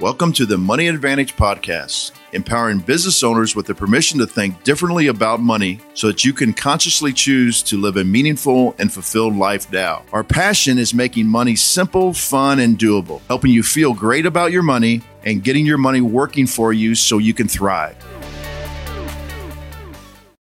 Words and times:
Welcome 0.00 0.32
to 0.32 0.44
the 0.44 0.58
Money 0.58 0.88
Advantage 0.88 1.36
Podcast, 1.36 2.10
empowering 2.32 2.80
business 2.80 3.22
owners 3.22 3.54
with 3.54 3.66
the 3.66 3.76
permission 3.76 4.18
to 4.18 4.26
think 4.26 4.64
differently 4.64 5.06
about 5.06 5.38
money 5.38 5.78
so 5.94 6.08
that 6.08 6.24
you 6.24 6.32
can 6.32 6.52
consciously 6.52 7.12
choose 7.12 7.62
to 7.62 7.80
live 7.80 7.96
a 7.96 8.02
meaningful 8.02 8.74
and 8.80 8.92
fulfilled 8.92 9.36
life 9.36 9.70
now. 9.70 10.02
Our 10.12 10.24
passion 10.24 10.78
is 10.78 10.94
making 10.94 11.28
money 11.28 11.54
simple, 11.54 12.12
fun, 12.12 12.58
and 12.58 12.76
doable, 12.76 13.20
helping 13.28 13.52
you 13.52 13.62
feel 13.62 13.94
great 13.94 14.26
about 14.26 14.50
your 14.50 14.64
money 14.64 15.00
and 15.22 15.44
getting 15.44 15.64
your 15.64 15.78
money 15.78 16.00
working 16.00 16.48
for 16.48 16.72
you 16.72 16.96
so 16.96 17.18
you 17.18 17.32
can 17.32 17.46
thrive. 17.46 17.96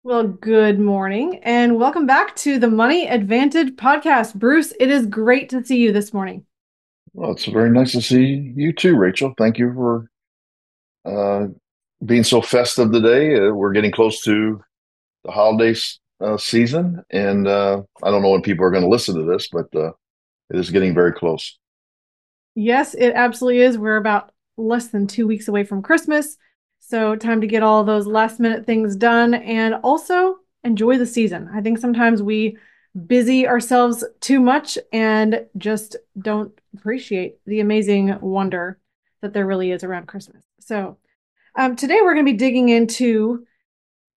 Well, 0.03 0.29
good 0.29 0.79
morning 0.79 1.41
and 1.43 1.77
welcome 1.77 2.05
back 2.05 2.37
to 2.37 2.57
the 2.57 2.69
Money 2.69 3.05
Advantage 3.05 3.75
Podcast. 3.75 4.33
Bruce, 4.33 4.71
it 4.79 4.89
is 4.89 5.05
great 5.07 5.49
to 5.49 5.61
see 5.61 5.77
you 5.77 5.91
this 5.91 6.13
morning. 6.13 6.45
Well, 7.13 7.31
it's 7.31 7.45
very 7.45 7.69
nice 7.69 7.91
to 7.91 8.01
see 8.01 8.53
you 8.55 8.71
too, 8.73 8.95
Rachel. 8.95 9.33
Thank 9.37 9.57
you 9.57 9.73
for 9.73 10.09
uh, 11.05 11.47
being 12.05 12.23
so 12.23 12.41
festive 12.41 12.91
today. 12.91 13.35
Uh, 13.35 13.51
we're 13.51 13.73
getting 13.73 13.91
close 13.91 14.21
to 14.23 14.61
the 15.25 15.31
holiday 15.31 15.77
uh, 16.21 16.37
season, 16.37 17.03
and 17.09 17.47
uh, 17.47 17.81
I 18.01 18.11
don't 18.11 18.21
know 18.21 18.31
when 18.31 18.41
people 18.41 18.65
are 18.65 18.71
going 18.71 18.83
to 18.83 18.89
listen 18.89 19.15
to 19.15 19.23
this, 19.23 19.49
but 19.51 19.67
uh, 19.75 19.91
it 20.49 20.57
is 20.57 20.71
getting 20.71 20.93
very 20.93 21.11
close. 21.11 21.57
Yes, 22.55 22.93
it 22.93 23.11
absolutely 23.11 23.61
is. 23.61 23.77
We're 23.77 23.97
about 23.97 24.31
less 24.57 24.87
than 24.87 25.07
two 25.07 25.27
weeks 25.27 25.47
away 25.47 25.63
from 25.63 25.81
Christmas. 25.81 26.37
So, 26.79 27.15
time 27.15 27.41
to 27.41 27.47
get 27.47 27.63
all 27.63 27.83
those 27.83 28.07
last 28.07 28.39
minute 28.39 28.65
things 28.65 28.95
done 28.95 29.33
and 29.33 29.75
also 29.75 30.37
enjoy 30.63 30.97
the 30.97 31.05
season. 31.05 31.49
I 31.53 31.61
think 31.61 31.77
sometimes 31.77 32.21
we 32.21 32.57
busy 33.07 33.47
ourselves 33.47 34.03
too 34.19 34.39
much 34.39 34.77
and 34.91 35.45
just 35.57 35.95
don't 36.19 36.51
appreciate 36.73 37.37
the 37.45 37.59
amazing 37.59 38.19
wonder 38.21 38.79
that 39.21 39.33
there 39.33 39.45
really 39.45 39.71
is 39.71 39.83
around 39.83 40.07
Christmas. 40.07 40.43
So, 40.59 40.97
um, 41.57 41.75
today 41.75 41.99
we're 42.01 42.13
going 42.13 42.25
to 42.25 42.31
be 42.31 42.37
digging 42.37 42.69
into 42.69 43.45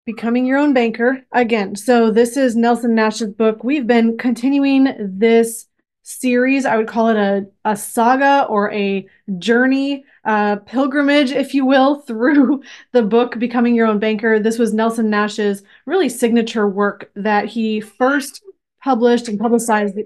becoming 0.05 0.45
your 0.45 0.57
own 0.57 0.73
banker 0.73 1.25
again. 1.31 1.75
So, 1.75 2.11
this 2.11 2.37
is 2.37 2.55
Nelson 2.55 2.95
Nash's 2.95 3.33
book. 3.33 3.63
We've 3.63 3.87
been 3.87 4.17
continuing 4.17 4.95
this 4.99 5.67
series. 6.05 6.65
I 6.65 6.77
would 6.77 6.87
call 6.87 7.09
it 7.09 7.17
a, 7.17 7.45
a 7.65 7.75
saga 7.75 8.45
or 8.47 8.71
a 8.71 9.07
journey, 9.39 10.05
uh, 10.23 10.57
pilgrimage, 10.57 11.31
if 11.31 11.53
you 11.53 11.65
will, 11.65 12.01
through 12.07 12.61
the 12.93 13.03
book 13.03 13.37
Becoming 13.39 13.75
Your 13.75 13.87
Own 13.87 13.99
Banker. 13.99 14.39
This 14.39 14.59
was 14.59 14.73
Nelson 14.73 15.09
Nash's 15.09 15.63
really 15.85 16.09
signature 16.09 16.67
work 16.69 17.11
that 17.15 17.45
he 17.45 17.81
first 17.81 18.43
published 18.83 19.27
and 19.27 19.39
publicized 19.39 19.97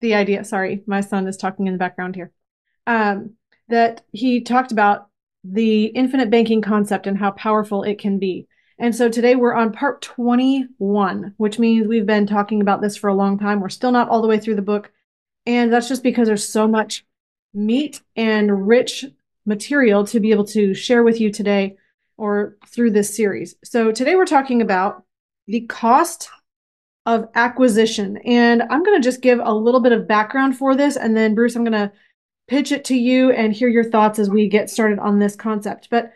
the, 0.00 0.14
idea. 0.14 0.44
Sorry, 0.44 0.82
my 0.86 1.00
son 1.00 1.26
is 1.26 1.36
talking 1.36 1.66
in 1.66 1.72
the 1.72 1.78
background 1.78 2.14
here. 2.14 2.32
Um, 2.86 3.34
that 3.68 4.02
he 4.12 4.40
talked 4.40 4.72
about 4.72 5.08
the 5.44 5.86
infinite 5.86 6.30
banking 6.30 6.60
concept 6.60 7.06
and 7.06 7.16
how 7.16 7.30
powerful 7.32 7.82
it 7.82 7.98
can 7.98 8.18
be. 8.18 8.46
And 8.78 8.94
so 8.94 9.08
today 9.08 9.36
we're 9.36 9.54
on 9.54 9.72
part 9.72 10.02
21, 10.02 11.34
which 11.36 11.58
means 11.58 11.86
we've 11.86 12.06
been 12.06 12.26
talking 12.26 12.60
about 12.60 12.80
this 12.80 12.96
for 12.96 13.08
a 13.08 13.14
long 13.14 13.38
time. 13.38 13.60
We're 13.60 13.68
still 13.68 13.92
not 13.92 14.08
all 14.08 14.22
the 14.22 14.28
way 14.28 14.38
through 14.38 14.56
the 14.56 14.62
book. 14.62 14.90
And 15.46 15.72
that's 15.72 15.88
just 15.88 16.02
because 16.02 16.28
there's 16.28 16.48
so 16.48 16.66
much 16.66 17.04
meat 17.52 18.00
and 18.16 18.66
rich 18.66 19.04
material 19.46 20.06
to 20.06 20.20
be 20.20 20.30
able 20.30 20.44
to 20.44 20.74
share 20.74 21.02
with 21.02 21.20
you 21.20 21.30
today 21.30 21.76
or 22.16 22.56
through 22.66 22.90
this 22.90 23.14
series. 23.14 23.54
So 23.64 23.92
today 23.92 24.14
we're 24.14 24.26
talking 24.26 24.62
about 24.62 25.04
the 25.46 25.62
cost 25.62 26.30
of 27.06 27.28
acquisition. 27.34 28.18
And 28.18 28.62
I'm 28.62 28.82
going 28.84 29.00
to 29.00 29.06
just 29.06 29.22
give 29.22 29.40
a 29.42 29.52
little 29.52 29.80
bit 29.80 29.92
of 29.92 30.08
background 30.08 30.56
for 30.56 30.76
this. 30.76 30.96
And 30.96 31.16
then, 31.16 31.34
Bruce, 31.34 31.56
I'm 31.56 31.64
going 31.64 31.72
to 31.72 31.92
pitch 32.48 32.72
it 32.72 32.84
to 32.86 32.96
you 32.96 33.30
and 33.30 33.52
hear 33.52 33.68
your 33.68 33.84
thoughts 33.84 34.18
as 34.18 34.28
we 34.28 34.48
get 34.48 34.70
started 34.70 34.98
on 34.98 35.18
this 35.18 35.36
concept. 35.36 35.88
But 35.90 36.12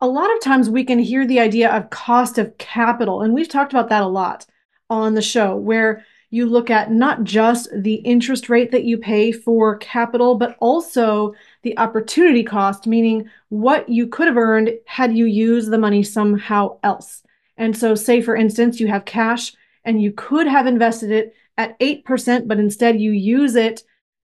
a 0.00 0.06
lot 0.06 0.32
of 0.34 0.40
times 0.42 0.68
we 0.68 0.84
can 0.84 0.98
hear 0.98 1.26
the 1.26 1.40
idea 1.40 1.70
of 1.70 1.90
cost 1.90 2.38
of 2.38 2.56
capital. 2.58 3.22
And 3.22 3.32
we've 3.32 3.48
talked 3.48 3.72
about 3.72 3.88
that 3.88 4.02
a 4.02 4.08
lot 4.08 4.46
on 4.90 5.14
the 5.14 5.22
show, 5.22 5.56
where 5.56 6.04
you 6.30 6.46
look 6.46 6.68
at 6.68 6.90
not 6.90 7.24
just 7.24 7.68
the 7.74 7.94
interest 7.94 8.48
rate 8.48 8.72
that 8.72 8.84
you 8.84 8.98
pay 8.98 9.32
for 9.32 9.78
capital, 9.78 10.34
but 10.34 10.56
also 10.60 11.32
the 11.62 11.78
opportunity 11.78 12.42
cost, 12.42 12.86
meaning 12.86 13.28
what 13.48 13.88
you 13.88 14.06
could 14.06 14.26
have 14.26 14.36
earned 14.36 14.70
had 14.86 15.16
you 15.16 15.26
used 15.26 15.70
the 15.70 15.78
money 15.78 16.02
somehow 16.02 16.76
else. 16.82 17.22
And 17.56 17.76
so, 17.76 17.94
say 17.94 18.20
for 18.20 18.36
instance, 18.36 18.80
you 18.80 18.88
have 18.88 19.04
cash 19.04 19.52
and 19.84 20.00
you 20.02 20.12
could 20.12 20.46
have 20.46 20.66
invested 20.66 21.10
it 21.10 21.34
at 21.56 21.78
8%, 21.78 22.48
but 22.48 22.58
instead 22.58 23.00
you 23.00 23.12
use 23.12 23.54
it 23.54 23.82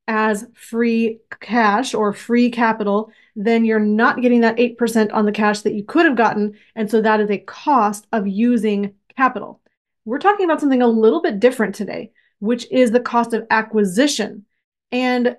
as 0.09 0.47
free 0.55 1.21
cash 1.41 1.95
or 1.95 2.13
free 2.13 2.51
capital, 2.51 3.13
then 3.37 3.65
you're 3.65 3.79
not 3.79 4.21
getting 4.23 4.41
that 4.41 4.57
8% 4.57 5.13
on 5.13 5.25
the 5.25 5.33
cash 5.33 5.61
that 5.61 5.75
you 5.75 5.85
could 5.85 6.05
have 6.05 6.17
gotten. 6.17 6.55
And 6.75 6.91
so 6.91 7.01
that 7.01 7.21
is 7.21 7.31
a 7.31 7.39
cost 7.39 8.07
of 8.13 8.27
using 8.27 8.95
capital. 9.17 9.61
We're 10.05 10.19
talking 10.19 10.47
about 10.47 10.61
something 10.61 10.83
a 10.83 10.89
little 10.89 11.23
bit 11.23 11.39
different 11.39 11.75
today, 11.75 12.11
which 12.41 12.67
is 12.73 12.91
the 12.91 13.01
cost 13.01 13.33
of 13.35 13.47
acquisition. 13.51 14.47
And 14.91 15.37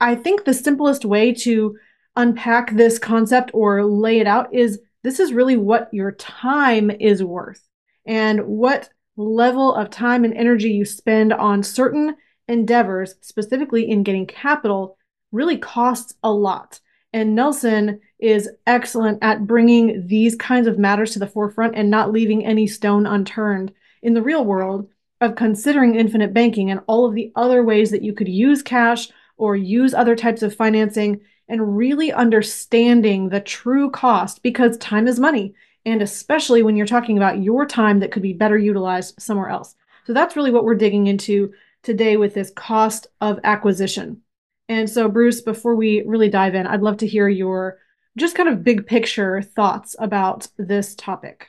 I 0.00 0.14
think 0.14 0.44
the 0.44 0.54
simplest 0.54 1.04
way 1.04 1.34
to 1.34 1.76
unpack 2.16 2.74
this 2.74 2.98
concept 2.98 3.50
or 3.52 3.84
lay 3.84 4.20
it 4.20 4.26
out 4.26 4.54
is 4.54 4.80
this 5.02 5.20
is 5.20 5.32
really 5.32 5.56
what 5.56 5.88
your 5.92 6.12
time 6.12 6.90
is 6.90 7.22
worth 7.22 7.62
and 8.06 8.46
what 8.46 8.88
level 9.18 9.74
of 9.74 9.90
time 9.90 10.24
and 10.24 10.32
energy 10.34 10.70
you 10.70 10.84
spend 10.84 11.32
on 11.32 11.62
certain 11.62 12.16
endeavors, 12.46 13.16
specifically 13.20 13.90
in 13.90 14.02
getting 14.02 14.26
capital, 14.26 14.96
really 15.32 15.58
costs 15.58 16.14
a 16.22 16.30
lot. 16.30 16.80
And 17.12 17.34
Nelson 17.34 18.00
is 18.18 18.48
excellent 18.66 19.18
at 19.22 19.46
bringing 19.46 20.06
these 20.06 20.36
kinds 20.36 20.66
of 20.66 20.78
matters 20.78 21.12
to 21.12 21.18
the 21.18 21.26
forefront 21.26 21.74
and 21.74 21.90
not 21.90 22.12
leaving 22.12 22.44
any 22.44 22.66
stone 22.66 23.06
unturned 23.06 23.72
in 24.02 24.14
the 24.14 24.22
real 24.22 24.44
world 24.44 24.88
of 25.20 25.34
considering 25.34 25.96
infinite 25.96 26.32
banking 26.32 26.70
and 26.70 26.80
all 26.86 27.04
of 27.04 27.14
the 27.14 27.32
other 27.34 27.64
ways 27.64 27.90
that 27.90 28.02
you 28.02 28.12
could 28.12 28.28
use 28.28 28.62
cash 28.62 29.08
or 29.36 29.56
use 29.56 29.94
other 29.94 30.14
types 30.14 30.42
of 30.42 30.54
financing 30.54 31.20
and 31.48 31.76
really 31.76 32.12
understanding 32.12 33.28
the 33.28 33.40
true 33.40 33.90
cost 33.90 34.42
because 34.42 34.76
time 34.78 35.08
is 35.08 35.18
money 35.18 35.54
and 35.84 36.02
especially 36.02 36.62
when 36.62 36.76
you're 36.76 36.86
talking 36.86 37.16
about 37.16 37.42
your 37.42 37.66
time 37.66 38.00
that 38.00 38.12
could 38.12 38.22
be 38.22 38.32
better 38.32 38.58
utilized 38.58 39.20
somewhere 39.20 39.48
else. 39.48 39.74
So 40.06 40.12
that's 40.12 40.36
really 40.36 40.50
what 40.50 40.64
we're 40.64 40.74
digging 40.74 41.06
into 41.06 41.52
today 41.82 42.16
with 42.16 42.34
this 42.34 42.50
cost 42.50 43.06
of 43.20 43.38
acquisition. 43.44 44.22
And 44.68 44.88
so, 44.88 45.08
Bruce, 45.08 45.40
before 45.40 45.74
we 45.74 46.02
really 46.06 46.28
dive 46.28 46.54
in, 46.54 46.66
I'd 46.66 46.82
love 46.82 46.98
to 46.98 47.06
hear 47.06 47.28
your 47.28 47.78
just 48.16 48.34
kind 48.34 48.48
of 48.48 48.64
big 48.64 48.86
picture 48.86 49.40
thoughts 49.40 49.96
about 49.98 50.48
this 50.58 50.94
topic. 50.94 51.48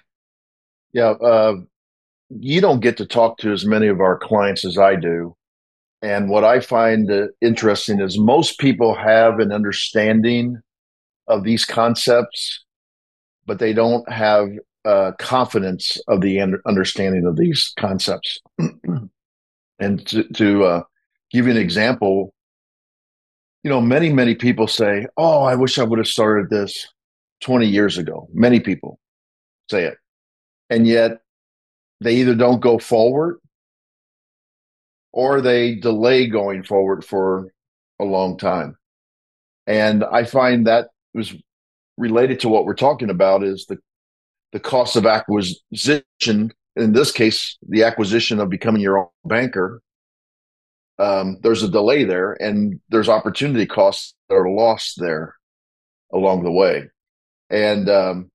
Yeah, 0.93 1.11
uh, 1.11 1.55
you 2.29 2.61
don't 2.61 2.79
get 2.79 2.97
to 2.97 3.05
talk 3.05 3.37
to 3.39 3.51
as 3.51 3.65
many 3.65 3.87
of 3.87 3.99
our 4.01 4.17
clients 4.17 4.65
as 4.65 4.77
I 4.77 4.95
do. 4.95 5.35
And 6.01 6.29
what 6.29 6.43
I 6.43 6.59
find 6.61 7.11
uh, 7.11 7.27
interesting 7.41 7.99
is 7.99 8.17
most 8.17 8.59
people 8.59 8.95
have 8.95 9.39
an 9.39 9.51
understanding 9.51 10.61
of 11.27 11.43
these 11.43 11.65
concepts 11.65 12.63
but 13.49 13.57
they 13.57 13.73
don't 13.73 14.07
have 14.11 14.47
uh, 14.85 15.11
confidence 15.17 15.97
of 16.07 16.21
the 16.21 16.39
understanding 16.67 17.25
of 17.25 17.35
these 17.35 17.73
concepts. 17.79 18.39
and 19.79 20.07
to, 20.07 20.23
to 20.35 20.63
uh, 20.65 20.83
give 21.31 21.45
you 21.45 21.51
an 21.51 21.57
example, 21.57 22.31
you 23.63 23.71
know, 23.71 23.81
many, 23.81 24.13
many 24.13 24.35
people 24.35 24.67
say, 24.67 25.07
Oh, 25.17 25.41
I 25.41 25.55
wish 25.55 25.79
I 25.79 25.83
would 25.83 25.97
have 25.97 26.07
started 26.07 26.51
this 26.51 26.87
20 27.41 27.65
years 27.65 27.97
ago. 27.97 28.27
Many 28.31 28.59
people 28.59 28.99
say 29.71 29.85
it. 29.85 29.97
And 30.69 30.85
yet 30.85 31.21
they 32.01 32.17
either 32.17 32.35
don't 32.35 32.59
go 32.59 32.77
forward 32.77 33.39
or 35.11 35.41
they 35.41 35.73
delay 35.73 36.27
going 36.27 36.61
forward 36.61 37.03
for 37.03 37.47
a 37.99 38.05
long 38.05 38.37
time. 38.37 38.77
And 39.65 40.03
I 40.03 40.23
find 40.23 40.67
that 40.67 40.89
was 41.15 41.33
related 41.99 42.39
to 42.39 42.49
what 42.49 42.65
we're 42.65 42.73
talking 42.73 43.09
about 43.11 43.43
is 43.43 43.65
the 43.67 43.77
the 44.51 44.59
cost 44.59 44.95
of 44.95 45.05
acquisition. 45.05 46.51
In 46.75 46.93
this 46.93 47.11
case, 47.11 47.57
the 47.67 47.83
acquisition 47.83 48.39
of 48.39 48.49
becoming 48.49 48.81
your 48.81 48.97
own 48.97 49.07
banker. 49.25 49.81
Um, 50.97 51.37
there's 51.43 51.61
a 51.61 51.69
delay 51.69 52.03
there, 52.03 52.33
and 52.33 52.79
there's 52.89 53.09
opportunity 53.09 53.67
costs 53.67 54.15
that 54.27 54.35
are 54.35 54.49
lost 54.49 54.99
there 54.99 55.35
along 56.11 56.43
the 56.43 56.51
way. 56.51 56.89
And 57.49 57.89
um, 57.89 58.31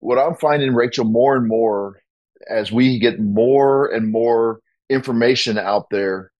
what 0.00 0.18
I'm 0.18 0.36
finding, 0.36 0.74
Rachel, 0.74 1.04
more 1.04 1.36
and 1.36 1.46
more 1.46 2.00
as 2.48 2.72
we 2.72 2.98
get 2.98 3.20
more 3.20 3.86
and 3.92 4.10
more 4.10 4.60
information 4.88 5.58
out 5.58 5.90
there 5.90 6.32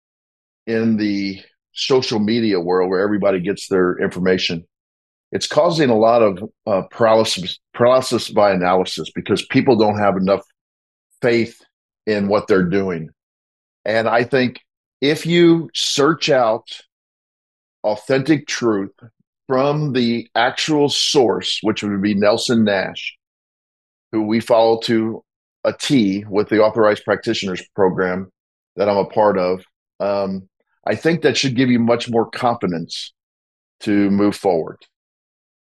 in 0.67 0.97
the 0.97 1.41
social 1.73 2.19
media 2.19 2.59
world 2.59 2.91
where 2.91 3.01
everybody 3.01 3.41
gets 3.41 3.69
their 3.69 3.99
information 3.99 4.67
it's 5.33 5.47
causing 5.47 5.91
a 5.91 5.97
lot 5.97 6.23
of 6.23 6.51
uh, 6.67 6.83
paralysis 6.91 7.59
paralysis 7.75 8.31
by 8.31 8.51
analysis 8.51 9.11
because 9.15 9.45
people 9.47 9.77
don't 9.77 9.99
have 9.99 10.17
enough 10.17 10.43
faith 11.23 11.61
in 12.07 12.29
what 12.29 12.47
they're 12.47 12.65
doing. 12.65 13.11
And 13.85 14.09
I 14.09 14.25
think 14.25 14.61
if 15.01 15.25
you 15.25 15.71
search 15.75 16.29
out 16.31 16.67
authentic 17.85 18.47
truth, 18.47 18.93
from 19.51 19.95
the 19.95 20.31
actual 20.37 20.89
source, 20.89 21.59
which 21.65 21.83
would 21.83 22.01
be 22.01 22.15
Nelson 22.15 22.63
Nash, 22.63 23.17
who 24.13 24.23
we 24.23 24.39
follow 24.39 24.79
to 24.83 25.25
a 25.65 25.73
T 25.73 26.25
with 26.29 26.51
the 26.51 26.61
authorized 26.63 27.05
practitioners 27.05 27.61
program 27.75 28.31
that 28.77 28.89
I'm 28.89 28.99
a 28.99 29.05
part 29.05 29.39
of, 29.39 29.65
um, 29.99 30.49
I 30.87 30.95
think 30.95 31.23
that 31.23 31.37
should 31.37 31.57
give 31.57 31.69
you 31.69 31.81
much 31.81 32.09
more 32.09 32.31
confidence 32.31 33.13
to 33.81 34.09
move 34.11 34.37
forward. 34.37 34.79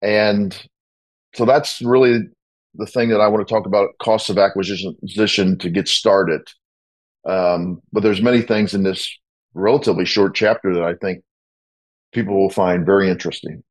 And 0.02 0.58
so 1.34 1.46
that's 1.46 1.82
really 1.82 2.20
the 2.76 2.86
thing 2.86 3.10
that 3.10 3.22
I 3.22 3.28
want 3.28 3.48
to 3.48 3.54
talk 3.54 3.66
about 3.66 3.90
cost 4.02 4.30
of 4.30 4.38
acquisition 4.38 5.58
to 5.58 5.70
get 5.70 5.88
started. 5.88 6.42
Um, 7.28 7.82
but 7.92 8.04
there's 8.04 8.22
many 8.22 8.42
things 8.42 8.74
in 8.74 8.84
this 8.84 9.12
relatively 9.54 10.06
short 10.06 10.36
chapter 10.36 10.74
that 10.74 10.84
I 10.84 10.94
think 10.96 11.24
people 12.14 12.40
will 12.40 12.50
find 12.50 12.86
very 12.86 13.10
interesting. 13.10 13.64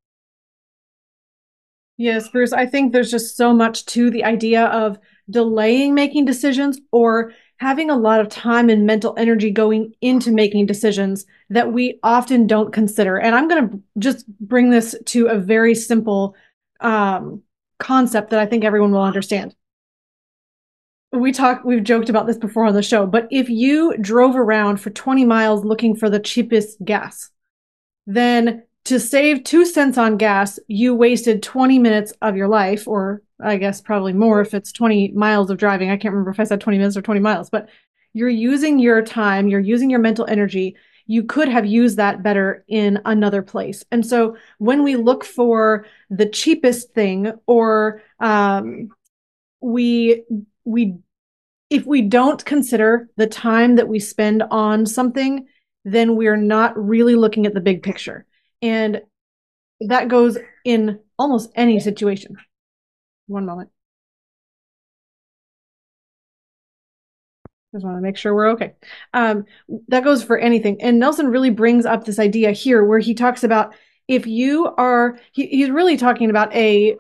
Yes, 1.99 2.29
Bruce, 2.29 2.53
I 2.53 2.67
think 2.67 2.93
there's 2.93 3.11
just 3.11 3.37
so 3.37 3.55
much 3.55 3.87
to 3.87 4.11
the 4.11 4.25
idea 4.25 4.67
of 4.67 4.99
delaying 5.31 5.95
making 5.95 6.27
decisions 6.27 6.79
or 6.93 7.33
having 7.59 7.91
a 7.91 7.97
lot 7.97 8.21
of 8.21 8.29
time 8.29 8.69
and 8.69 8.87
mental 8.87 9.15
energy 9.17 9.51
going 9.51 9.95
into 10.01 10.31
making 10.31 10.67
decisions 10.67 11.25
that 11.49 11.73
we 11.73 11.99
often 12.03 12.47
don't 12.47 12.73
consider. 12.73 13.17
And 13.17 13.35
I'm 13.35 13.49
going 13.49 13.69
to 13.69 13.83
just 13.99 14.27
bring 14.41 14.71
this 14.71 14.95
to 15.07 15.27
a 15.27 15.39
very 15.39 15.75
simple 15.75 16.35
um, 16.81 17.43
concept 17.79 18.31
that 18.31 18.41
I 18.41 18.47
think 18.47 18.65
everyone 18.65 18.93
will 18.93 19.03
understand. 19.03 19.55
We 21.13 21.33
talk, 21.33 21.65
we've 21.65 21.85
joked 21.85 22.11
about 22.11 22.27
this 22.27 22.37
before 22.37 22.67
on 22.67 22.75
the 22.75 22.83
show, 22.83 23.07
but 23.07 23.27
if 23.31 23.49
you 23.49 23.97
drove 23.99 24.37
around 24.37 24.79
for 24.79 24.91
20 24.91 25.25
miles 25.25 25.65
looking 25.65 25.97
for 25.97 26.11
the 26.11 26.21
cheapest 26.21 26.85
gas, 26.85 27.31
then 28.07 28.65
to 28.85 29.01
save 29.01 29.45
two 29.45 29.65
cents 29.65 29.97
on 29.99 30.17
gas, 30.17 30.59
you 30.69 30.95
wasted 30.95 31.43
20 31.43 31.79
minutes 31.79 32.13
of 32.23 32.37
your 32.37 32.49
life, 32.49 32.87
or 32.87 33.23
I 33.43 33.57
guess 33.57 33.81
probably 33.81 34.13
more 34.13 34.41
if 34.41 34.55
it's 34.55 34.73
20 34.73 35.13
miles 35.13 35.51
of 35.51 35.59
driving. 35.59 35.91
I 35.91 35.97
can't 35.97 36.13
remember 36.13 36.31
if 36.31 36.41
I 36.41 36.45
said 36.45 36.61
20 36.61 36.79
minutes 36.79 36.97
or 36.97 37.03
20 37.03 37.21
miles, 37.21 37.51
but 37.51 37.69
you're 38.13 38.29
using 38.29 38.79
your 38.79 39.03
time, 39.03 39.49
you're 39.49 39.61
using 39.61 39.91
your 39.91 40.01
mental 40.01 40.27
energy. 40.27 40.77
You 41.07 41.25
could 41.25 41.49
have 41.49 41.67
used 41.67 41.99
that 41.99 42.23
better 42.23 42.65
in 42.67 43.01
another 43.05 43.43
place. 43.43 43.85
And 43.93 44.05
so 44.05 44.37
when 44.59 44.83
we 44.83 44.97
look 44.97 45.25
for 45.25 45.87
the 46.09 46.27
cheapest 46.27 46.93
thing, 46.95 47.33
or 47.47 48.03
um, 48.19 48.89
we 49.61 50.25
we 50.65 50.97
if 51.69 51.85
we 51.85 52.03
don't 52.03 52.45
consider 52.45 53.09
the 53.17 53.27
time 53.27 53.77
that 53.77 53.89
we 53.89 53.99
spend 53.99 54.43
on 54.51 54.87
something, 54.87 55.47
then 55.85 56.17
we're 56.17 56.37
not 56.37 56.77
really 56.77 57.15
looking 57.17 57.47
at 57.47 57.55
the 57.55 57.61
big 57.61 57.83
picture. 57.83 58.25
And 58.63 59.03
that 59.81 60.09
goes 60.09 60.39
in 60.65 61.01
almost 61.19 61.51
any 61.55 61.81
situation. 61.81 62.37
One 63.27 63.47
moment. 63.47 63.71
Just 67.73 67.85
want 67.85 67.99
to 67.99 68.01
make 68.01 68.17
sure 68.17 68.35
we're 68.35 68.51
okay. 68.51 68.75
Um, 69.13 69.45
that 69.89 70.05
goes 70.05 70.23
for 70.23 70.39
anything. 70.39 70.81
And 70.81 70.99
Nelson 70.99 71.27
really 71.27 71.51
brings 71.51 71.85
up 71.85 72.05
this 72.05 72.19
idea 72.19 72.53
here 72.53 72.85
where 72.85 72.99
he 72.99 73.15
talks 73.15 73.45
about 73.45 73.75
if 74.09 74.27
you 74.27 74.73
are, 74.79 75.19
he, 75.33 75.47
he's 75.49 75.71
really 75.71 75.97
talking 75.97 76.31
about 76.31 76.55
a 76.55 76.97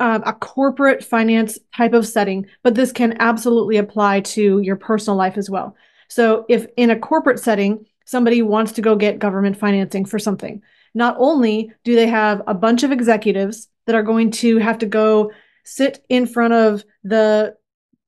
um, 0.00 0.22
a 0.26 0.32
corporate 0.32 1.04
finance 1.04 1.58
type 1.76 1.92
of 1.94 2.06
setting, 2.06 2.46
but 2.62 2.74
this 2.74 2.92
can 2.92 3.16
absolutely 3.20 3.78
apply 3.78 4.20
to 4.20 4.60
your 4.60 4.76
personal 4.76 5.16
life 5.16 5.38
as 5.38 5.50
well. 5.50 5.76
So 6.08 6.46
if 6.48 6.66
in 6.76 6.90
a 6.90 6.98
corporate 6.98 7.40
setting, 7.40 7.86
somebody 8.04 8.42
wants 8.42 8.72
to 8.72 8.82
go 8.82 8.96
get 8.96 9.18
government 9.18 9.58
financing 9.58 10.04
for 10.04 10.18
something. 10.18 10.62
Not 10.96 11.14
only 11.18 11.72
do 11.84 11.94
they 11.94 12.08
have 12.08 12.42
a 12.46 12.54
bunch 12.54 12.82
of 12.82 12.90
executives 12.90 13.68
that 13.86 13.94
are 13.94 14.02
going 14.02 14.30
to 14.32 14.58
have 14.58 14.78
to 14.78 14.86
go 14.86 15.30
sit 15.64 16.04
in 16.08 16.26
front 16.26 16.54
of 16.54 16.84
the 17.04 17.54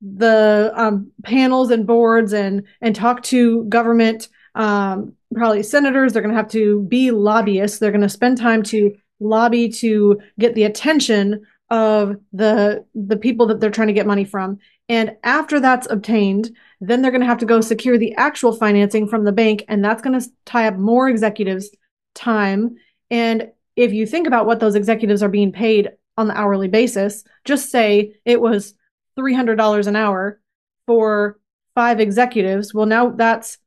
the 0.01 0.73
um, 0.75 1.11
panels 1.25 1.71
and 1.71 1.87
boards 1.87 2.33
and 2.33 2.65
and 2.81 2.97
talk 2.97 3.23
to 3.25 3.65
government 3.65 4.29
um, 4.55 5.13
probably 5.35 5.63
senators. 5.63 6.13
They're 6.13 6.23
going 6.23 6.35
to 6.35 6.41
have 6.41 6.51
to 6.53 6.83
be 6.83 7.11
lobbyists. 7.11 7.79
They're 7.79 7.93
going 7.93 8.01
to 8.01 8.09
spend 8.09 8.39
time 8.39 8.63
to 8.65 8.97
lobby 9.21 9.69
to 9.69 10.21
get 10.39 10.55
the 10.55 10.65
attention 10.65 11.45
of 11.71 12.17
the 12.33 12.85
the 12.95 13.17
people 13.17 13.47
that 13.47 13.61
they're 13.61 13.71
trying 13.71 13.89
to 13.89 13.95
get 13.95 14.07
money 14.07 14.25
from. 14.25 14.59
And 14.89 15.17
after 15.23 15.61
that's 15.61 15.91
obtained 15.91 16.57
then 16.81 17.03
they're 17.03 17.11
going 17.11 17.23
to 17.23 17.27
have 17.27 17.39
to 17.39 17.47
go 17.47 17.61
secure 17.61 17.99
the 17.99 18.15
actual 18.15 18.53
financing 18.53 19.09
from 19.09 19.25
the 19.25 19.33
bank, 19.33 19.65
and 19.69 19.85
that's 19.85 20.03
going 20.03 20.19
to 20.19 20.29
tie 20.45 20.69
up 20.69 20.77
more 20.77 21.09
executives' 21.09 21.71
time. 22.19 22.77
And 23.11 23.49
if 23.77 23.93
you 23.93 24.07
think 24.07 24.27
about 24.27 24.47
what 24.47 24.61
those 24.61 24.75
executives 24.75 25.23
are 25.23 25.29
being 25.29 25.53
paid 25.53 25.91
on 26.17 26.27
the 26.27 26.37
hourly 26.37 26.69
basis, 26.69 27.25
just 27.45 27.71
say 27.71 28.15
it 28.25 28.41
was 28.41 28.75
$300 29.19 29.87
an 29.87 29.97
hour 29.97 30.41
for 30.87 31.39
five 31.75 32.01
executives. 32.01 32.75
Well, 32.75 32.87
now 32.87 33.11
that's 33.11 33.59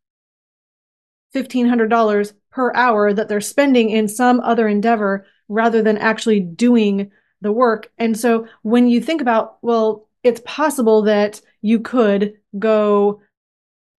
$1,500 1.34 2.34
per 2.52 2.74
hour 2.74 3.14
that 3.14 3.30
they're 3.30 3.42
spending 3.42 3.90
in 3.90 4.08
some 4.08 4.42
other 4.42 4.68
endeavor 4.68 5.26
rather 5.48 5.82
than 5.82 5.98
actually 5.98 6.42
doing 6.42 7.12
the 7.40 7.52
work. 7.52 7.90
And 7.98 8.18
so 8.18 8.48
when 8.64 8.88
you 8.88 9.02
think 9.02 9.22
about, 9.22 9.58
well, 9.62 10.10
it's 10.24 10.42
possible 10.46 11.04
that 11.04 11.42
you 11.62 11.80
could 11.80 12.34
go 12.58 13.22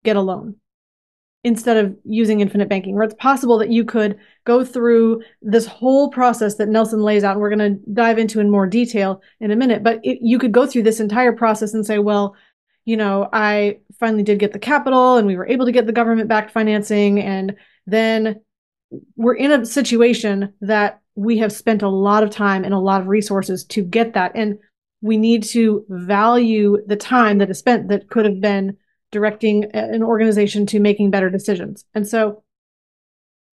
get 0.04 0.16
a 0.16 0.20
loan 0.20 0.56
instead 1.44 1.76
of 1.76 1.96
using 2.04 2.40
infinite 2.40 2.68
banking, 2.68 2.94
or 2.94 3.02
it's 3.02 3.14
possible 3.14 3.58
that 3.58 3.70
you 3.70 3.84
could 3.84 4.16
go 4.44 4.64
through 4.64 5.22
this 5.40 5.66
whole 5.66 6.08
process 6.10 6.54
that 6.56 6.68
Nelson 6.68 7.00
lays 7.00 7.24
out, 7.24 7.32
and 7.32 7.40
we're 7.40 7.54
going 7.54 7.76
to 7.76 7.92
dive 7.92 8.18
into 8.18 8.38
in 8.38 8.50
more 8.50 8.66
detail 8.66 9.20
in 9.40 9.50
a 9.50 9.56
minute. 9.56 9.82
But 9.82 10.00
it, 10.04 10.18
you 10.22 10.38
could 10.38 10.52
go 10.52 10.66
through 10.66 10.84
this 10.84 11.00
entire 11.00 11.32
process 11.32 11.74
and 11.74 11.84
say, 11.84 11.98
well, 11.98 12.36
you 12.84 12.96
know, 12.96 13.28
I 13.32 13.78
finally 13.98 14.22
did 14.22 14.38
get 14.38 14.52
the 14.52 14.58
capital 14.58 15.16
and 15.16 15.26
we 15.26 15.36
were 15.36 15.46
able 15.46 15.66
to 15.66 15.72
get 15.72 15.86
the 15.86 15.92
government 15.92 16.28
backed 16.28 16.50
financing. 16.50 17.20
And 17.20 17.54
then 17.86 18.40
we're 19.16 19.36
in 19.36 19.52
a 19.52 19.66
situation 19.66 20.52
that 20.60 21.00
we 21.14 21.38
have 21.38 21.52
spent 21.52 21.82
a 21.82 21.88
lot 21.88 22.22
of 22.22 22.30
time 22.30 22.64
and 22.64 22.74
a 22.74 22.78
lot 22.78 23.00
of 23.00 23.06
resources 23.06 23.64
to 23.66 23.82
get 23.82 24.14
that. 24.14 24.32
And 24.34 24.58
we 25.00 25.16
need 25.16 25.42
to 25.44 25.84
value 25.88 26.78
the 26.86 26.96
time 26.96 27.38
that 27.38 27.50
is 27.50 27.58
spent 27.58 27.88
that 27.88 28.08
could 28.08 28.24
have 28.24 28.40
been 28.40 28.76
directing 29.12 29.66
an 29.66 30.02
organization 30.02 30.66
to 30.66 30.80
making 30.80 31.10
better 31.10 31.30
decisions. 31.30 31.84
And 31.94 32.08
so 32.08 32.42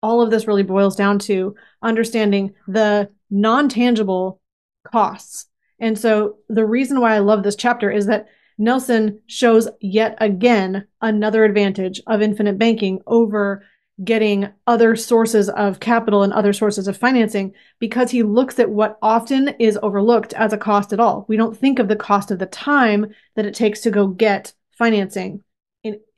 all 0.01 0.21
of 0.21 0.31
this 0.31 0.47
really 0.47 0.63
boils 0.63 0.95
down 0.95 1.19
to 1.19 1.55
understanding 1.81 2.53
the 2.67 3.09
non 3.29 3.67
tangible 3.67 4.39
costs. 4.85 5.47
And 5.79 5.97
so 5.97 6.37
the 6.47 6.65
reason 6.65 7.01
why 7.01 7.15
I 7.15 7.19
love 7.19 7.43
this 7.43 7.55
chapter 7.55 7.91
is 7.91 8.05
that 8.05 8.27
Nelson 8.57 9.19
shows 9.27 9.67
yet 9.81 10.17
again 10.19 10.87
another 11.01 11.43
advantage 11.43 12.01
of 12.07 12.21
infinite 12.21 12.57
banking 12.57 13.01
over 13.05 13.63
getting 14.03 14.49
other 14.67 14.95
sources 14.95 15.49
of 15.49 15.79
capital 15.79 16.23
and 16.23 16.31
other 16.33 16.53
sources 16.53 16.87
of 16.87 16.95
financing 16.95 17.53
because 17.79 18.11
he 18.11 18.21
looks 18.21 18.59
at 18.59 18.69
what 18.69 18.97
often 19.01 19.49
is 19.59 19.79
overlooked 19.81 20.33
as 20.33 20.53
a 20.53 20.57
cost 20.57 20.93
at 20.93 20.99
all. 20.99 21.25
We 21.27 21.37
don't 21.37 21.57
think 21.57 21.79
of 21.79 21.87
the 21.87 21.95
cost 21.95 22.29
of 22.29 22.37
the 22.37 22.45
time 22.45 23.07
that 23.35 23.45
it 23.45 23.55
takes 23.55 23.81
to 23.81 23.91
go 23.91 24.07
get 24.07 24.53
financing 24.71 25.33
in 25.33 25.43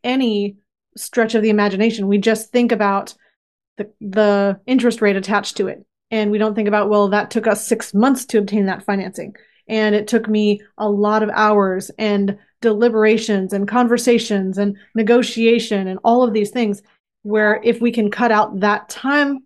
any 0.03 0.57
stretch 0.97 1.35
of 1.35 1.41
the 1.41 1.49
imagination. 1.49 2.07
We 2.07 2.17
just 2.17 2.51
think 2.51 2.71
about 2.71 3.13
the 3.77 3.91
the 4.01 4.59
interest 4.65 5.01
rate 5.01 5.15
attached 5.15 5.57
to 5.57 5.67
it. 5.67 5.85
And 6.11 6.31
we 6.31 6.37
don't 6.37 6.55
think 6.55 6.67
about, 6.67 6.89
well, 6.89 7.07
that 7.09 7.29
took 7.29 7.45
us 7.45 7.67
six 7.67 7.93
months 7.93 8.25
to 8.27 8.39
obtain 8.39 8.65
that 8.65 8.83
financing. 8.83 9.35
And 9.67 9.93
it 9.93 10.07
took 10.07 10.27
me 10.27 10.61
a 10.77 10.89
lot 10.89 11.21
of 11.21 11.29
hours 11.29 11.91
and 11.99 12.37
deliberations 12.61 13.53
and 13.53 13.67
conversations 13.67 14.57
and 14.57 14.75
negotiation 14.95 15.87
and 15.87 15.99
all 16.03 16.23
of 16.23 16.33
these 16.33 16.49
things 16.49 16.81
where 17.21 17.61
if 17.63 17.79
we 17.79 17.91
can 17.91 18.09
cut 18.09 18.31
out 18.31 18.59
that 18.61 18.89
time 18.89 19.39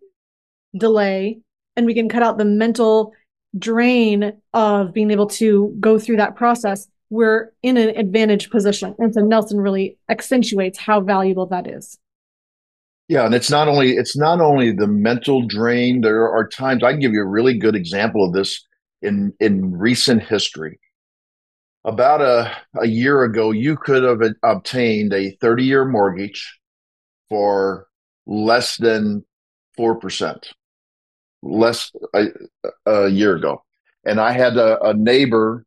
delay 0.75 1.39
and 1.75 1.85
we 1.85 1.93
can 1.93 2.07
cut 2.07 2.23
out 2.23 2.37
the 2.37 2.45
mental 2.45 3.11
drain 3.57 4.33
of 4.53 4.93
being 4.93 5.11
able 5.11 5.27
to 5.27 5.75
go 5.79 5.99
through 5.99 6.17
that 6.17 6.35
process, 6.35 6.87
we're 7.09 7.51
in 7.61 7.77
an 7.77 7.89
advantage 7.97 8.49
position. 8.49 8.95
And 8.99 9.13
so 9.13 9.21
Nelson 9.21 9.59
really 9.59 9.97
accentuates 10.09 10.79
how 10.79 11.01
valuable 11.01 11.45
that 11.47 11.67
is. 11.67 11.97
Yeah, 13.09 13.25
and 13.25 13.35
it's 13.35 13.49
not 13.49 13.67
only 13.67 13.91
it's 13.91 14.15
not 14.15 14.39
only 14.39 14.71
the 14.71 14.87
mental 14.87 15.45
drain. 15.45 16.01
There 16.01 16.29
are 16.29 16.47
times 16.47 16.83
I 16.83 16.91
can 16.91 17.01
give 17.01 17.11
you 17.11 17.21
a 17.21 17.27
really 17.27 17.57
good 17.57 17.75
example 17.75 18.25
of 18.25 18.33
this 18.33 18.65
in 19.01 19.33
in 19.39 19.71
recent 19.71 20.23
history. 20.23 20.79
About 21.85 22.21
a, 22.21 22.49
a 22.81 22.87
year 22.87 23.23
ago, 23.23 23.51
you 23.51 23.75
could 23.75 24.03
have 24.03 24.21
obtained 24.41 25.11
a 25.13 25.31
30 25.41 25.63
year 25.65 25.83
mortgage 25.83 26.59
for 27.29 27.87
less 28.25 28.77
than 28.77 29.25
4%, 29.77 30.53
less 31.41 31.91
a, 32.13 32.27
a 32.85 33.09
year 33.09 33.35
ago. 33.35 33.63
And 34.05 34.19
I 34.19 34.31
had 34.31 34.55
a, 34.55 34.81
a 34.81 34.93
neighbor 34.93 35.65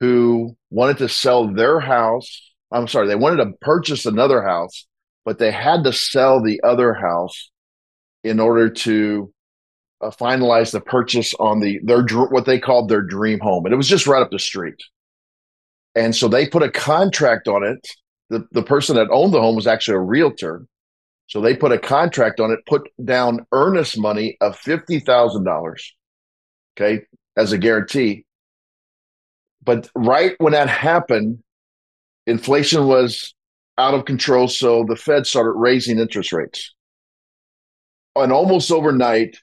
who 0.00 0.54
wanted 0.74 0.98
to 0.98 1.08
sell 1.08 1.52
their 1.52 1.80
house. 1.80 2.52
I'm 2.72 2.88
sorry, 2.88 3.06
they 3.06 3.14
wanted 3.14 3.44
to 3.44 3.52
purchase 3.60 4.04
another 4.06 4.42
house, 4.42 4.86
but 5.24 5.38
they 5.38 5.52
had 5.52 5.84
to 5.84 5.92
sell 5.92 6.42
the 6.42 6.60
other 6.64 6.92
house 6.92 7.50
in 8.24 8.40
order 8.40 8.68
to 8.70 9.32
uh, 10.00 10.10
finalize 10.10 10.72
the 10.72 10.80
purchase 10.80 11.34
on 11.34 11.60
the 11.60 11.78
their 11.84 12.02
what 12.04 12.46
they 12.46 12.58
called 12.58 12.88
their 12.88 13.02
dream 13.02 13.38
home, 13.38 13.64
and 13.64 13.72
it 13.72 13.76
was 13.76 13.88
just 13.88 14.06
right 14.06 14.22
up 14.22 14.30
the 14.30 14.38
street. 14.38 14.82
And 15.94 16.14
so 16.14 16.26
they 16.26 16.48
put 16.48 16.64
a 16.64 16.70
contract 16.70 17.46
on 17.46 17.62
it. 17.62 17.86
The 18.30 18.46
the 18.50 18.62
person 18.62 18.96
that 18.96 19.10
owned 19.10 19.32
the 19.32 19.40
home 19.40 19.54
was 19.54 19.66
actually 19.68 19.96
a 19.96 20.00
realtor, 20.00 20.66
so 21.28 21.40
they 21.40 21.54
put 21.54 21.72
a 21.72 21.78
contract 21.78 22.40
on 22.40 22.50
it, 22.50 22.58
put 22.66 22.90
down 23.04 23.46
earnest 23.52 23.98
money 23.98 24.36
of 24.40 24.58
fifty 24.58 24.98
thousand 24.98 25.44
dollars, 25.44 25.94
okay, 26.76 27.04
as 27.36 27.52
a 27.52 27.58
guarantee. 27.58 28.24
But 29.64 29.88
right 29.94 30.34
when 30.38 30.52
that 30.52 30.68
happened, 30.68 31.42
inflation 32.26 32.86
was 32.86 33.34
out 33.78 33.94
of 33.94 34.04
control, 34.04 34.48
so 34.48 34.84
the 34.84 34.96
Fed 34.96 35.26
started 35.26 35.52
raising 35.52 35.98
interest 35.98 36.32
rates. 36.32 36.74
And 38.14 38.32
almost 38.32 38.70
overnight, 38.70 39.36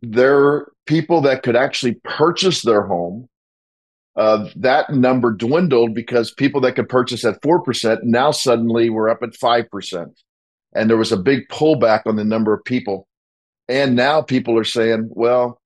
there 0.00 0.66
people 0.86 1.20
that 1.22 1.42
could 1.42 1.56
actually 1.56 1.94
purchase 2.04 2.62
their 2.62 2.82
home 2.82 3.28
uh, 4.16 4.48
that 4.56 4.90
number 4.90 5.32
dwindled 5.32 5.94
because 5.94 6.32
people 6.32 6.60
that 6.60 6.74
could 6.74 6.88
purchase 6.88 7.24
at 7.24 7.40
4% 7.40 7.98
now 8.02 8.30
suddenly 8.30 8.90
were 8.90 9.08
up 9.08 9.22
at 9.22 9.30
5% 9.30 10.06
and 10.74 10.90
there 10.90 10.98
was 10.98 11.12
a 11.12 11.16
big 11.16 11.48
pullback 11.48 12.02
on 12.06 12.16
the 12.16 12.24
number 12.24 12.52
of 12.52 12.64
people 12.64 13.06
and 13.68 13.96
now 13.96 14.20
people 14.20 14.58
are 14.58 14.64
saying 14.64 15.08
well 15.10 15.61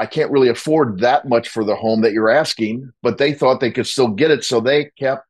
i 0.00 0.06
can't 0.06 0.30
really 0.30 0.48
afford 0.48 1.00
that 1.00 1.28
much 1.28 1.48
for 1.48 1.64
the 1.64 1.76
home 1.76 2.00
that 2.00 2.12
you're 2.12 2.30
asking 2.30 2.90
but 3.02 3.18
they 3.18 3.32
thought 3.32 3.60
they 3.60 3.70
could 3.70 3.86
still 3.86 4.08
get 4.08 4.30
it 4.30 4.44
so 4.44 4.60
they 4.60 4.90
kept 4.98 5.26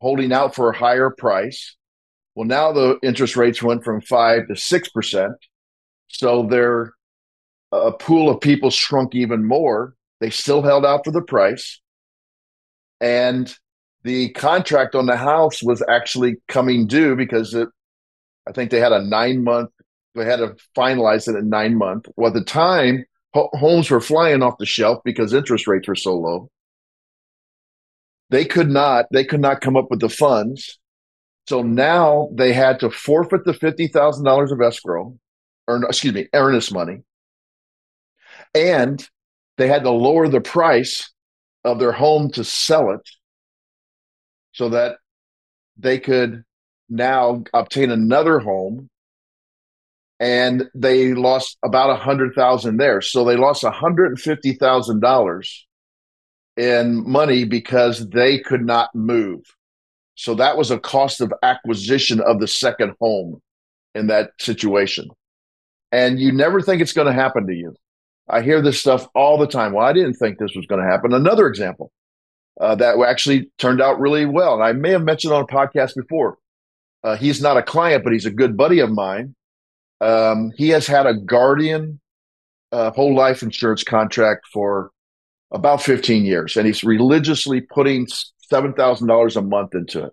holding 0.00 0.32
out 0.32 0.54
for 0.54 0.70
a 0.70 0.76
higher 0.76 1.10
price 1.10 1.76
well 2.34 2.46
now 2.46 2.72
the 2.72 2.98
interest 3.02 3.36
rates 3.36 3.62
went 3.62 3.84
from 3.84 4.00
5 4.00 4.46
to 4.48 4.54
6% 4.54 5.34
so 6.08 6.46
their 6.46 6.92
a 7.72 7.92
pool 7.92 8.30
of 8.30 8.40
people 8.40 8.70
shrunk 8.70 9.14
even 9.14 9.44
more. 9.44 9.94
They 10.20 10.30
still 10.30 10.62
held 10.62 10.84
out 10.84 11.04
for 11.04 11.10
the 11.10 11.22
price. 11.22 11.80
And 13.00 13.54
the 14.04 14.30
contract 14.30 14.94
on 14.94 15.06
the 15.06 15.16
house 15.16 15.62
was 15.62 15.82
actually 15.88 16.36
coming 16.48 16.86
due 16.86 17.14
because 17.14 17.54
it, 17.54 17.68
I 18.46 18.52
think 18.52 18.70
they 18.70 18.80
had 18.80 18.92
a 18.92 19.02
nine 19.02 19.44
month, 19.44 19.70
they 20.14 20.24
had 20.24 20.38
to 20.38 20.56
finalize 20.76 21.28
it 21.28 21.36
in 21.36 21.48
nine 21.48 21.76
month. 21.76 22.06
Well, 22.16 22.28
at 22.28 22.34
the 22.34 22.44
time, 22.44 23.04
homes 23.34 23.90
were 23.90 24.00
flying 24.00 24.42
off 24.42 24.58
the 24.58 24.66
shelf 24.66 25.00
because 25.04 25.32
interest 25.32 25.66
rates 25.66 25.88
were 25.88 25.94
so 25.94 26.16
low. 26.16 26.50
They 28.30 28.44
could 28.44 28.70
not, 28.70 29.06
they 29.12 29.24
could 29.24 29.40
not 29.40 29.60
come 29.60 29.76
up 29.76 29.90
with 29.90 30.00
the 30.00 30.08
funds. 30.08 30.78
So 31.48 31.62
now 31.62 32.28
they 32.34 32.52
had 32.52 32.80
to 32.80 32.90
forfeit 32.90 33.44
the 33.44 33.52
$50,000 33.52 34.52
of 34.52 34.60
escrow, 34.60 35.18
or 35.66 35.82
excuse 35.84 36.12
me, 36.12 36.28
earnest 36.34 36.72
money 36.72 37.02
and 38.54 39.06
they 39.56 39.68
had 39.68 39.82
to 39.82 39.90
lower 39.90 40.28
the 40.28 40.40
price 40.40 41.12
of 41.64 41.78
their 41.78 41.92
home 41.92 42.30
to 42.32 42.44
sell 42.44 42.92
it 42.92 43.08
so 44.52 44.70
that 44.70 44.96
they 45.76 45.98
could 45.98 46.44
now 46.88 47.42
obtain 47.52 47.90
another 47.90 48.38
home 48.38 48.88
and 50.20 50.68
they 50.74 51.14
lost 51.14 51.58
about 51.64 51.90
a 51.90 51.96
hundred 51.96 52.34
thousand 52.34 52.76
there 52.76 53.00
so 53.00 53.24
they 53.24 53.36
lost 53.36 53.64
a 53.64 53.70
hundred 53.70 54.06
and 54.06 54.20
fifty 54.20 54.54
thousand 54.54 55.00
dollars 55.00 55.66
in 56.56 57.08
money 57.08 57.44
because 57.44 58.08
they 58.10 58.38
could 58.38 58.64
not 58.64 58.94
move 58.94 59.40
so 60.14 60.34
that 60.34 60.56
was 60.56 60.70
a 60.70 60.78
cost 60.78 61.20
of 61.20 61.32
acquisition 61.42 62.20
of 62.20 62.40
the 62.40 62.48
second 62.48 62.94
home 63.00 63.40
in 63.94 64.08
that 64.08 64.30
situation 64.40 65.08
and 65.92 66.18
you 66.18 66.32
never 66.32 66.60
think 66.60 66.82
it's 66.82 66.92
going 66.92 67.06
to 67.06 67.12
happen 67.12 67.46
to 67.46 67.54
you 67.54 67.74
I 68.28 68.42
hear 68.42 68.60
this 68.60 68.78
stuff 68.78 69.08
all 69.14 69.38
the 69.38 69.46
time. 69.46 69.72
Well, 69.72 69.86
I 69.86 69.92
didn't 69.92 70.14
think 70.14 70.38
this 70.38 70.54
was 70.54 70.66
going 70.66 70.82
to 70.82 70.90
happen. 70.90 71.12
Another 71.12 71.46
example 71.46 71.90
uh, 72.60 72.74
that 72.76 72.98
actually 73.06 73.50
turned 73.58 73.80
out 73.80 74.00
really 74.00 74.26
well. 74.26 74.54
And 74.54 74.62
I 74.62 74.72
may 74.72 74.90
have 74.90 75.02
mentioned 75.02 75.32
on 75.32 75.42
a 75.42 75.46
podcast 75.46 75.94
before. 75.94 76.36
Uh, 77.02 77.16
he's 77.16 77.40
not 77.40 77.56
a 77.56 77.62
client, 77.62 78.04
but 78.04 78.12
he's 78.12 78.26
a 78.26 78.30
good 78.30 78.56
buddy 78.56 78.80
of 78.80 78.90
mine. 78.90 79.34
Um, 80.00 80.52
he 80.56 80.68
has 80.70 80.86
had 80.86 81.06
a 81.06 81.14
guardian 81.14 82.00
uh, 82.72 82.90
whole 82.90 83.14
life 83.14 83.42
insurance 83.42 83.82
contract 83.82 84.46
for 84.52 84.90
about 85.50 85.82
15 85.82 86.24
years, 86.24 86.56
and 86.56 86.66
he's 86.66 86.84
religiously 86.84 87.60
putting 87.60 88.06
$7,000 88.52 89.36
a 89.36 89.42
month 89.42 89.74
into 89.74 90.04
it. 90.04 90.12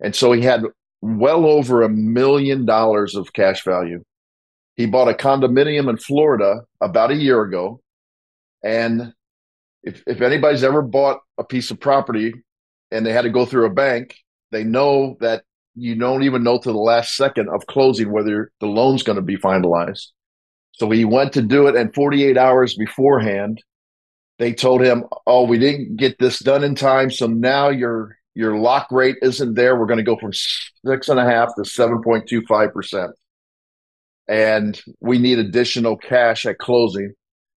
And 0.00 0.14
so 0.14 0.32
he 0.32 0.42
had 0.42 0.62
well 1.02 1.44
over 1.44 1.82
a 1.82 1.88
million 1.88 2.64
dollars 2.64 3.14
of 3.14 3.32
cash 3.32 3.64
value 3.64 4.02
he 4.80 4.86
bought 4.86 5.08
a 5.08 5.12
condominium 5.12 5.90
in 5.90 5.98
Florida 5.98 6.62
about 6.80 7.10
a 7.10 7.14
year 7.14 7.42
ago. 7.42 7.82
And 8.64 9.12
if, 9.82 10.02
if 10.06 10.22
anybody's 10.22 10.64
ever 10.64 10.80
bought 10.80 11.20
a 11.36 11.44
piece 11.44 11.70
of 11.70 11.78
property 11.78 12.32
and 12.90 13.04
they 13.04 13.12
had 13.12 13.22
to 13.22 13.28
go 13.28 13.44
through 13.44 13.66
a 13.66 13.74
bank, 13.74 14.16
they 14.52 14.64
know 14.64 15.18
that 15.20 15.44
you 15.74 15.94
don't 15.94 16.22
even 16.22 16.42
know 16.42 16.58
to 16.58 16.72
the 16.72 16.78
last 16.78 17.16
second 17.16 17.48
of 17.48 17.66
closing 17.66 18.12
whether 18.12 18.52
the 18.60 18.66
loan's 18.66 19.02
going 19.02 19.16
to 19.16 19.22
be 19.22 19.36
finalized. 19.36 20.08
So 20.72 20.90
he 20.90 21.04
went 21.04 21.32
to 21.34 21.42
do 21.42 21.66
it, 21.66 21.76
and 21.76 21.94
48 21.94 22.36
hours 22.38 22.74
beforehand, 22.74 23.62
they 24.38 24.52
told 24.52 24.82
him, 24.82 25.04
"Oh, 25.26 25.44
we 25.44 25.58
didn't 25.58 25.96
get 25.96 26.18
this 26.18 26.38
done 26.38 26.64
in 26.64 26.74
time, 26.74 27.10
so 27.10 27.26
now 27.26 27.68
your 27.68 28.16
your 28.34 28.56
lock 28.56 28.88
rate 28.90 29.16
isn't 29.22 29.54
there. 29.54 29.76
We're 29.76 29.86
going 29.86 29.98
to 29.98 30.04
go 30.04 30.16
from 30.16 30.32
six 30.32 31.08
and 31.08 31.20
a 31.20 31.24
half 31.24 31.54
to 31.56 31.62
7.25 31.62 32.72
percent." 32.72 33.12
and 34.30 34.80
we 35.00 35.18
need 35.18 35.40
additional 35.40 35.96
cash 35.96 36.46
at 36.46 36.58
closing. 36.58 37.12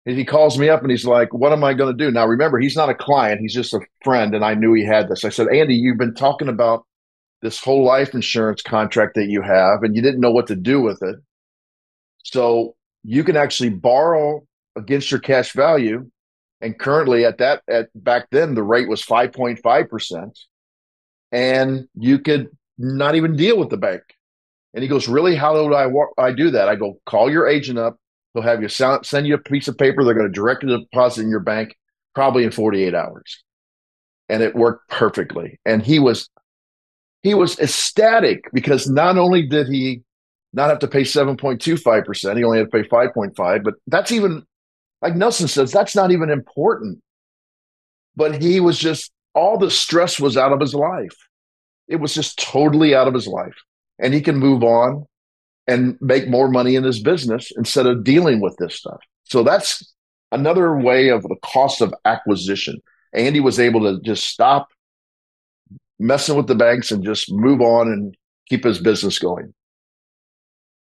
And 0.07 0.17
he 0.17 0.25
calls 0.25 0.57
me 0.57 0.69
up 0.69 0.83
and 0.83 0.91
he's 0.91 1.05
like, 1.05 1.35
What 1.35 1.53
am 1.53 1.65
I 1.65 1.75
going 1.75 1.97
to 1.97 2.05
do? 2.05 2.11
Now, 2.13 2.27
remember, 2.27 2.59
he's 2.59 2.77
not 2.77 2.89
a 2.89 2.95
client, 2.95 3.41
he's 3.41 3.53
just 3.53 3.75
a 3.75 3.81
friend. 4.05 4.35
And 4.35 4.45
I 4.45 4.55
knew 4.55 4.73
he 4.73 4.85
had 4.85 5.09
this. 5.09 5.25
I 5.25 5.29
said, 5.31 5.49
Andy, 5.49 5.75
you've 5.75 5.99
been 5.99 6.15
talking 6.15 6.49
about 6.49 6.87
this 7.43 7.63
whole 7.63 7.85
life 7.85 8.15
insurance 8.15 8.63
contract 8.63 9.15
that 9.15 9.29
you 9.29 9.43
have, 9.43 9.83
and 9.83 9.97
you 9.97 10.03
didn't 10.03 10.21
know 10.21 10.31
what 10.31 10.47
to 10.49 10.57
do 10.57 10.81
with 10.81 11.03
it. 11.03 11.17
So 12.23 12.77
you 13.03 13.25
can 13.25 13.37
actually 13.37 13.71
borrow 13.71 14.43
against 14.77 15.11
your 15.11 15.21
cash 15.21 15.53
value. 15.53 16.11
And 16.61 16.79
currently 16.79 17.25
at 17.25 17.39
that, 17.39 17.63
at 17.69 17.89
back 17.95 18.29
then, 18.31 18.55
the 18.55 18.63
rate 18.63 18.89
was 18.89 19.03
5.5%. 19.03 20.39
And 21.33 21.89
you 21.95 22.19
could 22.19 22.49
not 22.77 23.15
even 23.15 23.37
deal 23.37 23.59
with 23.59 23.71
the 23.71 23.77
bank. 23.77 24.03
And 24.75 24.83
he 24.83 24.89
goes, 24.89 25.09
Really? 25.09 25.35
How 25.37 25.55
do 25.55 25.75
I, 25.75 25.89
I 26.23 26.33
do 26.33 26.51
that? 26.51 26.69
I 26.69 26.77
go, 26.77 27.01
Call 27.07 27.31
your 27.31 27.49
agent 27.49 27.79
up. 27.79 27.97
They'll 28.35 28.43
have 28.43 28.63
you 28.63 28.69
send 28.69 29.27
you 29.27 29.35
a 29.35 29.39
piece 29.39 29.67
of 29.69 29.79
paper. 29.79 30.05
They're 30.05 30.15
going 30.15 30.29
to 30.29 30.33
direct 30.33 30.63
a 30.63 30.79
deposit 30.79 31.23
in 31.23 31.31
your 31.31 31.41
bank 31.41 31.75
probably 32.15 32.45
in 32.45 32.51
48 32.53 32.95
hours. 32.95 33.43
And 34.29 34.43
it 34.43 34.55
worked 34.55 34.89
perfectly. 34.89 35.59
And 35.65 35.83
he 35.83 35.99
was 35.99 36.29
he 37.23 37.35
was 37.35 37.59
ecstatic 37.59 38.49
because 38.53 38.89
not 38.89 39.19
only 39.19 39.47
did 39.47 39.69
he 39.69 40.03
not 40.53 40.69
have 40.69 40.79
to 40.81 40.89
pay 40.89 41.03
7.25%, 41.03 42.37
he 42.37 42.45
only 42.45 42.59
had 42.59 42.71
to 42.71 42.83
pay 42.83 42.89
5.5, 42.89 43.63
but 43.63 43.75
that's 43.87 44.13
even 44.13 44.45
like 45.03 45.17
Nelson 45.17 45.49
says, 45.49 45.73
that's 45.73 45.97
not 45.97 46.11
even 46.11 46.31
important. 46.31 47.01
But 48.17 48.43
he 48.43 48.61
was 48.61 48.79
just 48.79 49.13
all 49.35 49.57
the 49.57 49.71
stress 49.71 50.21
was 50.21 50.37
out 50.37 50.53
of 50.53 50.61
his 50.61 50.75
life. 50.75 51.17
It 51.89 51.97
was 51.97 52.15
just 52.15 52.39
totally 52.39 52.95
out 52.95 53.09
of 53.09 53.15
his 53.15 53.27
life 53.27 53.57
and 53.99 54.13
he 54.13 54.21
can 54.21 54.37
move 54.37 54.63
on 54.63 55.07
and 55.67 55.97
make 56.01 56.29
more 56.29 56.49
money 56.49 56.75
in 56.75 56.85
his 56.85 57.01
business 57.01 57.53
instead 57.57 57.87
of 57.87 58.05
dealing 58.05 58.41
with 58.41 58.57
this 58.59 58.75
stuff. 58.75 59.01
So 59.25 59.43
that's 59.43 59.95
another 60.33 60.77
way 60.77 61.09
of 61.09 61.23
the 61.23 61.37
cost 61.43 61.81
of 61.81 61.95
acquisition. 62.05 62.81
Andy 63.13 63.41
was 63.41 63.59
able 63.59 63.81
to 63.83 64.01
just 64.03 64.25
stop 64.25 64.69
messing 66.01 66.37
with 66.37 66.47
the 66.47 66.55
banks 66.55 66.91
and 66.91 67.05
just 67.05 67.31
move 67.31 67.61
on 67.61 67.89
and 67.89 68.17
keep 68.49 68.65
his 68.65 68.81
business 68.81 69.19
going. 69.19 69.55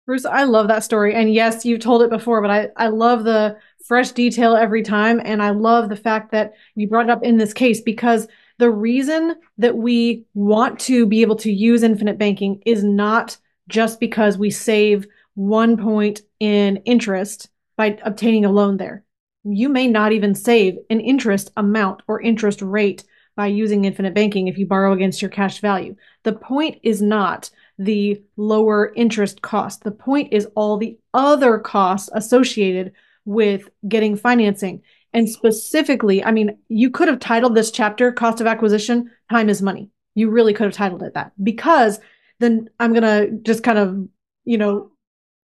Bruce, 0.06 0.26
I 0.26 0.44
love 0.44 0.68
that 0.68 0.84
story. 0.84 1.16
And 1.16 1.34
yes, 1.34 1.66
you've 1.66 1.82
told 1.82 2.02
it 2.02 2.10
before, 2.10 2.42
but 2.42 2.52
I, 2.52 2.70
I 2.78 2.88
love 2.88 3.24
the 3.24 3.58
fresh 3.86 4.12
detail 4.12 4.56
every 4.56 4.84
time. 4.84 5.22
And 5.24 5.42
I 5.42 5.50
love 5.50 5.90
the 5.90 5.98
fact 5.98 6.32
that 6.32 6.54
you 6.76 6.88
brought 6.88 7.08
it 7.08 7.12
up 7.12 7.24
in 7.24 7.38
this 7.38 7.54
case 7.54 7.82
because 7.82 8.28
the 8.58 8.70
reason 8.70 9.36
that 9.58 9.76
we 9.76 10.26
want 10.34 10.80
to 10.82 11.06
be 11.06 11.22
able 11.22 11.36
to 11.38 11.52
use 11.52 11.84
infinite 11.84 12.18
banking 12.18 12.62
is 12.66 12.84
not 12.84 13.38
just 13.68 14.00
because 14.00 14.38
we 14.38 14.50
save 14.50 15.08
one 15.36 15.78
point 15.78 16.22
in 16.40 16.78
interest 16.78 17.50
by 17.76 17.98
obtaining 18.04 18.46
a 18.46 18.52
loan 18.52 18.78
there. 18.78 19.04
You 19.44 19.70
may 19.70 19.88
not 19.88 20.14
even 20.14 20.36
save 20.36 20.78
an 20.90 21.00
interest 21.00 21.52
amount 21.58 22.02
or 22.08 22.22
interest 22.22 22.62
rate 22.62 23.04
by 23.38 23.48
using 23.48 23.86
infinite 23.86 24.16
banking 24.16 24.48
if 24.48 24.58
you 24.58 24.66
borrow 24.66 24.92
against 24.92 25.22
your 25.22 25.30
cash 25.30 25.62
value. 25.62 25.96
The 26.24 26.34
point 26.34 26.80
is 26.84 27.02
not 27.02 27.50
the 27.78 28.22
lower 28.36 28.92
interest 28.96 29.42
cost. 29.42 29.84
The 29.84 29.92
point 29.92 30.34
is 30.34 30.48
all 30.56 30.78
the 30.78 30.98
other 31.14 31.60
costs 31.60 32.10
associated 32.14 32.92
with 33.24 33.70
getting 33.88 34.18
financing. 34.18 34.82
And 35.14 35.30
specifically, 35.30 36.24
I 36.24 36.32
mean, 36.32 36.58
you 36.68 36.90
could 36.90 37.08
have 37.08 37.20
titled 37.20 37.56
this 37.56 37.72
chapter 37.72 38.12
Cost 38.12 38.42
of 38.42 38.48
Acquisition 38.48 39.12
Time 39.30 39.50
is 39.50 39.62
Money. 39.62 39.92
You 40.16 40.32
really 40.32 40.54
could 40.54 40.66
have 40.66 40.74
titled 40.74 41.04
it 41.04 41.14
that 41.14 41.32
because 41.42 42.00
then 42.40 42.70
I'm 42.80 42.92
going 42.92 43.04
to 43.04 43.38
just 43.44 43.64
kind 43.64 43.78
of, 43.78 44.08
you 44.46 44.58
know, 44.58 44.92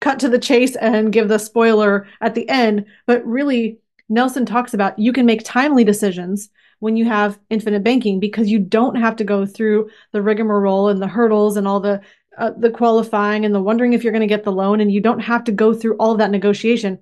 cut 0.03 0.21
to 0.21 0.29
the 0.29 0.39
chase 0.39 0.77
and 0.77 1.13
give 1.13 1.29
the 1.29 1.39
spoiler 1.39 2.07
at 2.21 2.35
the 2.35 2.49
end. 2.51 2.85
But 3.07 3.27
really, 3.27 3.79
Nelson 4.11 4.45
talks 4.45 4.75
about 4.75 4.99
you 4.99 5.13
can 5.13 5.25
make 5.27 5.43
timely 5.45 5.85
decisions 5.85 6.51
when 6.81 6.97
you 6.97 7.05
have 7.05 7.39
infinite 7.51 7.83
banking 7.83 8.21
because 8.21 8.49
you 8.49 8.59
don't 8.59 8.97
have 8.97 9.17
to 9.17 9.25
go 9.25 9.45
through 9.45 9.91
the 10.13 10.23
rigmarole 10.23 10.89
and 10.89 11.03
the 11.03 11.09
hurdles 11.09 11.57
and 11.57 11.67
all 11.67 11.81
the 11.81 12.01
uh, 12.39 12.53
the 12.57 12.71
qualifying 12.71 13.45
and 13.45 13.53
the 13.55 13.61
wondering 13.61 13.93
if 13.93 14.05
you're 14.05 14.13
going 14.13 14.21
to 14.21 14.27
get 14.27 14.45
the 14.45 14.53
loan 14.53 14.81
and 14.81 14.93
you 14.93 15.01
don't 15.01 15.19
have 15.19 15.43
to 15.45 15.53
go 15.53 15.75
through 15.75 15.97
all 15.97 16.13
of 16.13 16.19
that 16.19 16.31
negotiation. 16.31 16.99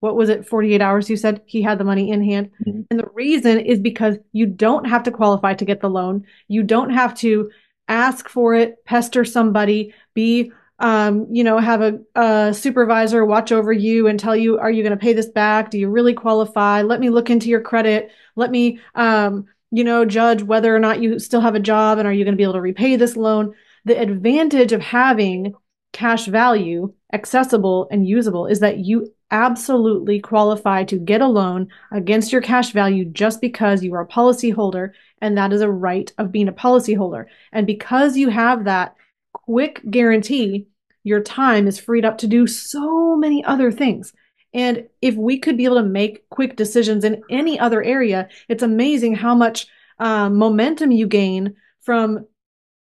What 0.00 0.16
was 0.16 0.28
it 0.28 0.46
48 0.46 0.82
hours 0.82 1.08
you 1.08 1.16
said 1.16 1.40
he 1.46 1.62
had 1.62 1.78
the 1.78 1.84
money 1.84 2.10
in 2.10 2.22
hand? 2.22 2.50
Mm-hmm. 2.66 2.82
and 2.90 3.00
the 3.00 3.08
reason 3.14 3.58
is 3.58 3.80
because 3.80 4.18
you 4.32 4.46
don't 4.46 4.84
have 4.84 5.02
to 5.04 5.10
qualify 5.10 5.54
to 5.54 5.64
get 5.64 5.80
the 5.80 5.88
loan. 5.88 6.26
You 6.48 6.62
don't 6.62 6.90
have 6.90 7.14
to 7.18 7.50
ask 7.88 8.28
for 8.28 8.54
it 8.54 8.84
pester 8.84 9.24
somebody 9.24 9.94
be 10.12 10.52
um, 10.78 11.26
you 11.30 11.42
know, 11.42 11.58
have 11.58 11.80
a, 11.80 11.98
a, 12.14 12.54
supervisor 12.54 13.24
watch 13.24 13.50
over 13.50 13.72
you 13.72 14.06
and 14.08 14.20
tell 14.20 14.36
you, 14.36 14.58
are 14.58 14.70
you 14.70 14.82
going 14.82 14.96
to 14.96 15.02
pay 15.02 15.14
this 15.14 15.28
back? 15.28 15.70
Do 15.70 15.78
you 15.78 15.88
really 15.88 16.12
qualify? 16.12 16.82
Let 16.82 17.00
me 17.00 17.08
look 17.08 17.30
into 17.30 17.48
your 17.48 17.62
credit. 17.62 18.10
Let 18.34 18.50
me, 18.50 18.80
um, 18.94 19.46
you 19.70 19.84
know, 19.84 20.04
judge 20.04 20.42
whether 20.42 20.74
or 20.74 20.78
not 20.78 21.00
you 21.00 21.18
still 21.18 21.40
have 21.40 21.54
a 21.54 21.60
job 21.60 21.98
and 21.98 22.06
are 22.06 22.12
you 22.12 22.24
going 22.24 22.34
to 22.34 22.36
be 22.36 22.42
able 22.42 22.54
to 22.54 22.60
repay 22.60 22.96
this 22.96 23.16
loan? 23.16 23.54
The 23.86 23.98
advantage 23.98 24.72
of 24.72 24.82
having 24.82 25.54
cash 25.92 26.26
value 26.26 26.92
accessible 27.12 27.88
and 27.90 28.06
usable 28.06 28.46
is 28.46 28.60
that 28.60 28.78
you 28.78 29.14
absolutely 29.30 30.20
qualify 30.20 30.84
to 30.84 30.98
get 30.98 31.22
a 31.22 31.26
loan 31.26 31.68
against 31.90 32.32
your 32.32 32.42
cash 32.42 32.72
value 32.72 33.04
just 33.04 33.40
because 33.40 33.82
you 33.82 33.94
are 33.94 34.02
a 34.02 34.06
policyholder 34.06 34.90
and 35.20 35.38
that 35.38 35.52
is 35.52 35.62
a 35.62 35.70
right 35.70 36.12
of 36.18 36.30
being 36.30 36.48
a 36.48 36.52
policyholder. 36.52 37.26
And 37.52 37.66
because 37.66 38.16
you 38.16 38.28
have 38.28 38.64
that 38.64 38.94
quick 39.44 39.80
guarantee, 39.90 40.66
your 41.04 41.20
time 41.20 41.66
is 41.68 41.78
freed 41.78 42.04
up 42.04 42.18
to 42.18 42.26
do 42.26 42.46
so 42.46 43.16
many 43.16 43.44
other 43.44 43.70
things. 43.70 44.12
And 44.52 44.88
if 45.02 45.14
we 45.14 45.38
could 45.38 45.56
be 45.56 45.64
able 45.64 45.76
to 45.76 45.82
make 45.82 46.28
quick 46.30 46.56
decisions 46.56 47.04
in 47.04 47.22
any 47.30 47.60
other 47.60 47.82
area, 47.82 48.28
it's 48.48 48.62
amazing 48.62 49.14
how 49.14 49.34
much 49.34 49.66
uh, 49.98 50.30
momentum 50.30 50.90
you 50.90 51.06
gain 51.06 51.56
from 51.82 52.26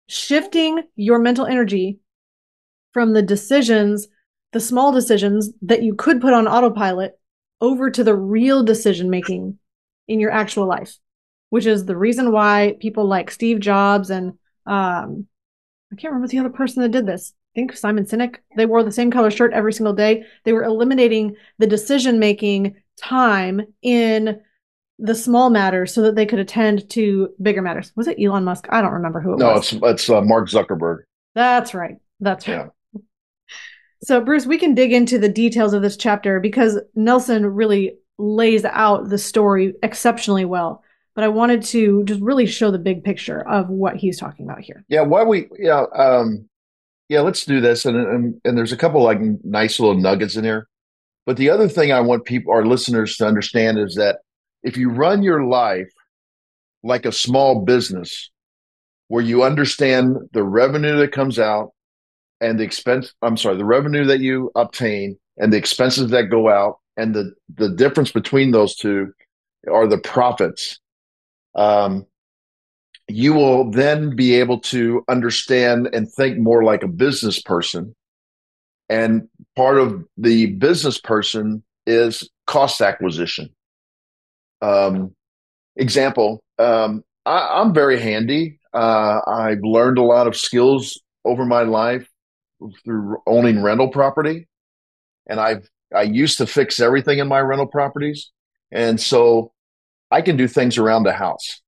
shifting 0.09 0.83
your 0.97 1.19
mental 1.19 1.47
energy 1.47 2.01
from 2.93 3.13
the 3.13 3.23
decisions, 3.23 4.09
the 4.53 4.61
small 4.61 4.93
decisions 4.93 5.51
that 5.63 5.83
you 5.83 5.95
could 5.95 6.21
put 6.21 6.35
on 6.35 6.47
autopilot 6.47 7.19
over 7.61 7.91
to 7.91 8.05
the 8.05 8.15
real 8.15 8.63
decision 8.63 9.09
making 9.09 9.59
in 10.09 10.21
your 10.21 10.31
actual 10.31 10.67
life, 10.67 10.99
which 11.51 11.65
is 11.65 11.87
the 11.87 11.97
reason 11.97 12.33
why 12.33 12.77
people 12.81 13.07
like 13.07 13.31
Steve 13.31 13.61
Jobs 13.61 14.11
and 14.11 14.35
um, 14.67 15.27
I 15.93 15.97
can't 15.97 16.13
remember 16.13 16.29
the 16.29 16.39
other 16.39 16.51
person 16.51 16.83
that 16.83 16.91
did 16.91 17.07
this. 17.07 17.35
I 17.55 17.61
think 17.61 17.77
Simon 17.77 18.05
Sinek. 18.05 18.37
They 18.57 18.65
wore 18.65 18.83
the 18.83 18.91
same 18.91 19.11
color 19.11 19.31
shirt 19.31 19.53
every 19.53 19.75
single 19.75 19.93
day. 19.93 20.25
They 20.45 20.55
were 20.55 20.65
eliminating 20.65 21.37
the 21.59 21.67
decision 21.67 22.19
making 22.19 22.77
time 22.97 23.61
in 23.83 24.41
the 24.99 25.15
small 25.15 25.51
matters 25.51 25.93
so 25.93 26.03
that 26.03 26.15
they 26.15 26.25
could 26.25 26.39
attend 26.39 26.89
to 26.91 27.31
bigger 27.43 27.61
matters. 27.61 27.93
Was 27.95 28.09
it 28.09 28.19
Elon 28.23 28.45
Musk? 28.45 28.67
I 28.71 28.81
don't 28.81 28.93
remember 28.93 29.21
who 29.21 29.35
it 29.35 29.39
no, 29.39 29.53
was. 29.53 29.73
No, 29.73 29.89
it's 29.89 30.01
it's 30.01 30.11
uh, 30.11 30.23
Mark 30.23 30.49
Zuckerberg. 30.49 31.01
That's 31.35 31.75
right. 31.75 31.97
That's 32.21 32.49
right. 32.49 32.67
Yeah. 32.95 33.01
So 34.05 34.21
Bruce, 34.21 34.47
we 34.47 34.59
can 34.59 34.75
dig 34.75 34.93
into 34.93 35.17
the 35.17 35.29
details 35.29 35.73
of 35.75 35.81
this 35.81 35.97
chapter 35.97 36.41
because 36.41 36.77
Nelson 36.97 37.47
really 37.47 37.99
lays 38.19 38.65
out 38.65 39.09
the 39.11 39.17
story 39.17 39.75
exceptionally 39.81 40.45
well 40.45 40.83
but 41.15 41.25
I 41.25 41.29
wanted 41.29 41.63
to 41.65 42.05
just 42.05 42.21
really 42.21 42.47
show 42.47 42.71
the 42.71 42.79
big 42.79 43.05
picture 43.05 43.47
of 43.47 43.69
what 43.69 43.97
he's 43.97 44.19
talking 44.19 44.47
about 44.47 44.61
here. 44.61 44.85
Yeah, 44.89 45.03
why 45.03 45.23
we 45.25 45.49
yeah 45.59 45.85
um 45.95 46.49
yeah 47.09 47.21
let's 47.21 47.45
do 47.45 47.61
this 47.61 47.85
and 47.85 47.97
and, 47.97 48.41
and 48.45 48.57
there's 48.57 48.73
a 48.73 48.77
couple 48.77 49.03
like 49.03 49.21
nice 49.45 49.79
little 49.79 49.97
nuggets 49.97 50.37
in 50.37 50.45
here. 50.45 50.69
But 51.27 51.37
the 51.37 51.51
other 51.51 51.69
thing 51.69 51.93
I 51.93 52.01
want 52.01 52.25
people 52.25 52.53
our 52.53 52.65
listeners 52.65 53.17
to 53.17 53.27
understand 53.27 53.79
is 53.79 53.95
that 53.97 54.19
if 54.63 54.77
you 54.77 54.91
run 54.91 55.23
your 55.23 55.45
life 55.45 55.91
like 56.83 57.05
a 57.05 57.13
small 57.13 57.61
business 57.61 58.31
where 59.09 59.23
you 59.23 59.43
understand 59.43 60.17
the 60.33 60.43
revenue 60.43 60.97
that 60.97 61.13
comes 61.13 61.39
out 61.39 61.73
and 62.41 62.59
the 62.59 62.65
expense 62.65 63.13
I'm 63.21 63.37
sorry, 63.37 63.57
the 63.57 63.65
revenue 63.65 64.05
that 64.07 64.21
you 64.21 64.51
obtain 64.55 65.19
and 65.37 65.53
the 65.53 65.59
expenses 65.59 66.11
that 66.11 66.31
go 66.31 66.49
out 66.49 66.79
and 66.97 67.15
the 67.15 67.33
the 67.55 67.69
difference 67.69 68.13
between 68.13 68.51
those 68.51 68.77
two 68.77 69.13
are 69.71 69.87
the 69.87 69.99
profits 69.99 70.81
um, 71.55 72.07
you 73.09 73.35
will 73.35 73.71
then 73.71 74.15
be 74.17 74.35
able 74.35 74.61
to 74.61 75.05
understand 75.09 75.89
and 75.93 76.11
think 76.11 76.39
more 76.39 76.65
like 76.65 76.83
a 76.83 76.89
business 76.89 77.41
person. 77.41 77.95
And 78.89 79.29
part 79.57 79.79
of 79.79 80.05
the 80.17 80.47
business 80.47 80.99
person 80.99 81.63
is 81.87 82.29
cost 82.47 82.81
acquisition. 82.81 83.51
Um, 84.61 85.15
example, 85.77 86.43
um, 86.59 87.03
I, 87.27 87.61
am 87.61 87.75
very 87.75 88.01
handy. 88.01 88.61
Uh, 88.73 89.21
I've 89.27 89.63
learned 89.63 89.99
a 89.99 90.03
lot 90.03 90.27
of 90.27 90.37
skills 90.37 91.01
over 91.25 91.45
my 91.45 91.63
life 91.63 92.09
through 92.85 93.19
owning 93.27 93.63
rental 93.63 93.89
property, 93.89 94.49
and 95.27 95.41
I've 95.41 95.69
I 95.95 96.03
used 96.03 96.39
to 96.39 96.47
fix 96.47 96.81
everything 96.81 97.19
in 97.19 97.29
my 97.29 97.41
rental 97.41 97.67
properties, 97.67 98.31
and 98.71 99.01
so 99.01 99.53
I 100.13 100.21
can 100.21 100.37
do 100.37 100.47
things 100.47 100.77
around 100.77 101.05
the 101.05 101.13
house. 101.13 101.63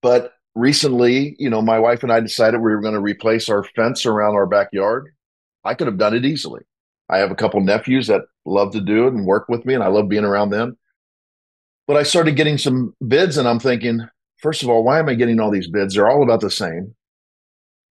But 0.00 0.32
recently, 0.54 1.36
you 1.38 1.50
know, 1.50 1.60
my 1.60 1.78
wife 1.78 2.02
and 2.02 2.10
I 2.10 2.20
decided 2.20 2.60
we 2.60 2.72
were 2.72 2.80
going 2.80 2.94
to 2.94 3.00
replace 3.00 3.50
our 3.50 3.62
fence 3.62 4.06
around 4.06 4.34
our 4.34 4.46
backyard. 4.46 5.14
I 5.62 5.74
could 5.74 5.86
have 5.86 5.98
done 5.98 6.14
it 6.14 6.24
easily. 6.24 6.62
I 7.10 7.18
have 7.18 7.30
a 7.30 7.36
couple 7.36 7.60
nephews 7.60 8.06
that 8.06 8.22
love 8.46 8.72
to 8.72 8.80
do 8.80 9.06
it 9.06 9.12
and 9.12 9.26
work 9.26 9.48
with 9.50 9.66
me, 9.66 9.74
and 9.74 9.84
I 9.84 9.88
love 9.88 10.08
being 10.08 10.24
around 10.24 10.48
them. 10.48 10.78
But 11.86 11.98
I 11.98 12.04
started 12.04 12.36
getting 12.36 12.56
some 12.56 12.94
bids, 13.06 13.36
and 13.36 13.46
I'm 13.46 13.60
thinking, 13.60 14.00
first 14.38 14.62
of 14.62 14.70
all, 14.70 14.82
why 14.82 14.98
am 14.98 15.10
I 15.10 15.14
getting 15.14 15.38
all 15.38 15.50
these 15.50 15.68
bids? 15.68 15.94
They're 15.94 16.08
all 16.08 16.22
about 16.22 16.40
the 16.40 16.50
same, 16.50 16.94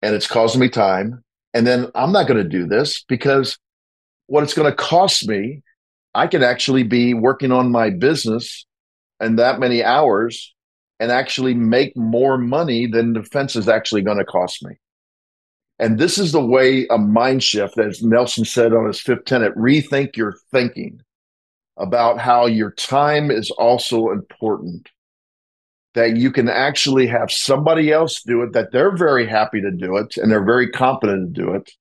and 0.01 0.15
it's 0.15 0.27
causing 0.27 0.59
me 0.59 0.69
time. 0.69 1.23
And 1.53 1.67
then 1.67 1.87
I'm 1.93 2.11
not 2.11 2.27
going 2.27 2.41
to 2.41 2.49
do 2.49 2.65
this 2.65 3.03
because 3.07 3.59
what 4.25 4.43
it's 4.43 4.55
going 4.55 4.69
to 4.69 4.75
cost 4.75 5.27
me, 5.27 5.61
I 6.15 6.25
could 6.25 6.41
actually 6.41 6.83
be 6.83 7.13
working 7.13 7.51
on 7.51 7.71
my 7.71 7.91
business 7.91 8.65
and 9.21 9.39
that 9.39 9.59
many 9.59 9.83
hours 9.83 10.53
and 10.99 11.11
actually 11.11 11.53
make 11.53 11.95
more 11.95 12.37
money 12.37 12.87
than 12.87 13.13
the 13.13 13.23
fence 13.23 13.55
is 13.55 13.69
actually 13.69 14.01
going 14.01 14.17
to 14.17 14.25
cost 14.25 14.65
me. 14.65 14.73
And 15.79 15.97
this 15.97 16.17
is 16.17 16.31
the 16.31 16.45
way 16.45 16.85
a 16.89 16.97
mind 16.97 17.43
shift, 17.43 17.79
as 17.79 18.03
Nelson 18.03 18.45
said 18.45 18.73
on 18.73 18.85
his 18.85 18.99
fifth 18.99 19.25
tenet, 19.25 19.55
rethink 19.55 20.15
your 20.15 20.35
thinking 20.51 21.01
about 21.77 22.19
how 22.19 22.45
your 22.45 22.71
time 22.71 23.31
is 23.31 23.49
also 23.51 24.11
important. 24.11 24.89
That 25.93 26.17
you 26.17 26.31
can 26.31 26.47
actually 26.49 27.07
have 27.07 27.31
somebody 27.31 27.91
else 27.91 28.21
do 28.21 28.43
it, 28.43 28.53
that 28.53 28.71
they're 28.71 28.95
very 28.95 29.27
happy 29.27 29.59
to 29.61 29.71
do 29.71 29.97
it 29.97 30.17
and 30.17 30.31
they're 30.31 30.45
very 30.45 30.69
competent 30.69 31.35
to 31.35 31.41
do 31.41 31.53
it. 31.53 31.71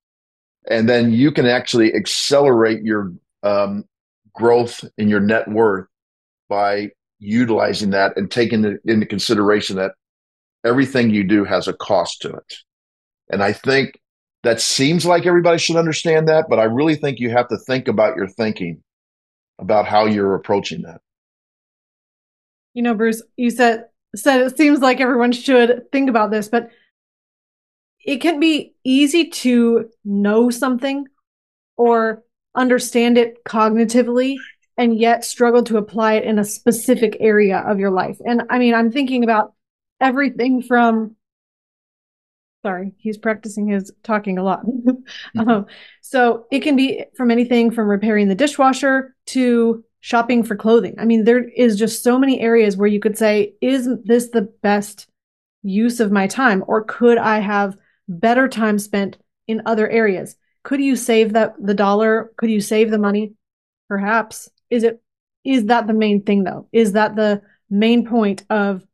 And 0.68 0.88
then 0.88 1.12
you 1.12 1.30
can 1.30 1.46
actually 1.46 1.94
accelerate 1.94 2.82
your 2.82 3.12
um, 3.42 3.84
growth 4.34 4.84
in 4.98 5.08
your 5.08 5.20
net 5.20 5.46
worth 5.48 5.86
by 6.48 6.90
utilizing 7.20 7.90
that 7.90 8.16
and 8.16 8.30
taking 8.30 8.78
into 8.84 9.06
consideration 9.06 9.76
that 9.76 9.92
everything 10.64 11.10
you 11.10 11.22
do 11.22 11.44
has 11.44 11.68
a 11.68 11.72
cost 11.72 12.22
to 12.22 12.30
it. 12.30 12.54
And 13.30 13.42
I 13.42 13.52
think 13.52 14.00
that 14.42 14.60
seems 14.60 15.06
like 15.06 15.26
everybody 15.26 15.58
should 15.58 15.76
understand 15.76 16.28
that, 16.28 16.46
but 16.48 16.58
I 16.58 16.64
really 16.64 16.96
think 16.96 17.20
you 17.20 17.30
have 17.30 17.48
to 17.48 17.58
think 17.58 17.86
about 17.88 18.16
your 18.16 18.26
thinking 18.26 18.82
about 19.58 19.86
how 19.86 20.06
you're 20.06 20.34
approaching 20.34 20.82
that. 20.82 21.00
You 22.72 22.82
know, 22.82 22.94
Bruce, 22.94 23.22
you 23.36 23.50
said 23.50 23.84
said 24.16 24.40
it 24.40 24.56
seems 24.56 24.80
like 24.80 25.00
everyone 25.00 25.32
should 25.32 25.82
think 25.92 26.08
about 26.08 26.30
this, 26.30 26.48
but 26.48 26.70
it 28.04 28.16
can 28.18 28.40
be 28.40 28.74
easy 28.82 29.28
to 29.28 29.90
know 30.04 30.50
something 30.50 31.06
or 31.76 32.24
understand 32.54 33.18
it 33.18 33.44
cognitively 33.44 34.36
and 34.80 34.98
yet 34.98 35.26
struggle 35.26 35.62
to 35.62 35.76
apply 35.76 36.14
it 36.14 36.24
in 36.24 36.38
a 36.38 36.44
specific 36.44 37.14
area 37.20 37.58
of 37.58 37.78
your 37.78 37.90
life. 37.90 38.16
And 38.24 38.44
I 38.48 38.58
mean, 38.58 38.72
I'm 38.72 38.90
thinking 38.90 39.22
about 39.22 39.52
everything 40.00 40.62
from 40.62 41.16
sorry 42.62 42.92
he's 42.98 43.18
practicing 43.18 43.68
his 43.68 43.92
talking 44.02 44.38
a 44.38 44.42
lot. 44.42 44.64
Mm-hmm. 45.36 45.48
um, 45.48 45.66
so 46.00 46.46
it 46.50 46.60
can 46.60 46.76
be 46.76 47.04
from 47.16 47.30
anything 47.30 47.70
from 47.70 47.88
repairing 47.88 48.28
the 48.28 48.34
dishwasher 48.34 49.14
to 49.26 49.84
shopping 50.00 50.42
for 50.42 50.56
clothing. 50.56 50.94
I 50.98 51.04
mean 51.04 51.24
there 51.24 51.44
is 51.44 51.78
just 51.78 52.02
so 52.02 52.18
many 52.18 52.40
areas 52.40 52.76
where 52.76 52.88
you 52.88 53.00
could 53.00 53.18
say 53.18 53.54
is 53.60 53.88
this 54.04 54.30
the 54.30 54.50
best 54.62 55.06
use 55.62 56.00
of 56.00 56.10
my 56.10 56.26
time 56.26 56.64
or 56.66 56.84
could 56.84 57.18
i 57.18 57.38
have 57.38 57.76
better 58.08 58.48
time 58.48 58.78
spent 58.78 59.18
in 59.46 59.62
other 59.66 59.88
areas? 59.88 60.36
Could 60.62 60.80
you 60.80 60.96
save 60.96 61.34
that 61.34 61.54
the 61.60 61.74
dollar? 61.74 62.32
Could 62.38 62.50
you 62.50 62.62
save 62.62 62.90
the 62.90 62.98
money? 62.98 63.34
Perhaps 63.88 64.48
is 64.70 64.82
it 64.82 65.02
is 65.44 65.66
that 65.66 65.86
the 65.86 65.94
main 65.94 66.22
thing 66.22 66.44
though 66.44 66.68
is 66.72 66.92
that 66.92 67.16
the 67.16 67.42
main 67.68 68.06
point 68.06 68.44
of 68.50 68.84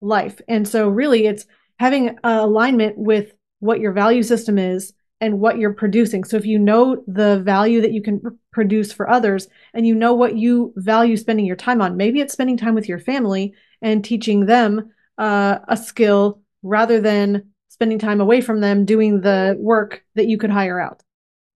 life 0.00 0.40
and 0.48 0.68
so 0.68 0.88
really 0.88 1.26
it's 1.26 1.46
having 1.78 2.16
alignment 2.22 2.96
with 2.96 3.32
what 3.60 3.80
your 3.80 3.92
value 3.92 4.22
system 4.22 4.58
is 4.58 4.92
and 5.20 5.40
what 5.40 5.58
you're 5.58 5.72
producing. 5.72 6.24
So 6.24 6.36
if 6.36 6.44
you 6.44 6.58
know 6.58 7.02
the 7.06 7.40
value 7.40 7.80
that 7.80 7.92
you 7.92 8.02
can 8.02 8.20
produce 8.52 8.92
for 8.92 9.08
others 9.08 9.48
and 9.72 9.86
you 9.86 9.94
know 9.94 10.12
what 10.12 10.36
you 10.36 10.72
value 10.76 11.16
spending 11.16 11.46
your 11.46 11.56
time 11.56 11.80
on, 11.80 11.96
maybe 11.96 12.20
it's 12.20 12.32
spending 12.32 12.58
time 12.58 12.74
with 12.74 12.88
your 12.88 12.98
family 12.98 13.54
and 13.80 14.04
teaching 14.04 14.46
them 14.46 14.90
uh, 15.16 15.60
a 15.66 15.76
skill 15.76 16.42
rather 16.62 17.00
than 17.00 17.50
spending 17.68 17.98
time 17.98 18.20
away 18.20 18.40
from 18.40 18.60
them 18.60 18.84
doing 18.84 19.20
the 19.20 19.56
work 19.58 20.04
that 20.14 20.28
you 20.28 20.36
could 20.36 20.50
hire 20.50 20.80
out. 20.80 21.02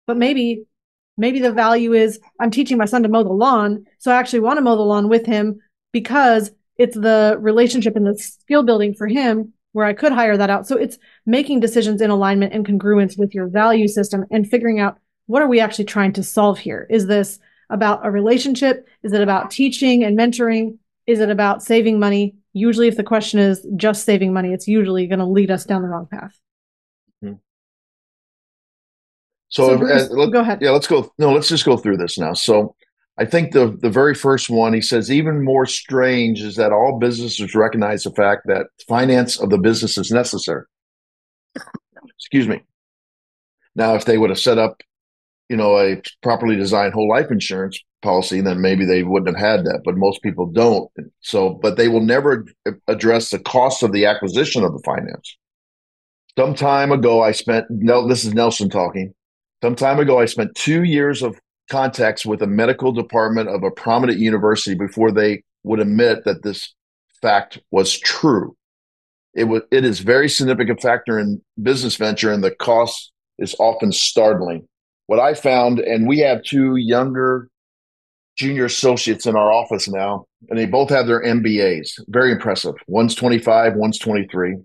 But 0.05 0.17
maybe 0.17 0.65
maybe 1.17 1.39
the 1.39 1.51
value 1.51 1.93
is 1.93 2.19
I'm 2.39 2.51
teaching 2.51 2.77
my 2.77 2.85
son 2.85 3.03
to 3.03 3.09
mow 3.09 3.23
the 3.23 3.29
lawn, 3.29 3.85
so 3.99 4.11
I 4.11 4.15
actually 4.15 4.41
want 4.41 4.57
to 4.57 4.61
mow 4.61 4.75
the 4.75 4.81
lawn 4.81 5.09
with 5.09 5.25
him 5.25 5.59
because 5.91 6.51
it's 6.77 6.95
the 6.95 7.37
relationship 7.39 7.95
and 7.95 8.05
the 8.05 8.17
skill 8.17 8.63
building 8.63 8.93
for 8.93 9.07
him 9.07 9.53
where 9.71 9.85
I 9.85 9.93
could 9.93 10.11
hire 10.11 10.37
that 10.37 10.49
out. 10.49 10.67
So 10.67 10.77
it's 10.77 10.97
making 11.25 11.59
decisions 11.59 12.01
in 12.01 12.09
alignment 12.09 12.53
and 12.53 12.65
congruence 12.65 13.17
with 13.17 13.35
your 13.35 13.47
value 13.47 13.87
system 13.87 14.25
and 14.31 14.47
figuring 14.47 14.79
out 14.79 14.97
what 15.27 15.41
are 15.41 15.47
we 15.47 15.59
actually 15.59 15.85
trying 15.85 16.13
to 16.13 16.23
solve 16.23 16.59
here? 16.59 16.87
Is 16.89 17.07
this 17.07 17.39
about 17.69 18.05
a 18.05 18.11
relationship? 18.11 18.87
Is 19.03 19.11
it 19.11 19.21
about 19.21 19.51
teaching 19.51 20.03
and 20.03 20.17
mentoring? 20.17 20.77
Is 21.07 21.19
it 21.19 21.29
about 21.29 21.63
saving 21.63 21.99
money? 21.99 22.35
Usually, 22.53 22.87
if 22.87 22.95
the 22.95 23.03
question 23.03 23.39
is 23.39 23.65
just 23.75 24.05
saving 24.05 24.33
money, 24.33 24.53
it's 24.53 24.67
usually 24.67 25.07
going 25.07 25.19
to 25.19 25.25
lead 25.25 25.51
us 25.51 25.65
down 25.65 25.81
the 25.81 25.87
wrong 25.87 26.07
path. 26.09 26.39
So, 29.49 29.69
so 29.69 29.77
Bruce, 29.77 30.09
uh, 30.09 30.13
let, 30.13 30.31
go 30.31 30.41
ahead. 30.41 30.59
Yeah, 30.61 30.71
let's 30.71 30.87
go. 30.87 31.11
No, 31.17 31.31
let's 31.31 31.49
just 31.49 31.65
go 31.65 31.77
through 31.77 31.97
this 31.97 32.17
now. 32.17 32.33
So, 32.33 32.75
I 33.17 33.25
think 33.25 33.53
the 33.53 33.77
the 33.81 33.89
very 33.89 34.13
first 34.13 34.49
one 34.49 34.73
he 34.73 34.81
says 34.81 35.11
even 35.11 35.43
more 35.43 35.65
strange 35.65 36.41
is 36.41 36.55
that 36.55 36.73
all 36.73 36.99
businesses 36.99 37.55
recognize 37.55 38.03
the 38.03 38.11
fact 38.11 38.43
that 38.47 38.67
finance 38.87 39.39
of 39.39 39.49
the 39.49 39.57
business 39.57 39.97
is 39.97 40.11
necessary. 40.11 40.63
Excuse 42.17 42.47
me. 42.47 42.63
Now, 43.75 43.95
if 43.95 44.05
they 44.05 44.17
would 44.17 44.29
have 44.29 44.39
set 44.39 44.57
up, 44.57 44.81
you 45.49 45.57
know, 45.57 45.77
a 45.77 46.01
properly 46.23 46.55
designed 46.55 46.93
whole 46.93 47.09
life 47.09 47.29
insurance 47.29 47.79
policy, 48.01 48.41
then 48.41 48.61
maybe 48.61 48.85
they 48.85 49.03
wouldn't 49.03 49.37
have 49.37 49.45
had 49.47 49.65
that. 49.65 49.81
But 49.85 49.97
most 49.97 50.21
people 50.21 50.47
don't. 50.47 50.89
So, 51.21 51.51
but 51.61 51.77
they 51.77 51.87
will 51.87 52.01
never 52.01 52.45
address 52.87 53.29
the 53.29 53.39
cost 53.39 53.83
of 53.83 53.91
the 53.91 54.05
acquisition 54.05 54.63
of 54.63 54.73
the 54.73 54.81
finance. 54.83 55.37
Some 56.37 56.53
time 56.53 56.91
ago, 56.91 57.21
I 57.21 57.31
spent. 57.31 57.65
No, 57.69 58.07
this 58.07 58.25
is 58.25 58.33
Nelson 58.33 58.69
talking. 58.69 59.13
Some 59.63 59.75
time 59.75 59.99
ago, 59.99 60.19
I 60.19 60.25
spent 60.25 60.55
two 60.55 60.83
years 60.83 61.23
of 61.23 61.39
contacts 61.69 62.25
with 62.25 62.41
a 62.41 62.47
medical 62.47 62.91
department 62.91 63.49
of 63.49 63.63
a 63.63 63.71
prominent 63.71 64.19
university 64.19 64.75
before 64.75 65.11
they 65.11 65.43
would 65.63 65.79
admit 65.79 66.23
that 66.25 66.43
this 66.43 66.73
fact 67.21 67.59
was 67.71 67.97
true. 67.97 68.55
It 69.33 69.45
was 69.45 69.63
it 69.71 69.83
is 69.83 69.99
very 69.99 70.29
significant 70.29 70.81
factor 70.81 71.19
in 71.19 71.41
business 71.61 71.95
venture, 71.97 72.31
and 72.31 72.43
the 72.43 72.51
cost 72.51 73.11
is 73.37 73.55
often 73.59 73.91
startling. 73.91 74.67
What 75.07 75.19
I 75.19 75.33
found, 75.33 75.79
and 75.79 76.07
we 76.07 76.19
have 76.19 76.43
two 76.43 76.77
younger 76.77 77.49
junior 78.37 78.65
associates 78.65 79.25
in 79.25 79.35
our 79.35 79.51
office 79.51 79.87
now, 79.87 80.25
and 80.49 80.57
they 80.59 80.65
both 80.65 80.89
have 80.89 81.07
their 81.07 81.23
MBAs. 81.23 81.99
Very 82.07 82.31
impressive. 82.31 82.75
One's 82.87 83.15
25, 83.15 83.75
one's 83.75 83.97
23. 83.99 84.57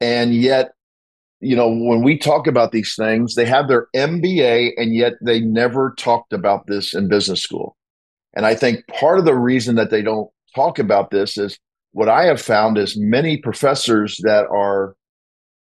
And 0.00 0.34
yet 0.34 0.72
you 1.40 1.56
know, 1.56 1.68
when 1.68 2.02
we 2.02 2.18
talk 2.18 2.46
about 2.46 2.72
these 2.72 2.94
things, 2.94 3.34
they 3.34 3.46
have 3.46 3.68
their 3.68 3.88
MBA 3.96 4.72
and 4.76 4.94
yet 4.94 5.14
they 5.22 5.40
never 5.40 5.94
talked 5.98 6.32
about 6.32 6.66
this 6.66 6.94
in 6.94 7.08
business 7.08 7.42
school. 7.42 7.76
And 8.34 8.46
I 8.46 8.54
think 8.54 8.86
part 8.88 9.18
of 9.18 9.24
the 9.24 9.34
reason 9.34 9.74
that 9.76 9.90
they 9.90 10.02
don't 10.02 10.30
talk 10.54 10.78
about 10.78 11.10
this 11.10 11.38
is 11.38 11.58
what 11.92 12.08
I 12.08 12.24
have 12.24 12.40
found 12.40 12.78
is 12.78 12.96
many 12.96 13.38
professors 13.38 14.18
that 14.22 14.46
are 14.46 14.94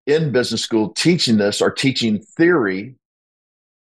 in 0.07 0.31
business 0.31 0.61
school 0.61 0.93
teaching 0.93 1.37
this 1.37 1.61
are 1.61 1.71
teaching 1.71 2.21
theory 2.37 2.95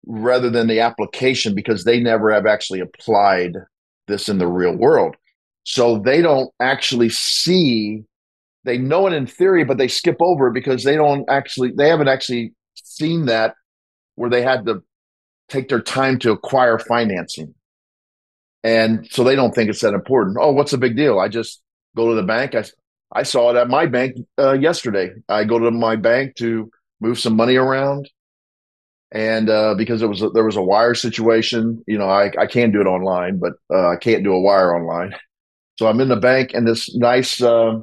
rather 0.06 0.50
than 0.50 0.66
the 0.66 0.80
application 0.80 1.54
because 1.54 1.84
they 1.84 2.00
never 2.00 2.32
have 2.32 2.46
actually 2.46 2.80
applied 2.80 3.56
this 4.08 4.28
in 4.28 4.38
the 4.38 4.46
real 4.46 4.74
world. 4.74 5.16
So 5.64 5.98
they 5.98 6.22
don't 6.22 6.50
actually 6.60 7.10
see 7.10 8.04
they 8.64 8.78
know 8.78 9.06
it 9.06 9.12
in 9.12 9.26
theory, 9.26 9.64
but 9.64 9.78
they 9.78 9.88
skip 9.88 10.16
over 10.20 10.48
it 10.48 10.54
because 10.54 10.84
they 10.84 10.96
don't 10.96 11.28
actually 11.28 11.72
they 11.76 11.88
haven't 11.88 12.08
actually 12.08 12.54
seen 12.74 13.26
that 13.26 13.54
where 14.16 14.30
they 14.30 14.42
had 14.42 14.66
to 14.66 14.82
take 15.48 15.68
their 15.68 15.80
time 15.82 16.18
to 16.20 16.32
acquire 16.32 16.78
financing. 16.78 17.54
And 18.62 19.06
so 19.10 19.24
they 19.24 19.36
don't 19.36 19.54
think 19.54 19.68
it's 19.68 19.82
that 19.82 19.92
important. 19.92 20.38
Oh, 20.40 20.52
what's 20.52 20.70
the 20.70 20.78
big 20.78 20.96
deal? 20.96 21.18
I 21.20 21.28
just 21.28 21.60
go 21.96 22.08
to 22.08 22.14
the 22.14 22.22
bank. 22.22 22.54
I 22.54 22.64
I 23.12 23.22
saw 23.22 23.50
it 23.50 23.56
at 23.56 23.68
my 23.68 23.86
bank 23.86 24.16
uh, 24.38 24.54
yesterday. 24.54 25.12
I 25.28 25.44
go 25.44 25.58
to 25.58 25.70
my 25.70 25.96
bank 25.96 26.36
to 26.36 26.70
move 27.00 27.18
some 27.18 27.36
money 27.36 27.56
around, 27.56 28.08
and 29.12 29.48
uh, 29.50 29.74
because 29.76 30.02
it 30.02 30.08
was 30.08 30.22
a, 30.22 30.30
there 30.30 30.44
was 30.44 30.56
a 30.56 30.62
wire 30.62 30.94
situation, 30.94 31.82
you 31.86 31.98
know, 31.98 32.08
I 32.08 32.32
I 32.38 32.46
can 32.46 32.72
do 32.72 32.80
it 32.80 32.86
online, 32.86 33.38
but 33.38 33.52
uh, 33.72 33.88
I 33.90 33.96
can't 33.96 34.24
do 34.24 34.32
a 34.32 34.40
wire 34.40 34.74
online. 34.74 35.14
So 35.78 35.86
I'm 35.86 36.00
in 36.00 36.08
the 36.08 36.16
bank, 36.16 36.52
and 36.54 36.66
this 36.66 36.94
nice 36.96 37.42
uh, 37.42 37.80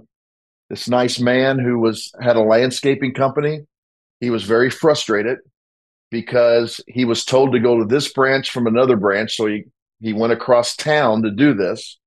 this 0.72 0.88
nice 0.88 1.20
man 1.20 1.60
who 1.60 1.80
was 1.80 2.14
had 2.22 2.38
a 2.38 2.42
landscaping 2.42 3.14
company. 3.14 3.60
He 4.22 4.30
was 4.30 4.44
very 4.44 4.70
frustrated 4.70 5.40
because 6.10 6.80
he 6.88 7.04
was 7.04 7.26
told 7.26 7.52
to 7.52 7.60
go 7.60 7.80
to 7.80 7.86
this 7.86 8.14
branch 8.14 8.52
from 8.52 8.68
another 8.68 8.96
branch. 8.96 9.36
So 9.36 9.48
he, 9.48 9.66
he 10.00 10.14
went 10.14 10.32
across 10.32 10.78
town 10.78 11.24
to 11.24 11.30
do 11.30 11.54
this. 11.54 12.00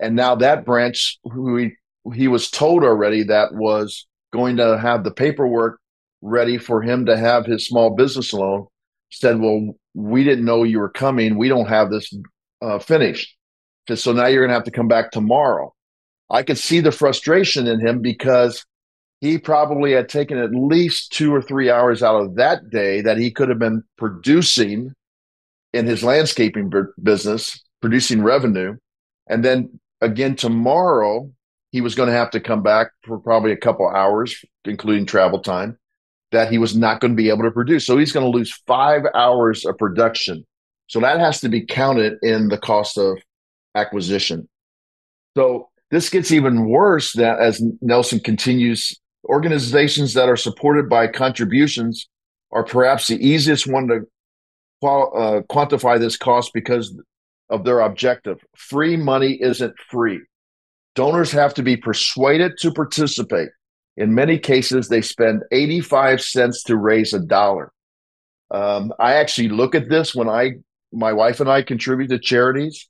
And 0.00 0.16
now 0.16 0.34
that 0.34 0.64
branch 0.64 1.20
who 1.22 1.56
he, 1.56 1.70
he 2.12 2.26
was 2.26 2.50
told 2.50 2.82
already 2.82 3.22
that 3.24 3.54
was 3.54 4.08
going 4.32 4.56
to 4.56 4.76
have 4.76 5.04
the 5.04 5.12
paperwork 5.12 5.78
ready 6.20 6.58
for 6.58 6.82
him 6.82 7.06
to 7.06 7.16
have 7.16 7.46
his 7.46 7.64
small 7.64 7.94
business 7.94 8.32
loan 8.32 8.66
said, 9.12 9.38
well, 9.38 9.68
we 9.94 10.24
didn't 10.24 10.44
know 10.44 10.64
you 10.64 10.80
were 10.80 10.90
coming. 10.90 11.38
We 11.38 11.48
don't 11.48 11.68
have 11.68 11.90
this 11.90 12.12
uh, 12.60 12.80
finished. 12.80 13.36
So 13.94 14.12
now 14.12 14.26
you're 14.26 14.42
going 14.42 14.50
to 14.50 14.54
have 14.54 14.64
to 14.64 14.72
come 14.72 14.88
back 14.88 15.12
tomorrow. 15.12 15.72
I 16.30 16.42
could 16.42 16.58
see 16.58 16.80
the 16.80 16.92
frustration 16.92 17.66
in 17.66 17.84
him 17.84 18.00
because 18.00 18.64
he 19.20 19.36
probably 19.38 19.92
had 19.92 20.08
taken 20.08 20.38
at 20.38 20.54
least 20.54 21.12
two 21.12 21.34
or 21.34 21.42
three 21.42 21.70
hours 21.70 22.02
out 22.02 22.20
of 22.20 22.36
that 22.36 22.70
day 22.70 23.00
that 23.02 23.18
he 23.18 23.30
could 23.30 23.48
have 23.48 23.58
been 23.58 23.82
producing 23.98 24.94
in 25.72 25.86
his 25.86 26.02
landscaping 26.02 26.72
business, 27.02 27.62
producing 27.80 28.22
revenue. 28.22 28.76
And 29.28 29.44
then 29.44 29.80
again, 30.00 30.36
tomorrow, 30.36 31.30
he 31.72 31.80
was 31.80 31.94
going 31.94 32.08
to 32.08 32.14
have 32.14 32.30
to 32.30 32.40
come 32.40 32.62
back 32.62 32.88
for 33.04 33.18
probably 33.18 33.52
a 33.52 33.56
couple 33.56 33.88
hours, 33.88 34.44
including 34.64 35.06
travel 35.06 35.40
time, 35.40 35.78
that 36.32 36.50
he 36.50 36.58
was 36.58 36.76
not 36.76 37.00
going 37.00 37.12
to 37.12 37.16
be 37.16 37.28
able 37.28 37.44
to 37.44 37.50
produce. 37.50 37.86
So 37.86 37.96
he's 37.96 38.12
going 38.12 38.30
to 38.30 38.36
lose 38.36 38.52
five 38.66 39.02
hours 39.14 39.64
of 39.64 39.78
production. 39.78 40.44
So 40.88 40.98
that 41.00 41.20
has 41.20 41.40
to 41.42 41.48
be 41.48 41.64
counted 41.64 42.14
in 42.22 42.48
the 42.48 42.58
cost 42.58 42.98
of 42.98 43.18
acquisition. 43.76 44.48
So 45.36 45.69
this 45.90 46.08
gets 46.08 46.30
even 46.30 46.68
worse 46.68 47.12
that 47.14 47.40
as 47.40 47.62
Nelson 47.80 48.20
continues, 48.20 48.98
organizations 49.24 50.14
that 50.14 50.28
are 50.28 50.36
supported 50.36 50.88
by 50.88 51.08
contributions 51.08 52.08
are 52.52 52.64
perhaps 52.64 53.08
the 53.08 53.16
easiest 53.16 53.66
one 53.66 53.88
to 53.88 53.96
uh, 54.86 55.42
quantify 55.50 55.98
this 55.98 56.16
cost 56.16 56.52
because 56.54 56.96
of 57.48 57.64
their 57.64 57.80
objective. 57.80 58.38
Free 58.56 58.96
money 58.96 59.38
isn't 59.40 59.74
free. 59.90 60.20
Donors 60.94 61.32
have 61.32 61.54
to 61.54 61.62
be 61.62 61.76
persuaded 61.76 62.52
to 62.60 62.72
participate. 62.72 63.48
In 63.96 64.14
many 64.14 64.38
cases, 64.38 64.88
they 64.88 65.02
spend 65.02 65.42
85 65.52 66.22
cents 66.22 66.62
to 66.64 66.76
raise 66.76 67.12
a 67.12 67.20
dollar. 67.20 67.72
Um, 68.50 68.92
I 68.98 69.14
actually 69.14 69.48
look 69.48 69.74
at 69.74 69.88
this 69.88 70.14
when 70.14 70.28
I, 70.28 70.52
my 70.92 71.12
wife 71.12 71.40
and 71.40 71.50
I 71.50 71.62
contribute 71.62 72.08
to 72.08 72.18
charities, 72.18 72.88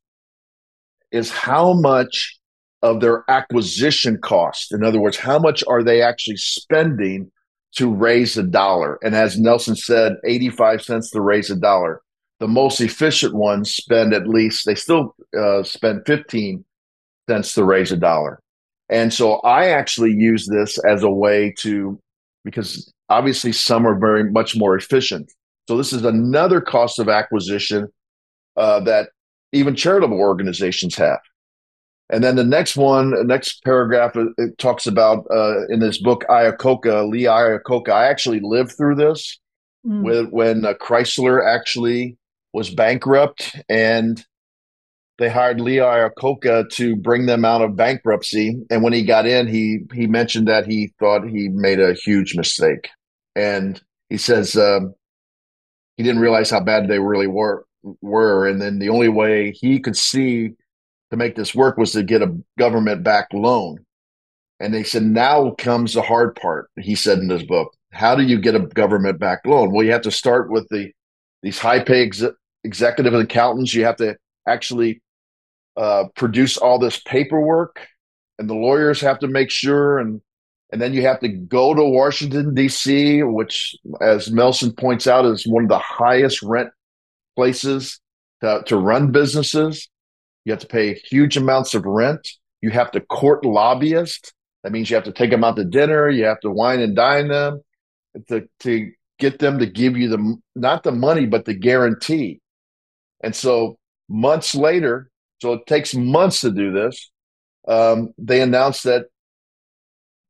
is 1.11 1.31
how 1.31 1.73
much 1.73 2.40
of 2.83 3.01
their 3.01 3.25
acquisition 3.29 4.19
cost. 4.19 4.73
In 4.73 4.85
other 4.85 5.01
words, 5.01 5.17
how 5.17 5.39
much 5.39 5.63
are 5.69 5.83
they 5.83 6.03
actually 6.03 6.37
spending 6.37 7.31
to 7.77 7.93
raise 7.93 8.37
a 8.37 8.43
dollar? 8.43 8.99
And 9.03 9.15
as 9.15 9.39
Nelson 9.39 9.77
said, 9.77 10.15
85 10.25 10.83
cents 10.83 11.11
to 11.11 11.21
raise 11.21 11.51
a 11.51 11.57
dollar. 11.57 12.01
The 12.39 12.49
most 12.49 12.81
efficient 12.81 13.35
ones 13.35 13.75
spend 13.75 14.15
at 14.15 14.27
least, 14.27 14.65
they 14.65 14.75
still 14.75 15.15
uh, 15.39 15.63
spend 15.63 16.03
15 16.07 16.65
cents 17.29 17.55
to 17.55 17.65
raise 17.65 17.93
a 17.93 17.97
dollar. 17.97 18.41
And 18.89 19.13
so 19.13 19.35
I 19.41 19.67
actually 19.67 20.13
use 20.13 20.47
this 20.47 20.79
as 20.85 21.03
a 21.03 21.11
way 21.11 21.55
to, 21.59 22.01
because 22.45 22.93
obviously 23.09 23.53
some 23.53 23.87
are 23.87 23.99
very 23.99 24.31
much 24.31 24.57
more 24.57 24.75
efficient. 24.75 25.31
So 25.69 25.77
this 25.77 25.93
is 25.93 26.05
another 26.05 26.61
cost 26.61 26.99
of 26.99 27.09
acquisition 27.09 27.89
uh, 28.57 28.81
that 28.81 29.11
even 29.53 29.77
charitable 29.77 30.19
organizations 30.19 30.97
have. 30.97 31.21
And 32.13 32.25
then 32.25 32.37
the 32.37 32.45
next 32.45 32.77
one, 32.77 33.11
the 33.11 33.25
next 33.25 33.63
paragraph, 33.65 34.17
it 34.17 34.59
talks 34.59 34.87
about 34.87 35.27
uh, 35.31 35.67
in 35.69 35.79
this 35.81 35.99
book, 35.99 36.25
Iacocca, 36.29 37.09
Lee 37.09 37.25
Iacocca. 37.25 37.91
I 37.91 38.09
actually 38.09 38.41
lived 38.41 38.73
through 38.73 38.97
this 38.97 39.39
mm. 39.87 40.03
with 40.03 40.29
when 40.31 40.65
uh, 40.65 40.75
Chrysler 40.75 41.47
actually 41.47 42.17
was 42.53 42.71
bankrupt 42.71 43.57
and 43.69 44.25
they 45.19 45.29
hired 45.29 45.61
Lee 45.61 45.77
Iacocca 45.77 46.69
to 46.71 46.97
bring 46.97 47.27
them 47.27 47.45
out 47.45 47.61
of 47.61 47.77
bankruptcy. 47.77 48.57
And 48.71 48.83
when 48.83 48.95
he 48.95 49.05
got 49.05 49.27
in, 49.27 49.47
he 49.47 49.81
he 49.93 50.07
mentioned 50.07 50.49
that 50.49 50.67
he 50.67 50.93
thought 50.99 51.29
he 51.29 51.49
made 51.49 51.79
a 51.79 51.93
huge 51.93 52.35
mistake. 52.35 52.89
And 53.37 53.81
he 54.09 54.17
says 54.17 54.57
um, 54.57 54.95
he 55.97 56.03
didn't 56.03 56.23
realize 56.23 56.51
how 56.51 56.61
bad 56.61 56.89
they 56.89 56.99
really 56.99 57.27
were 57.27 57.67
were, 58.01 58.49
and 58.49 58.61
then 58.61 58.79
the 58.79 58.89
only 58.89 59.09
way 59.09 59.53
he 59.53 59.79
could 59.79 59.97
see 59.97 60.53
to 61.11 61.17
make 61.17 61.35
this 61.35 61.55
work 61.55 61.77
was 61.77 61.93
to 61.93 62.03
get 62.03 62.23
a 62.23 62.37
government 62.59 63.03
backed 63.03 63.35
loan. 63.35 63.85
And 64.61 64.75
they 64.75 64.85
said, 64.85 65.03
now 65.03 65.53
comes 65.53 65.95
the 65.95 66.03
hard 66.03 66.37
part. 66.37 66.71
He 66.79 66.95
said 66.95 67.19
in 67.19 67.31
his 67.31 67.43
book, 67.43 67.73
how 67.93 68.15
do 68.15 68.23
you 68.23 68.39
get 68.39 68.55
a 68.55 68.61
government 68.61 69.19
backed 69.19 69.47
loan? 69.47 69.73
Well, 69.73 69.85
you 69.85 69.93
have 69.93 70.03
to 70.03 70.11
start 70.11 70.51
with 70.51 70.69
the 70.69 70.93
these 71.43 71.59
high 71.59 71.83
pay 71.83 72.05
ex- 72.05 72.23
executive 72.65 73.15
accountants. 73.15 73.75
You 73.75 73.85
have 73.87 73.97
to 73.97 74.17
actually 74.47 75.01
uh, 75.77 76.05
produce 76.15 76.59
all 76.59 76.79
this 76.79 77.01
paperwork, 77.01 77.81
and 78.39 78.49
the 78.49 78.55
lawyers 78.55 79.01
have 79.01 79.19
to 79.21 79.29
make 79.29 79.51
sure 79.51 79.99
and 79.99 80.21
and 80.73 80.81
then 80.81 80.95
you 80.95 81.03
have 81.03 81.21
to 81.21 81.29
go 81.29 81.75
to 81.75 81.83
Washington 81.83 82.55
D.C., 82.55 83.23
which, 83.25 83.75
as 84.01 84.31
Nelson 84.31 84.73
points 84.73 85.07
out, 85.07 85.25
is 85.25 85.47
one 85.47 85.65
of 85.65 85.69
the 85.69 85.79
highest 85.79 86.43
rent 86.43 86.71
places 87.35 88.01
to, 88.41 88.63
to 88.67 88.77
run 88.77 89.11
businesses. 89.11 89.89
You 90.51 90.55
have 90.55 90.63
to 90.63 90.67
pay 90.67 90.95
huge 90.95 91.37
amounts 91.37 91.75
of 91.75 91.87
rent. 91.87 92.29
You 92.61 92.71
have 92.71 92.91
to 92.91 93.01
court 93.01 93.45
lobbyists. 93.45 94.33
That 94.65 94.73
means 94.73 94.91
you 94.91 94.97
have 94.97 95.05
to 95.05 95.13
take 95.13 95.31
them 95.31 95.45
out 95.45 95.55
to 95.55 95.65
dinner. 95.65 96.11
You 96.11 96.25
have 96.25 96.41
to 96.41 96.51
wine 96.51 96.81
and 96.81 96.97
dine 96.97 97.29
them 97.29 97.63
to, 98.27 98.49
to 98.59 98.91
get 99.21 99.39
them 99.39 99.61
to 99.61 99.67
give 99.67 99.97
you 99.97 100.09
the, 100.09 100.37
not 100.57 100.83
the 100.83 100.91
money, 100.91 101.27
but 101.27 101.45
the 101.45 101.55
guarantee. 101.55 102.41
And 103.23 103.33
so 103.33 103.79
months 104.09 104.57
later, 104.57 105.13
so 105.41 105.53
it 105.53 105.67
takes 105.67 105.95
months 105.95 106.41
to 106.41 106.51
do 106.51 106.73
this. 106.73 107.13
Um, 107.69 108.13
they 108.19 108.41
announced 108.41 108.83
that 108.83 109.05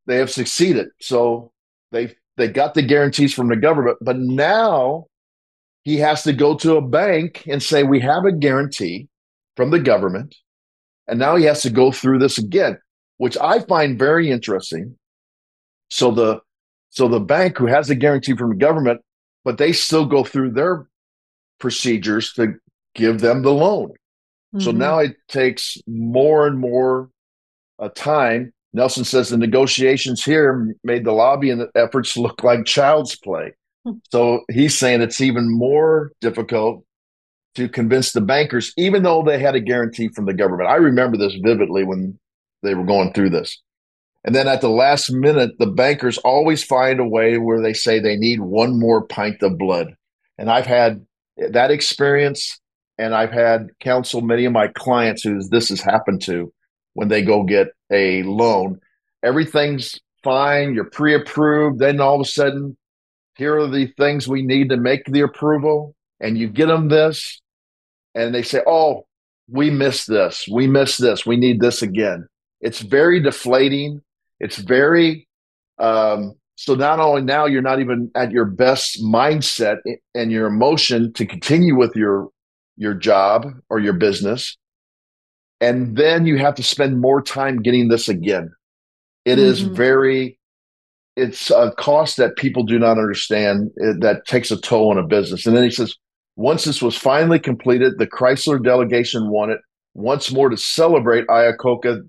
they 0.05 0.19
have 0.19 0.31
succeeded. 0.31 0.89
So 1.01 1.51
they, 1.93 2.15
they 2.37 2.49
got 2.49 2.75
the 2.75 2.83
guarantees 2.83 3.33
from 3.33 3.49
the 3.49 3.57
government, 3.57 3.97
but 4.03 4.19
now 4.19 5.07
he 5.85 5.97
has 5.97 6.25
to 6.25 6.35
go 6.35 6.57
to 6.59 6.77
a 6.77 6.83
bank 6.83 7.45
and 7.47 7.63
say, 7.63 7.85
we 7.85 8.01
have 8.01 8.27
a 8.27 8.33
guarantee 8.33 9.09
from 9.61 9.69
the 9.69 9.79
government. 9.79 10.35
And 11.07 11.19
now 11.19 11.37
he 11.37 11.45
has 11.45 11.61
to 11.63 11.71
go 11.71 11.93
through 11.93 12.19
this 12.19 12.39
again, 12.39 12.79
which 13.19 13.37
I 13.37 13.61
find 13.61 13.99
very 13.99 14.31
interesting. 14.31 14.97
So 15.91 16.13
the 16.13 16.41
so 16.89 17.09
the 17.09 17.21
bank 17.21 17.59
who 17.59 17.67
has 17.67 17.91
a 17.91 17.95
guarantee 17.95 18.35
from 18.35 18.49
the 18.49 18.57
government, 18.57 19.03
but 19.45 19.59
they 19.59 19.73
still 19.73 20.07
go 20.07 20.25
through 20.25 20.53
their 20.53 20.89
procedures 21.59 22.33
to 22.35 22.55
give 22.95 23.21
them 23.21 23.43
the 23.43 23.53
loan. 23.53 23.91
Mm-hmm. 23.91 24.61
So 24.61 24.71
now 24.71 25.01
it 25.01 25.15
takes 25.29 25.77
more 25.87 26.47
and 26.47 26.59
more 26.59 27.11
uh, 27.79 27.91
time. 27.95 28.55
Nelson 28.73 29.05
says 29.05 29.29
the 29.29 29.37
negotiations 29.37 30.25
here 30.25 30.75
made 30.85 31.05
the 31.05 31.13
lobbying 31.13 31.69
efforts 31.75 32.17
look 32.17 32.43
like 32.43 32.65
child's 32.65 33.15
play. 33.15 33.53
Hmm. 33.85 33.99
So 34.11 34.41
he's 34.51 34.79
saying 34.79 35.03
it's 35.03 35.21
even 35.21 35.51
more 35.51 36.13
difficult 36.23 36.83
to 37.55 37.69
convince 37.69 38.13
the 38.13 38.21
bankers, 38.21 38.73
even 38.77 39.03
though 39.03 39.23
they 39.23 39.39
had 39.39 39.55
a 39.55 39.61
guarantee 39.61 40.09
from 40.09 40.27
the 40.27 40.35
government. 40.35 40.69
I 40.69 40.77
remember 40.77 41.17
this 41.17 41.35
vividly 41.43 41.85
when 41.85 42.19
they 42.63 42.75
were 42.75 42.85
going 42.85 43.13
through 43.13 43.31
this. 43.31 43.61
And 44.25 44.35
then 44.35 44.49
at 44.49 44.61
the 44.61 44.69
last 44.69 45.11
minute, 45.11 45.53
the 45.59 45.67
bankers 45.67 46.19
always 46.19 46.63
find 46.63 47.01
a 47.01 47.09
way 47.09 47.39
where 47.39 47.63
they 47.63 47.73
say 47.73 47.99
they 47.99 48.17
need 48.17 48.41
one 48.41 48.79
more 48.79 49.07
pint 49.07 49.43
of 49.43 49.59
blood. 49.59 49.95
And 50.39 50.51
I've 50.51 50.67
had 50.67 51.05
that 51.39 51.71
experience, 51.71 52.59
and 52.99 53.15
I've 53.15 53.33
had 53.33 53.69
counsel 53.81 54.21
many 54.21 54.45
of 54.45 54.53
my 54.53 54.69
clients 54.69 55.23
who 55.23 55.43
this 55.49 55.71
has 55.71 55.81
happened 55.81 56.23
to 56.23 56.53
when 56.93 57.09
they 57.09 57.23
go 57.23 57.45
get 57.45 57.69
a 57.91 58.23
loan. 58.25 58.79
Everything's 59.23 59.99
fine, 60.23 60.75
you're 60.75 60.91
pre 60.91 61.15
approved. 61.15 61.79
Then 61.79 62.01
all 62.01 62.17
of 62.17 62.21
a 62.21 62.31
sudden, 62.31 62.77
here 63.37 63.59
are 63.59 63.69
the 63.69 63.87
things 63.97 64.29
we 64.29 64.43
need 64.43 64.69
to 64.69 64.77
make 64.77 65.05
the 65.07 65.23
approval 65.23 65.95
and 66.21 66.37
you 66.39 66.49
get 66.49 66.67
them 66.67 66.89
this, 66.89 67.41
and 68.15 68.35
they 68.35 68.43
say, 68.43 68.63
"Oh, 68.67 69.07
we 69.49 69.71
missed 69.71 70.09
this. 70.09 70.47
We 70.51 70.67
missed 70.67 71.01
this. 71.01 71.27
We 71.27 71.37
need 71.37 71.61
this 71.61 71.83
again." 71.83 72.27
It's 72.61 72.81
very 72.81 73.21
deflating. 73.21 74.03
It's 74.39 74.57
very 74.57 75.27
um, 75.79 76.35
so. 76.57 76.75
Not 76.75 77.01
only 77.01 77.23
now 77.23 77.47
you're 77.47 77.63
not 77.63 77.81
even 77.81 78.11
at 78.15 78.31
your 78.31 78.45
best 78.45 79.03
mindset 79.03 79.79
and 80.15 80.31
your 80.31 80.47
emotion 80.47 81.13
to 81.15 81.27
continue 81.27 81.77
with 81.77 81.95
your 81.97 82.29
your 82.77 82.95
job 82.95 83.47
or 83.69 83.79
your 83.79 83.95
business, 83.95 84.57
and 85.61 85.97
then 85.97 86.27
you 86.27 86.39
have 86.39 86.55
to 86.57 86.63
spend 86.63 87.01
more 87.01 87.23
time 87.23 87.63
getting 87.63 87.89
this 87.89 88.09
again. 88.09 88.53
It 89.25 89.37
mm-hmm. 89.37 89.47
is 89.47 89.61
very 89.61 90.39
it's 91.17 91.51
a 91.51 91.73
cost 91.77 92.17
that 92.17 92.37
people 92.37 92.63
do 92.63 92.79
not 92.79 92.99
understand 92.99 93.71
that 93.77 94.23
takes 94.27 94.51
a 94.51 94.61
toll 94.61 94.91
on 94.91 94.99
a 94.99 95.07
business. 95.07 95.47
And 95.47 95.57
then 95.57 95.65
he 95.65 95.71
says, 95.71 95.95
once 96.37 96.65
this 96.65 96.81
was 96.81 96.97
finally 96.97 97.39
completed, 97.39 97.99
the 97.99 98.07
Chrysler 98.07 98.63
delegation 98.63 99.31
wanted 99.31 99.59
once 99.95 100.33
more 100.33 100.49
to 100.49 100.57
celebrate 100.57 101.27
Iacocca, 101.27 102.01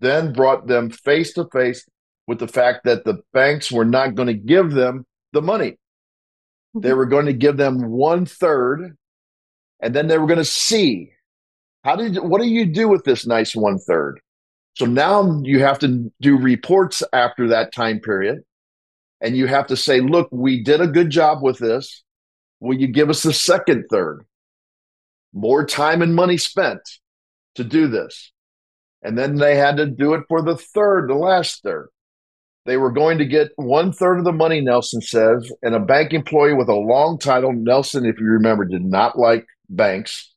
then 0.00 0.32
brought 0.32 0.66
them 0.66 0.90
face 0.90 1.32
to 1.34 1.46
face 1.52 1.86
with 2.26 2.38
the 2.38 2.48
fact 2.48 2.84
that 2.84 3.04
the 3.04 3.18
banks 3.32 3.70
were 3.70 3.84
not 3.84 4.14
going 4.14 4.28
to 4.28 4.34
give 4.34 4.72
them 4.72 5.06
the 5.32 5.42
money. 5.42 5.72
Mm-hmm. 5.72 6.80
They 6.80 6.92
were 6.94 7.06
going 7.06 7.26
to 7.26 7.32
give 7.32 7.56
them 7.56 7.90
one 7.90 8.26
third, 8.26 8.96
and 9.80 9.94
then 9.94 10.08
they 10.08 10.18
were 10.18 10.26
going 10.26 10.38
to 10.38 10.44
see 10.44 11.12
how 11.84 11.94
did 11.94 12.16
what 12.16 12.40
do 12.40 12.48
you 12.48 12.66
do 12.66 12.88
with 12.88 13.04
this 13.04 13.26
nice 13.26 13.54
one 13.54 13.78
third? 13.78 14.20
So 14.74 14.86
now 14.86 15.40
you 15.44 15.60
have 15.60 15.78
to 15.78 16.12
do 16.20 16.36
reports 16.36 17.02
after 17.12 17.48
that 17.48 17.72
time 17.72 18.00
period, 18.00 18.40
and 19.20 19.36
you 19.36 19.46
have 19.46 19.68
to 19.68 19.76
say, 19.76 20.00
look, 20.00 20.28
we 20.32 20.62
did 20.62 20.80
a 20.80 20.88
good 20.88 21.10
job 21.10 21.42
with 21.42 21.58
this. 21.58 22.02
Will 22.60 22.76
you 22.76 22.88
give 22.88 23.10
us 23.10 23.22
the 23.22 23.32
second 23.32 23.86
third? 23.90 24.24
More 25.32 25.66
time 25.66 26.02
and 26.02 26.14
money 26.14 26.36
spent 26.36 26.80
to 27.56 27.64
do 27.64 27.88
this. 27.88 28.32
And 29.02 29.18
then 29.18 29.36
they 29.36 29.56
had 29.56 29.76
to 29.76 29.86
do 29.86 30.14
it 30.14 30.24
for 30.28 30.42
the 30.42 30.56
third, 30.56 31.08
the 31.08 31.14
last 31.14 31.62
third. 31.62 31.88
They 32.64 32.76
were 32.76 32.90
going 32.90 33.18
to 33.18 33.24
get 33.24 33.52
one 33.56 33.92
third 33.92 34.18
of 34.18 34.24
the 34.24 34.32
money, 34.32 34.60
Nelson 34.60 35.00
says, 35.00 35.52
and 35.62 35.74
a 35.74 35.80
bank 35.80 36.12
employee 36.12 36.54
with 36.54 36.68
a 36.68 36.74
long 36.74 37.18
title. 37.18 37.52
Nelson, 37.52 38.04
if 38.04 38.18
you 38.18 38.26
remember, 38.26 38.64
did 38.64 38.84
not 38.84 39.16
like 39.18 39.46
banks. 39.68 40.34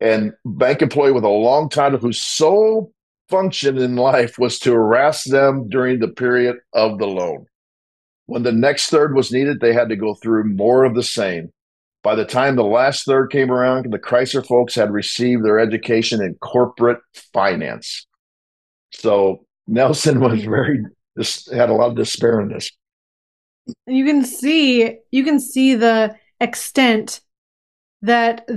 And 0.00 0.34
bank 0.44 0.82
employee 0.82 1.12
with 1.12 1.24
a 1.24 1.28
long 1.28 1.70
title 1.70 1.98
whose 1.98 2.20
sole 2.20 2.92
function 3.30 3.78
in 3.78 3.96
life 3.96 4.38
was 4.38 4.58
to 4.58 4.72
harass 4.72 5.24
them 5.24 5.68
during 5.70 6.00
the 6.00 6.08
period 6.08 6.56
of 6.74 6.98
the 6.98 7.06
loan. 7.06 7.46
When 8.32 8.44
the 8.44 8.50
next 8.50 8.88
third 8.88 9.14
was 9.14 9.30
needed, 9.30 9.60
they 9.60 9.74
had 9.74 9.90
to 9.90 9.96
go 9.96 10.14
through 10.14 10.44
more 10.44 10.84
of 10.84 10.94
the 10.94 11.02
same. 11.02 11.52
By 12.02 12.14
the 12.14 12.24
time 12.24 12.56
the 12.56 12.64
last 12.64 13.04
third 13.04 13.30
came 13.30 13.52
around, 13.52 13.92
the 13.92 13.98
Chrysler 13.98 14.46
folks 14.46 14.74
had 14.74 14.90
received 14.90 15.44
their 15.44 15.58
education 15.58 16.22
in 16.22 16.36
corporate 16.36 17.00
finance. 17.34 18.06
So 18.90 19.44
Nelson 19.66 20.18
was 20.20 20.42
very 20.44 20.82
had 21.52 21.68
a 21.68 21.74
lot 21.74 21.90
of 21.90 21.96
despair 21.96 22.40
in 22.40 22.48
this. 22.48 22.72
You 23.86 24.06
can 24.06 24.24
see 24.24 24.96
you 25.10 25.24
can 25.24 25.38
see 25.38 25.74
the 25.74 26.16
extent 26.40 27.20
that 28.00 28.48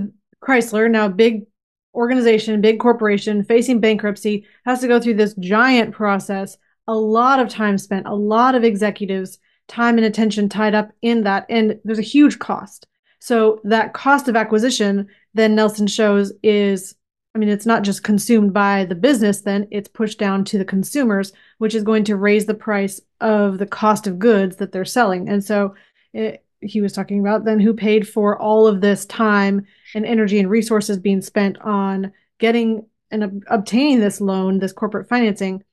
Chrysler, 0.41 0.89
now 0.89 1.09
big 1.09 1.47
organization, 1.93 2.61
big 2.61 2.79
corporation 2.79 3.43
facing 3.43 3.81
bankruptcy, 3.81 4.45
has 4.63 4.79
to 4.79 4.87
go 4.87 5.01
through 5.01 5.15
this 5.15 5.33
giant 5.33 5.93
process. 5.93 6.55
A 6.87 6.95
lot 6.95 7.41
of 7.41 7.49
time 7.49 7.77
spent, 7.77 8.07
a 8.07 8.15
lot 8.15 8.55
of 8.55 8.63
executives 8.63 9.37
time 9.67 9.97
and 9.97 10.05
attention 10.05 10.49
tied 10.49 10.75
up 10.75 10.91
in 11.01 11.23
that. 11.23 11.45
And 11.49 11.79
there's 11.83 11.99
a 11.99 12.03
huge 12.03 12.39
cost. 12.39 12.87
So 13.19 13.59
that 13.63 13.93
cost 13.93 14.27
of 14.27 14.35
acquisition, 14.35 15.07
then 15.33 15.55
Nelson 15.55 15.87
shows 15.87 16.31
is, 16.43 16.95
I 17.33 17.39
mean, 17.39 17.49
it's 17.49 17.65
not 17.65 17.83
just 17.83 18.03
consumed 18.03 18.53
by 18.53 18.85
the 18.85 18.95
business, 18.95 19.41
then 19.41 19.67
it's 19.71 19.87
pushed 19.87 20.19
down 20.19 20.45
to 20.45 20.57
the 20.57 20.65
consumers, 20.65 21.33
which 21.57 21.73
is 21.73 21.83
going 21.83 22.03
to 22.05 22.15
raise 22.15 22.45
the 22.45 22.53
price 22.53 23.01
of 23.21 23.57
the 23.57 23.65
cost 23.65 24.05
of 24.07 24.19
goods 24.19 24.57
that 24.57 24.71
they're 24.71 24.85
selling. 24.85 25.27
And 25.27 25.43
so 25.43 25.75
it, 26.13 26.45
he 26.61 26.81
was 26.81 26.93
talking 26.93 27.19
about 27.19 27.45
then 27.45 27.59
who 27.59 27.73
paid 27.73 28.07
for 28.07 28.39
all 28.39 28.67
of 28.67 28.81
this 28.81 29.05
time 29.05 29.65
and 29.93 30.05
energy 30.05 30.39
and 30.39 30.49
resources 30.49 30.97
being 30.97 31.21
spent 31.21 31.57
on 31.59 32.11
getting 32.39 32.85
and 33.11 33.23
ob- 33.23 33.43
obtaining 33.47 33.99
this 33.99 34.21
loan, 34.21 34.59
this 34.59 34.73
corporate 34.73 35.09
financing. 35.09 35.63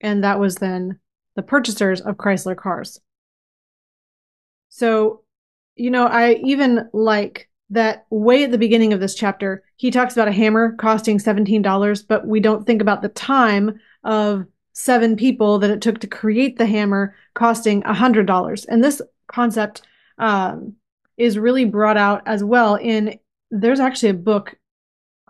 And 0.00 0.24
that 0.24 0.40
was 0.40 0.56
then 0.56 0.98
the 1.36 1.42
purchasers 1.42 2.00
of 2.00 2.16
Chrysler 2.16 2.56
cars. 2.56 3.00
So, 4.74 5.20
you 5.76 5.90
know, 5.90 6.06
I 6.06 6.40
even 6.42 6.88
like 6.94 7.50
that 7.68 8.06
way 8.08 8.44
at 8.44 8.50
the 8.50 8.56
beginning 8.56 8.94
of 8.94 9.00
this 9.00 9.14
chapter, 9.14 9.64
he 9.76 9.90
talks 9.90 10.14
about 10.14 10.28
a 10.28 10.32
hammer 10.32 10.74
costing 10.76 11.18
$17, 11.18 12.08
but 12.08 12.26
we 12.26 12.40
don't 12.40 12.66
think 12.66 12.80
about 12.80 13.02
the 13.02 13.10
time 13.10 13.78
of 14.02 14.46
seven 14.72 15.14
people 15.14 15.58
that 15.58 15.70
it 15.70 15.82
took 15.82 15.98
to 16.00 16.06
create 16.06 16.56
the 16.56 16.64
hammer 16.64 17.14
costing 17.34 17.82
$100. 17.82 18.66
And 18.66 18.82
this 18.82 19.02
concept 19.26 19.82
um, 20.16 20.72
is 21.18 21.38
really 21.38 21.66
brought 21.66 21.98
out 21.98 22.22
as 22.24 22.42
well 22.42 22.76
in 22.76 23.18
there's 23.50 23.80
actually 23.80 24.08
a 24.08 24.14
book 24.14 24.56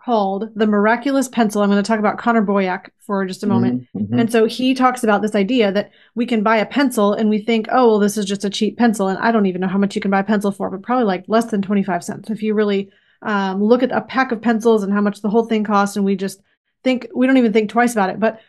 called 0.03 0.49
The 0.55 0.67
Miraculous 0.67 1.29
Pencil. 1.29 1.61
I'm 1.61 1.69
going 1.69 1.81
to 1.81 1.87
talk 1.87 1.99
about 1.99 2.17
Connor 2.17 2.45
Boyack 2.45 2.89
for 2.99 3.25
just 3.25 3.43
a 3.43 3.47
moment. 3.47 3.83
Mm-hmm, 3.83 3.97
mm-hmm. 3.99 4.19
And 4.19 4.31
so 4.31 4.45
he 4.45 4.73
talks 4.73 5.03
about 5.03 5.21
this 5.21 5.35
idea 5.35 5.71
that 5.71 5.91
we 6.15 6.25
can 6.25 6.43
buy 6.43 6.57
a 6.57 6.65
pencil 6.65 7.13
and 7.13 7.29
we 7.29 7.39
think, 7.39 7.67
oh, 7.71 7.87
well, 7.87 7.99
this 7.99 8.17
is 8.17 8.25
just 8.25 8.43
a 8.43 8.49
cheap 8.49 8.77
pencil. 8.77 9.07
And 9.07 9.17
I 9.19 9.31
don't 9.31 9.45
even 9.45 9.61
know 9.61 9.67
how 9.67 9.77
much 9.77 9.95
you 9.95 10.01
can 10.01 10.11
buy 10.11 10.19
a 10.19 10.25
pencil 10.25 10.51
for, 10.51 10.69
but 10.69 10.81
probably 10.81 11.05
like 11.05 11.23
less 11.27 11.45
than 11.45 11.61
25 11.61 12.03
cents. 12.03 12.29
If 12.29 12.43
you 12.43 12.53
really 12.53 12.91
um, 13.21 13.63
look 13.63 13.81
at 13.81 13.91
a 13.91 14.01
pack 14.01 14.31
of 14.33 14.41
pencils 14.41 14.83
and 14.83 14.91
how 14.91 15.01
much 15.01 15.21
the 15.21 15.29
whole 15.29 15.45
thing 15.45 15.63
costs, 15.63 15.95
and 15.95 16.05
we 16.05 16.15
just 16.17 16.41
think, 16.83 17.07
we 17.15 17.25
don't 17.25 17.37
even 17.37 17.53
think 17.53 17.69
twice 17.69 17.93
about 17.93 18.09
it. 18.09 18.19
But 18.19 18.41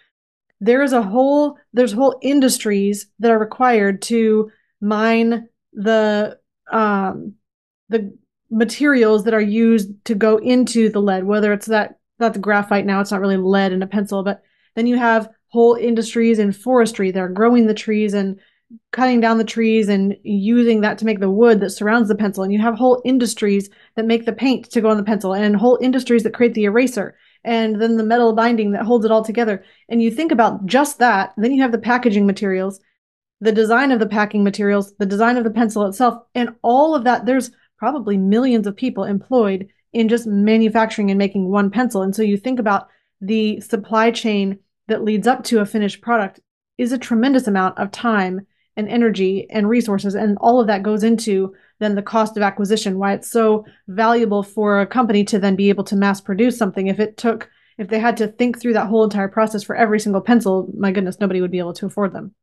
there 0.60 0.82
is 0.82 0.92
a 0.92 1.02
whole, 1.02 1.56
there's 1.72 1.92
whole 1.92 2.18
industries 2.20 3.06
that 3.20 3.30
are 3.30 3.38
required 3.38 4.02
to 4.02 4.50
mine 4.80 5.48
the, 5.72 6.38
um, 6.72 7.34
the 7.90 8.16
materials 8.54 9.24
that 9.24 9.34
are 9.34 9.40
used 9.40 9.90
to 10.04 10.14
go 10.14 10.38
into 10.38 10.88
the 10.88 11.02
lead, 11.02 11.24
whether 11.24 11.52
it's 11.52 11.66
that 11.66 11.98
that's 12.18 12.38
graphite 12.38 12.86
now, 12.86 13.00
it's 13.00 13.10
not 13.10 13.20
really 13.20 13.36
lead 13.36 13.72
in 13.72 13.82
a 13.82 13.86
pencil, 13.86 14.22
but 14.22 14.42
then 14.76 14.86
you 14.86 14.96
have 14.96 15.28
whole 15.48 15.74
industries 15.74 16.38
in 16.38 16.52
forestry 16.52 17.10
that 17.10 17.20
are 17.20 17.28
growing 17.28 17.66
the 17.66 17.74
trees 17.74 18.14
and 18.14 18.38
cutting 18.92 19.20
down 19.20 19.38
the 19.38 19.44
trees 19.44 19.88
and 19.88 20.16
using 20.22 20.80
that 20.80 20.98
to 20.98 21.04
make 21.04 21.20
the 21.20 21.30
wood 21.30 21.60
that 21.60 21.70
surrounds 21.70 22.08
the 22.08 22.14
pencil. 22.14 22.42
And 22.42 22.52
you 22.52 22.60
have 22.60 22.74
whole 22.74 23.02
industries 23.04 23.68
that 23.96 24.06
make 24.06 24.24
the 24.24 24.32
paint 24.32 24.70
to 24.70 24.80
go 24.80 24.88
on 24.88 24.96
the 24.96 25.02
pencil 25.02 25.34
and 25.34 25.56
whole 25.56 25.78
industries 25.82 26.22
that 26.22 26.34
create 26.34 26.54
the 26.54 26.64
eraser 26.64 27.16
and 27.44 27.80
then 27.80 27.96
the 27.96 28.04
metal 28.04 28.32
binding 28.32 28.72
that 28.72 28.84
holds 28.84 29.04
it 29.04 29.10
all 29.10 29.24
together. 29.24 29.64
And 29.88 30.02
you 30.02 30.10
think 30.10 30.32
about 30.32 30.64
just 30.66 30.98
that, 30.98 31.34
then 31.36 31.52
you 31.52 31.62
have 31.62 31.72
the 31.72 31.78
packaging 31.78 32.26
materials, 32.26 32.80
the 33.40 33.52
design 33.52 33.92
of 33.92 33.98
the 33.98 34.06
packing 34.06 34.42
materials, 34.42 34.94
the 34.98 35.06
design 35.06 35.36
of 35.36 35.44
the 35.44 35.50
pencil 35.50 35.86
itself, 35.86 36.22
and 36.34 36.54
all 36.62 36.94
of 36.94 37.04
that. 37.04 37.26
There's 37.26 37.50
probably 37.78 38.16
millions 38.16 38.66
of 38.66 38.76
people 38.76 39.04
employed 39.04 39.68
in 39.92 40.08
just 40.08 40.26
manufacturing 40.26 41.10
and 41.10 41.18
making 41.18 41.48
one 41.48 41.70
pencil. 41.70 42.02
And 42.02 42.14
so 42.14 42.22
you 42.22 42.36
think 42.36 42.58
about 42.58 42.88
the 43.20 43.60
supply 43.60 44.10
chain 44.10 44.58
that 44.88 45.04
leads 45.04 45.26
up 45.26 45.44
to 45.44 45.60
a 45.60 45.66
finished 45.66 46.02
product 46.02 46.40
is 46.78 46.92
a 46.92 46.98
tremendous 46.98 47.46
amount 47.46 47.78
of 47.78 47.90
time 47.90 48.46
and 48.76 48.88
energy 48.88 49.46
and 49.50 49.68
resources. 49.68 50.14
And 50.14 50.36
all 50.40 50.60
of 50.60 50.66
that 50.66 50.82
goes 50.82 51.04
into 51.04 51.54
then 51.78 51.94
the 51.94 52.02
cost 52.02 52.36
of 52.36 52.42
acquisition, 52.42 52.98
why 52.98 53.12
it's 53.12 53.30
so 53.30 53.64
valuable 53.88 54.42
for 54.42 54.80
a 54.80 54.86
company 54.86 55.24
to 55.24 55.38
then 55.38 55.56
be 55.56 55.68
able 55.68 55.84
to 55.84 55.96
mass 55.96 56.20
produce 56.20 56.58
something. 56.58 56.88
If 56.88 56.98
it 56.98 57.16
took, 57.16 57.48
if 57.78 57.88
they 57.88 57.98
had 57.98 58.16
to 58.18 58.28
think 58.28 58.60
through 58.60 58.74
that 58.74 58.88
whole 58.88 59.04
entire 59.04 59.28
process 59.28 59.62
for 59.62 59.76
every 59.76 60.00
single 60.00 60.20
pencil, 60.20 60.68
my 60.76 60.92
goodness, 60.92 61.20
nobody 61.20 61.40
would 61.40 61.50
be 61.50 61.58
able 61.58 61.74
to 61.74 61.86
afford 61.86 62.12
them. 62.12 62.34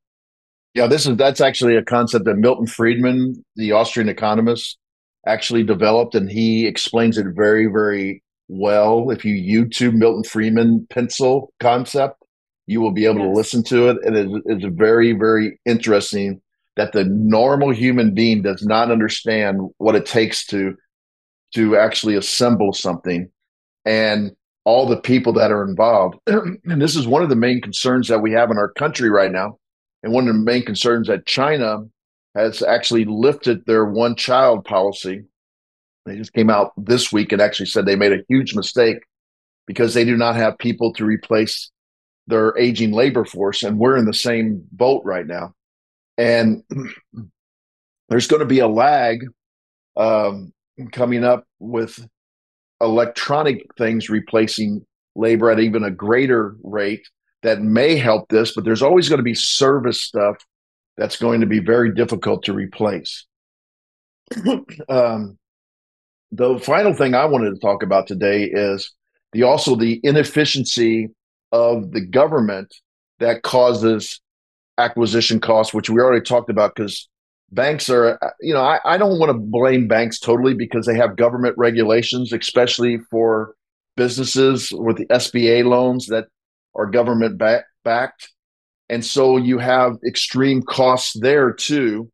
Yeah, 0.73 0.87
this 0.87 1.05
is 1.05 1.17
that's 1.17 1.41
actually 1.41 1.75
a 1.75 1.83
concept 1.83 2.25
that 2.25 2.37
Milton 2.37 2.65
Friedman, 2.65 3.43
the 3.57 3.73
Austrian 3.73 4.07
economist, 4.07 4.77
actually 5.25 5.63
developed, 5.63 6.15
and 6.15 6.29
he 6.29 6.67
explains 6.67 7.17
it 7.17 7.27
very, 7.36 7.67
very 7.67 8.23
well. 8.47 9.10
If 9.12 9.23
you 9.25 9.36
YouTube 9.36 9.93
Milton 9.93 10.23
Friedman 10.23 10.88
pencil 10.89 11.53
concept, 11.60 12.23
you 12.67 12.81
will 12.81 12.91
be 12.91 13.05
able 13.05 13.19
yes. 13.19 13.27
to 13.27 13.31
listen 13.31 13.63
to 13.65 13.89
it. 13.89 13.97
And 14.03 14.15
it 14.15 14.43
is 14.45 14.65
very, 14.73 15.13
very 15.13 15.60
interesting 15.65 16.41
that 16.75 16.93
the 16.93 17.03
normal 17.03 17.71
human 17.71 18.13
being 18.13 18.41
does 18.41 18.63
not 18.63 18.91
understand 18.91 19.60
what 19.77 19.95
it 19.95 20.05
takes 20.05 20.45
to 20.47 20.75
to 21.53 21.75
actually 21.75 22.15
assemble 22.15 22.71
something 22.71 23.29
and 23.84 24.31
all 24.63 24.88
the 24.88 25.01
people 25.01 25.34
that 25.34 25.51
are 25.51 25.67
involved. 25.67 26.17
and 26.27 26.81
this 26.81 26.95
is 26.95 27.05
one 27.05 27.23
of 27.23 27.29
the 27.29 27.36
main 27.36 27.60
concerns 27.60 28.07
that 28.07 28.21
we 28.21 28.31
have 28.31 28.51
in 28.51 28.57
our 28.57 28.71
country 28.71 29.10
right 29.10 29.31
now. 29.31 29.57
And 30.01 30.13
one 30.13 30.27
of 30.27 30.34
the 30.34 30.39
main 30.39 30.63
concerns 30.63 31.07
that 31.07 31.25
China 31.25 31.79
has 32.35 32.61
actually 32.61 33.05
lifted 33.05 33.65
their 33.65 33.85
one 33.85 34.15
child 34.15 34.65
policy. 34.65 35.23
They 36.05 36.17
just 36.17 36.33
came 36.33 36.49
out 36.49 36.71
this 36.77 37.11
week 37.11 37.31
and 37.31 37.41
actually 37.41 37.67
said 37.67 37.85
they 37.85 37.95
made 37.95 38.13
a 38.13 38.23
huge 38.29 38.55
mistake 38.55 38.97
because 39.67 39.93
they 39.93 40.05
do 40.05 40.17
not 40.17 40.35
have 40.35 40.57
people 40.57 40.93
to 40.93 41.05
replace 41.05 41.71
their 42.27 42.57
aging 42.57 42.91
labor 42.91 43.25
force. 43.25 43.63
And 43.63 43.77
we're 43.77 43.97
in 43.97 44.05
the 44.05 44.13
same 44.13 44.63
boat 44.71 45.03
right 45.05 45.27
now. 45.27 45.53
And 46.17 46.63
there's 48.09 48.27
going 48.27 48.39
to 48.39 48.45
be 48.45 48.59
a 48.59 48.67
lag 48.67 49.25
um, 49.97 50.53
coming 50.91 51.23
up 51.23 51.45
with 51.59 51.99
electronic 52.79 53.65
things 53.77 54.09
replacing 54.09 54.85
labor 55.15 55.51
at 55.51 55.59
even 55.59 55.83
a 55.83 55.91
greater 55.91 56.55
rate 56.63 57.07
that 57.43 57.61
may 57.61 57.95
help 57.95 58.29
this, 58.29 58.53
but 58.53 58.63
there's 58.63 58.81
always 58.81 59.09
going 59.09 59.17
to 59.17 59.23
be 59.23 59.33
service 59.33 60.01
stuff 60.01 60.37
that's 60.97 61.17
going 61.17 61.41
to 61.41 61.47
be 61.47 61.60
very 61.60 61.93
difficult 61.93 62.43
to 62.43 62.54
replace. 62.54 63.25
um, 64.89 65.38
the 66.32 66.60
final 66.60 66.93
thing 66.93 67.13
I 67.13 67.25
wanted 67.25 67.51
to 67.51 67.60
talk 67.60 67.84
about 67.84 68.08
today 68.08 68.43
is 68.43 68.93
the 69.34 69.43
also 69.43 69.75
the 69.75 69.99
inefficiency 70.04 71.10
of 71.51 71.91
the 71.91 72.01
government 72.01 72.73
that 73.19 73.43
causes 73.43 74.19
acquisition 74.77 75.39
costs, 75.39 75.73
which 75.73 75.89
we 75.89 76.01
already 76.01 76.23
talked 76.23 76.49
about 76.49 76.75
because 76.75 77.10
banks 77.51 77.89
are, 77.89 78.17
you 78.39 78.54
know, 78.54 78.62
I, 78.62 78.80
I 78.86 78.97
don't 78.97 79.19
want 79.19 79.30
to 79.32 79.38
blame 79.38 79.88
banks 79.88 80.19
totally 80.19 80.54
because 80.54 80.86
they 80.86 80.95
have 80.95 81.17
government 81.17 81.56
regulations, 81.58 82.32
especially 82.32 82.99
for 83.10 83.56
businesses 83.97 84.71
with 84.71 84.97
the 84.97 85.06
SBA 85.08 85.65
loans 85.65 86.08
that 86.08 86.27
are 86.75 86.86
government 86.86 87.38
back, 87.38 87.65
backed. 87.84 88.32
And 88.91 89.06
so 89.06 89.38
you 89.38 89.58
have 89.58 89.97
extreme 90.06 90.62
costs 90.62 91.17
there 91.17 91.54
too. 91.54 92.12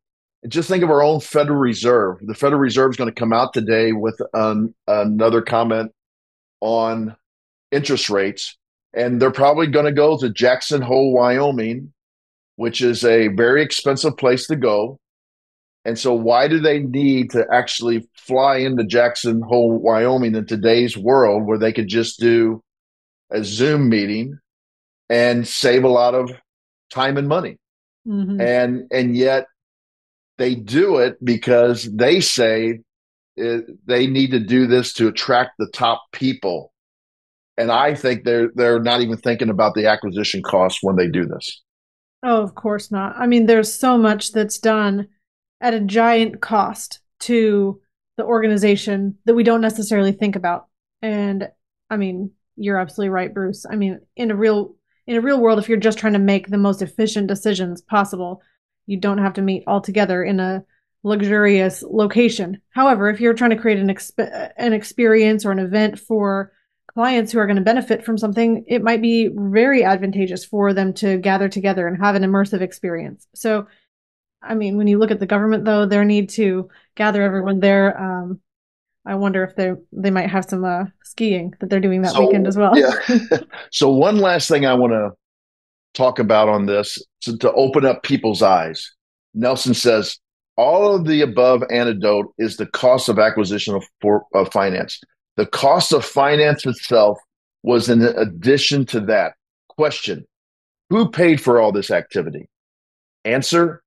Just 0.48 0.70
think 0.70 0.84
of 0.84 0.92
our 0.92 1.02
own 1.02 1.20
Federal 1.20 1.58
Reserve. 1.58 2.20
The 2.22 2.36
Federal 2.36 2.62
Reserve 2.62 2.92
is 2.92 2.98
going 2.98 3.10
to 3.10 3.20
come 3.20 3.34
out 3.34 3.52
today 3.52 3.94
with 3.94 4.22
an, 4.34 4.76
another 4.88 5.42
comment 5.42 5.92
on 6.62 7.16
interest 7.72 8.12
rates. 8.12 8.56
And 8.94 9.20
they're 9.20 9.32
probably 9.32 9.66
going 9.66 9.88
to 9.88 9.92
go 9.92 10.20
to 10.20 10.30
Jackson 10.30 10.84
Hole, 10.84 11.12
Wyoming, 11.13 11.94
which 12.58 12.84
is 12.84 13.04
a 13.04 13.30
very 13.30 13.63
expensive 13.63 14.16
place 14.16 14.46
to 14.46 14.56
go. 14.56 15.00
And 15.84 15.98
so, 15.98 16.13
why 16.13 16.48
do 16.48 16.60
they 16.60 16.80
need 16.80 17.32
to 17.32 17.46
actually 17.52 18.08
fly 18.13 18.58
into 18.58 18.84
Jackson 18.84 19.42
Hole, 19.42 19.80
Wyoming 19.80 20.36
in 20.36 20.46
today's 20.46 20.96
world 20.96 21.48
where 21.48 21.58
they 21.58 21.74
could 21.74 21.88
just 21.88 22.20
do 22.20 22.62
a 23.32 23.44
Zoom 23.44 23.90
meeting 23.90 24.38
and 25.10 25.48
save 25.48 25.84
a 25.84 25.90
lot 25.90 26.13
of 26.13 26.32
time 26.89 27.17
and 27.17 27.28
money. 27.28 27.58
Mm-hmm. 28.08 28.39
And 28.39 28.88
and 28.91 29.17
yet 29.17 29.47
they 30.38 30.56
do 30.56 30.97
it 30.97 31.23
because 31.23 31.84
they 31.93 32.21
say 32.21 32.80
it, 33.36 33.65
they 33.86 34.08
need 34.08 34.32
to 34.32 34.39
do 34.39 34.67
this 34.67 34.93
to 34.93 35.08
attract 35.08 35.52
the 35.60 35.69
top 35.73 36.04
people. 36.12 36.73
And 37.58 37.71
I 37.71 37.95
think 37.95 38.23
they're 38.23 38.50
they're 38.56 38.82
not 38.82 39.02
even 39.02 39.17
thinking 39.17 39.50
about 39.50 39.73
the 39.73 39.88
acquisition 39.88 40.41
costs 40.43 40.80
when 40.82 40.95
they 40.95 41.08
do 41.08 41.26
this. 41.26 41.62
Oh, 42.23 42.41
of 42.41 42.56
course 42.56 42.91
not. 42.91 43.15
I 43.17 43.28
mean, 43.28 43.45
there's 43.45 43.73
so 43.73 43.97
much 43.97 44.32
that's 44.32 44.58
done 44.58 45.08
at 45.62 45.73
a 45.73 45.80
giant 45.80 46.41
cost 46.41 47.00
to 47.21 47.80
the 48.17 48.23
organization 48.23 49.17
that 49.26 49.36
we 49.36 49.43
don't 49.43 49.62
necessarily 49.62 50.12
think 50.12 50.36
about. 50.36 50.67
And 51.02 51.50
I 51.89 51.97
mean, 51.97 52.32
you're 52.56 52.80
absolutely 52.80 53.10
right, 53.10 53.34
Bruce. 53.34 53.65
I 53.69 53.76
mean, 53.76 54.00
in 54.15 54.32
a 54.32 54.36
real 54.36 54.76
in 55.08 55.15
a 55.15 55.22
real 55.22 55.39
world, 55.39 55.58
if 55.58 55.70
you're 55.70 55.78
just 55.78 55.98
trying 55.98 56.13
to 56.13 56.20
make 56.20 56.48
the 56.48 56.58
most 56.58 56.82
efficient 56.82 57.28
decisions 57.28 57.82
possible, 57.82 58.41
you 58.86 58.98
don't 58.98 59.17
have 59.17 59.34
to 59.34 59.41
meet 59.41 59.63
all 59.65 59.82
together 59.82 60.24
in 60.24 60.39
a 60.39 60.63
luxurious 61.04 61.82
location. 61.84 62.62
However, 62.72 63.10
if 63.10 63.22
you're 63.22 63.34
trying 63.34 63.52
to 63.52 63.58
create 63.58 63.80
an 63.80 63.88
exp- 63.88 64.52
an 64.58 64.74
experience 64.74 65.46
or 65.46 65.52
an 65.52 65.60
event 65.60 65.98
for 66.00 66.52
clients 66.93 67.32
who 67.32 67.39
are 67.39 67.46
going 67.46 67.58
to 67.58 67.62
benefit 67.62 68.04
from 68.04 68.17
something, 68.17 68.65
it 68.67 68.84
might 68.84 69.02
be 69.02 69.30
very 69.34 69.84
advantageous 69.84 70.43
for 70.43 70.74
them 70.74 70.93
to 70.93 71.17
gather 71.17 71.48
together 71.48 71.88
and 71.88 71.98
have 71.98 72.15
an 72.15 72.24
immersive 72.24 72.62
experience. 72.62 73.28
So, 73.36 73.67
I 74.41 74.56
mean, 74.56 74.78
when 74.78 74.88
you 74.88 74.98
look 74.98 75.12
at 75.12 75.20
the 75.20 75.26
government, 75.26 75.63
though, 75.63 75.86
their 75.86 76.04
need 76.04 76.30
to 76.32 76.70
gather 76.96 77.22
everyone 77.22 77.60
there, 77.60 78.00
um, 78.00 78.41
I 79.08 79.15
wonder 79.15 79.43
if 79.43 79.56
they 79.56 79.72
they 79.93 80.12
might 80.12 80.30
have 80.30 80.46
some 80.46 80.65
uh, 80.65 80.86
skiing 81.04 81.54
that 81.60 81.70
they're 81.70 81.80
doing 81.80 82.02
that 82.02 82.12
so, 82.12 82.26
weekend 82.26 82.46
as 82.46 82.58
well. 82.58 82.78
yeah. 82.78 82.91
so 83.72 83.89
one 83.89 84.17
last 84.17 84.50
thing 84.50 84.65
I 84.65 84.74
want 84.74 84.91
to 84.91 85.12
talk 85.93 86.20
about 86.20 86.50
on 86.50 86.65
this 86.65 87.00
to, 87.22 87.38
to 87.38 87.52
open 87.54 87.86
up 87.86 88.04
people's 88.04 88.41
eyes. 88.41 88.93
Nelson 89.34 89.74
says 89.74 90.20
all 90.58 90.93
of 90.93 91.06
the 91.06 91.22
above 91.22 91.63
antidote 91.72 92.34
is 92.38 92.58
the 92.58 92.66
cost 92.66 93.08
of 93.08 93.18
acquisition 93.18 93.76
of, 93.76 93.86
for, 94.01 94.26
of 94.34 94.51
finance. 94.51 94.99
The 95.38 95.45
cost 95.45 95.93
of 95.93 96.03
finance 96.03 96.66
itself 96.66 97.18
was 97.64 97.89
in 97.89 98.01
addition 98.01 98.86
to 98.88 98.99
that. 99.01 99.34
Question: 99.70 100.26
Who 100.89 101.10
paid 101.10 101.39
for 101.39 101.62
all 101.62 101.72
this 101.72 101.91
activity? 101.91 102.49
Answer: 103.24 103.84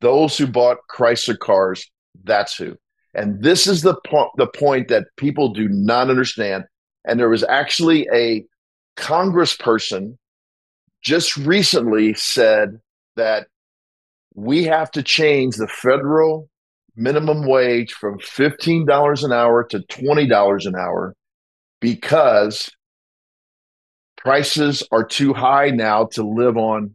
Those 0.00 0.36
who 0.36 0.46
bought 0.46 0.78
Chrysler 0.90 1.38
cars. 1.38 1.90
That's 2.24 2.56
who. 2.56 2.76
And 3.18 3.42
this 3.42 3.66
is 3.66 3.82
the, 3.82 3.96
the 4.36 4.46
point 4.46 4.86
that 4.88 5.08
people 5.16 5.52
do 5.52 5.68
not 5.68 6.08
understand. 6.08 6.64
And 7.04 7.18
there 7.18 7.28
was 7.28 7.42
actually 7.42 8.06
a 8.14 8.44
congressperson 8.96 10.16
just 11.02 11.36
recently 11.36 12.14
said 12.14 12.78
that 13.16 13.48
we 14.36 14.62
have 14.64 14.92
to 14.92 15.02
change 15.02 15.56
the 15.56 15.66
federal 15.66 16.48
minimum 16.94 17.44
wage 17.44 17.92
from 17.92 18.20
$15 18.20 19.24
an 19.24 19.32
hour 19.32 19.64
to 19.64 19.80
$20 19.80 20.66
an 20.66 20.76
hour 20.76 21.16
because 21.80 22.70
prices 24.16 24.84
are 24.92 25.04
too 25.04 25.34
high 25.34 25.70
now 25.70 26.04
to 26.12 26.22
live 26.22 26.56
on 26.56 26.94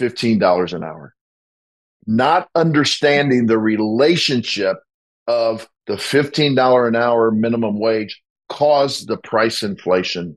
$15 0.00 0.72
an 0.72 0.82
hour. 0.82 1.14
Not 2.06 2.48
understanding 2.54 3.46
the 3.46 3.58
relationship 3.58 4.78
of 5.28 5.68
the 5.86 5.94
$15 5.94 6.88
an 6.88 6.96
hour 6.96 7.30
minimum 7.30 7.78
wage 7.78 8.20
caused 8.48 9.06
the 9.06 9.18
price 9.18 9.62
inflation 9.62 10.36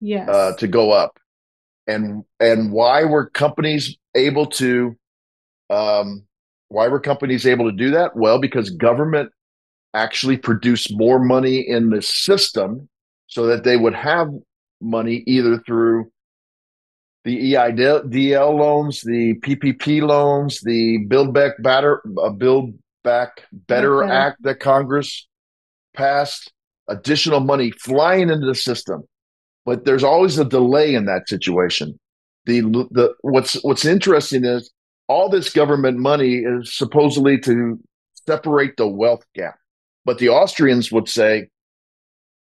yes. 0.00 0.28
uh, 0.28 0.52
to 0.58 0.68
go 0.68 0.92
up. 0.92 1.18
And 1.88 2.24
and 2.38 2.70
why 2.70 3.02
were 3.02 3.28
companies 3.28 3.98
able 4.14 4.46
to 4.46 4.96
um, 5.68 6.24
why 6.68 6.86
were 6.86 7.00
companies 7.00 7.44
able 7.44 7.68
to 7.68 7.76
do 7.76 7.90
that? 7.90 8.14
Well, 8.14 8.40
because 8.40 8.70
government 8.70 9.30
actually 9.92 10.36
produced 10.36 10.96
more 10.96 11.18
money 11.18 11.58
in 11.68 11.90
the 11.90 12.00
system 12.00 12.88
so 13.26 13.46
that 13.46 13.64
they 13.64 13.76
would 13.76 13.94
have 13.94 14.28
money 14.80 15.24
either 15.26 15.58
through 15.58 16.10
the 17.24 17.54
EIDL 17.54 18.58
loans, 18.58 19.00
the 19.00 19.34
PPP 19.40 20.02
loans, 20.02 20.60
the 20.60 20.98
Build 21.08 21.34
Back 21.34 21.52
Better, 21.60 22.02
uh, 22.22 22.30
Build 22.30 22.74
Back 23.04 23.42
Better 23.52 24.04
okay. 24.04 24.12
Act 24.12 24.42
that 24.42 24.60
Congress 24.60 25.26
passed, 25.94 26.52
additional 26.88 27.40
money 27.40 27.70
flying 27.72 28.30
into 28.30 28.46
the 28.46 28.54
system. 28.54 29.04
But 29.64 29.84
there's 29.84 30.04
always 30.04 30.38
a 30.38 30.44
delay 30.44 30.94
in 30.94 31.04
that 31.06 31.28
situation. 31.28 31.98
The 32.46 32.60
the 32.90 33.14
what's 33.20 33.54
what's 33.62 33.84
interesting 33.84 34.44
is 34.44 34.70
all 35.08 35.28
this 35.28 35.52
government 35.52 35.98
money 35.98 36.36
is 36.36 36.76
supposedly 36.76 37.38
to 37.40 37.78
separate 38.26 38.76
the 38.76 38.88
wealth 38.88 39.24
gap. 39.34 39.56
But 40.04 40.18
the 40.18 40.30
Austrians 40.30 40.90
would 40.90 41.08
say, 41.08 41.48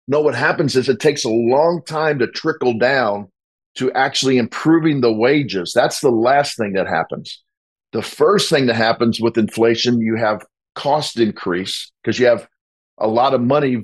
no, 0.09 0.21
what 0.21 0.35
happens 0.35 0.77
is 0.77 0.89
it 0.89 1.01
takes 1.01 1.25
a 1.25 1.31
long 1.31 1.83
time 1.87 2.19
to 2.19 2.27
trickle 2.27 2.79
down 2.79 3.29
to 3.77 3.93
actually 3.93 4.39
improving 4.39 5.01
the 5.01 5.13
wages. 5.13 5.73
That's 5.75 6.01
the 6.01 6.11
last 6.11 6.57
thing 6.57 6.73
that 6.73 6.87
happens. 6.87 7.43
The 7.93 8.03
first 8.03 8.51
thing 8.51 8.67
that 8.67 8.77
happens 8.77 9.21
with 9.21 9.37
inflation, 9.37 10.01
you 10.01 10.17
have 10.17 10.45
cost 10.75 11.19
increase 11.19 11.91
because 12.03 12.19
you 12.19 12.27
have 12.27 12.47
a 12.99 13.09
lot 13.09 13.35
of 13.35 13.41
money 13.41 13.79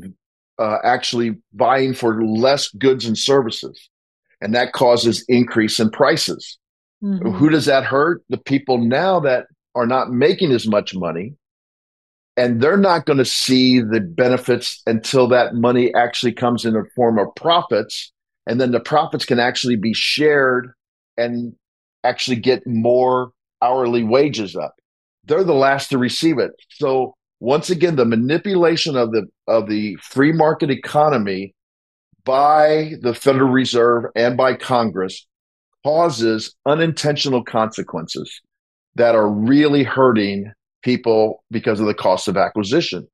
uh, 0.58 0.78
actually 0.84 1.36
buying 1.52 1.92
for 1.94 2.22
less 2.24 2.68
goods 2.70 3.04
and 3.04 3.18
services. 3.18 3.90
And 4.40 4.54
that 4.54 4.72
causes 4.72 5.24
increase 5.28 5.80
in 5.80 5.90
prices. 5.90 6.58
Mm-hmm. 7.02 7.30
Who 7.30 7.48
does 7.48 7.66
that 7.66 7.84
hurt? 7.84 8.22
The 8.28 8.38
people 8.38 8.78
now 8.78 9.20
that 9.20 9.46
are 9.74 9.86
not 9.86 10.10
making 10.10 10.52
as 10.52 10.66
much 10.66 10.94
money 10.94 11.34
and 12.36 12.60
they're 12.60 12.76
not 12.76 13.06
going 13.06 13.18
to 13.18 13.24
see 13.24 13.80
the 13.80 14.00
benefits 14.00 14.82
until 14.86 15.26
that 15.28 15.54
money 15.54 15.92
actually 15.94 16.32
comes 16.32 16.64
in 16.64 16.74
the 16.74 16.84
form 16.94 17.18
of 17.18 17.34
profits 17.34 18.12
and 18.46 18.60
then 18.60 18.70
the 18.70 18.80
profits 18.80 19.24
can 19.24 19.40
actually 19.40 19.76
be 19.76 19.92
shared 19.92 20.72
and 21.16 21.54
actually 22.04 22.36
get 22.36 22.66
more 22.66 23.32
hourly 23.66 24.04
wages 24.04 24.56
up. 24.56 24.74
They're 25.24 25.44
the 25.44 25.54
last 25.54 25.90
to 25.90 25.98
receive 25.98 26.38
it. 26.38 26.52
So 26.70 27.14
once 27.40 27.68
again 27.70 27.96
the 27.96 28.04
manipulation 28.04 28.96
of 28.96 29.12
the 29.12 29.26
of 29.46 29.68
the 29.68 29.96
free 29.96 30.32
market 30.32 30.70
economy 30.70 31.54
by 32.24 32.92
the 33.02 33.14
federal 33.14 33.50
reserve 33.50 34.04
and 34.16 34.36
by 34.36 34.54
congress 34.54 35.26
causes 35.84 36.54
unintentional 36.64 37.44
consequences 37.44 38.40
that 38.96 39.14
are 39.14 39.28
really 39.28 39.84
hurting 39.84 40.50
people 40.82 41.44
because 41.50 41.78
of 41.78 41.86
the 41.86 41.94
cost 41.94 42.28
of 42.28 42.36
acquisition, 42.36 43.06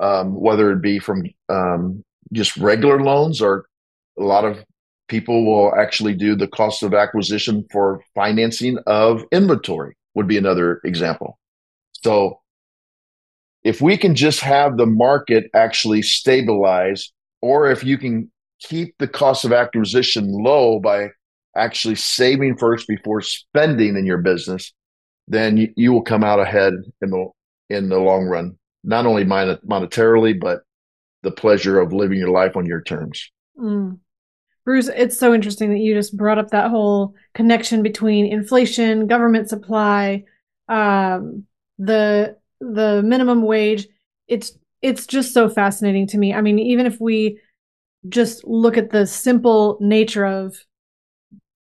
um, 0.00 0.34
whether 0.34 0.70
it 0.72 0.82
be 0.82 0.98
from 0.98 1.22
um, 1.48 2.02
just 2.32 2.56
regular 2.56 3.02
loans 3.02 3.40
or 3.40 3.66
a 4.18 4.22
lot 4.22 4.44
of 4.44 4.62
people 5.12 5.44
will 5.44 5.74
actually 5.74 6.14
do 6.14 6.34
the 6.34 6.48
cost 6.48 6.82
of 6.82 6.94
acquisition 6.94 7.66
for 7.70 8.00
financing 8.14 8.78
of 8.86 9.22
inventory 9.30 9.94
would 10.14 10.26
be 10.26 10.38
another 10.38 10.80
example. 10.86 11.38
So 12.02 12.40
if 13.62 13.82
we 13.82 13.98
can 13.98 14.14
just 14.14 14.40
have 14.40 14.78
the 14.78 14.86
market 14.86 15.50
actually 15.54 16.00
stabilize, 16.00 17.12
or 17.42 17.70
if 17.70 17.84
you 17.84 17.98
can 17.98 18.32
keep 18.58 18.94
the 18.98 19.06
cost 19.06 19.44
of 19.44 19.52
acquisition 19.52 20.32
low 20.32 20.80
by 20.80 21.10
actually 21.54 21.96
saving 21.96 22.56
first 22.56 22.88
before 22.88 23.20
spending 23.20 23.98
in 23.98 24.06
your 24.06 24.22
business, 24.22 24.72
then 25.28 25.72
you, 25.76 25.92
will 25.92 26.02
come 26.02 26.24
out 26.24 26.40
ahead 26.40 26.72
in 27.02 27.10
the 27.10 27.28
in 27.68 27.90
the 27.90 27.98
long 27.98 28.24
run, 28.24 28.56
not 28.82 29.04
only 29.04 29.26
monetarily, 29.26 30.40
but 30.40 30.62
the 31.22 31.30
pleasure 31.30 31.78
of 31.78 31.92
living 31.92 32.18
your 32.18 32.30
life 32.30 32.56
on 32.56 32.64
your 32.64 32.80
terms. 32.80 33.30
Mm. 33.58 33.98
Bruce, 34.64 34.88
it's 34.88 35.18
so 35.18 35.34
interesting 35.34 35.70
that 35.70 35.80
you 35.80 35.94
just 35.94 36.16
brought 36.16 36.38
up 36.38 36.50
that 36.50 36.70
whole 36.70 37.14
connection 37.34 37.82
between 37.82 38.26
inflation, 38.26 39.06
government 39.06 39.48
supply, 39.48 40.24
um, 40.68 41.44
the 41.78 42.36
the 42.60 43.02
minimum 43.04 43.42
wage. 43.42 43.88
It's 44.28 44.56
it's 44.80 45.06
just 45.06 45.34
so 45.34 45.48
fascinating 45.48 46.06
to 46.08 46.18
me. 46.18 46.32
I 46.32 46.40
mean, 46.40 46.58
even 46.58 46.86
if 46.86 47.00
we 47.00 47.40
just 48.08 48.44
look 48.44 48.76
at 48.76 48.90
the 48.90 49.06
simple 49.06 49.78
nature 49.80 50.26
of 50.26 50.56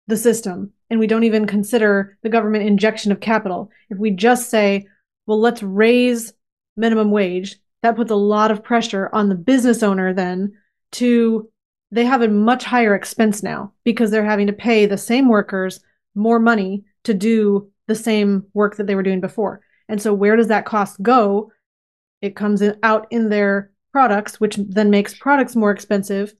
the 0.07 0.17
system 0.17 0.71
and 0.89 0.99
we 0.99 1.07
don't 1.07 1.23
even 1.23 1.47
consider 1.47 2.17
the 2.23 2.29
government 2.29 2.65
injection 2.65 3.11
of 3.11 3.19
capital. 3.19 3.69
If 3.89 3.97
we 3.97 4.11
just 4.11 4.49
say, 4.49 4.85
well, 5.25 5.39
let's 5.39 5.63
raise 5.63 6.33
minimum 6.75 7.11
wage, 7.11 7.57
that 7.81 7.95
puts 7.95 8.11
a 8.11 8.15
lot 8.15 8.51
of 8.51 8.63
pressure 8.63 9.09
on 9.13 9.29
the 9.29 9.35
business 9.35 9.83
owner 9.83 10.13
then 10.13 10.53
to 10.93 11.49
they 11.93 12.05
have 12.05 12.21
a 12.21 12.27
much 12.27 12.63
higher 12.63 12.95
expense 12.95 13.43
now 13.43 13.71
because 13.83 14.09
they're 14.09 14.25
having 14.25 14.47
to 14.47 14.53
pay 14.53 14.85
the 14.85 14.97
same 14.97 15.29
workers 15.29 15.79
more 16.15 16.39
money 16.39 16.83
to 17.03 17.13
do 17.13 17.71
the 17.87 17.95
same 17.95 18.45
work 18.53 18.77
that 18.77 18.87
they 18.87 18.95
were 18.95 19.03
doing 19.03 19.21
before. 19.21 19.61
And 19.87 20.01
so 20.01 20.13
where 20.13 20.35
does 20.35 20.47
that 20.47 20.65
cost 20.65 21.01
go? 21.01 21.51
It 22.21 22.35
comes 22.35 22.61
in, 22.61 22.79
out 22.81 23.07
in 23.11 23.29
their 23.29 23.71
products, 23.91 24.39
which 24.39 24.55
then 24.55 24.89
makes 24.89 25.17
products 25.17 25.55
more 25.55 25.69
expensive. 25.69 26.33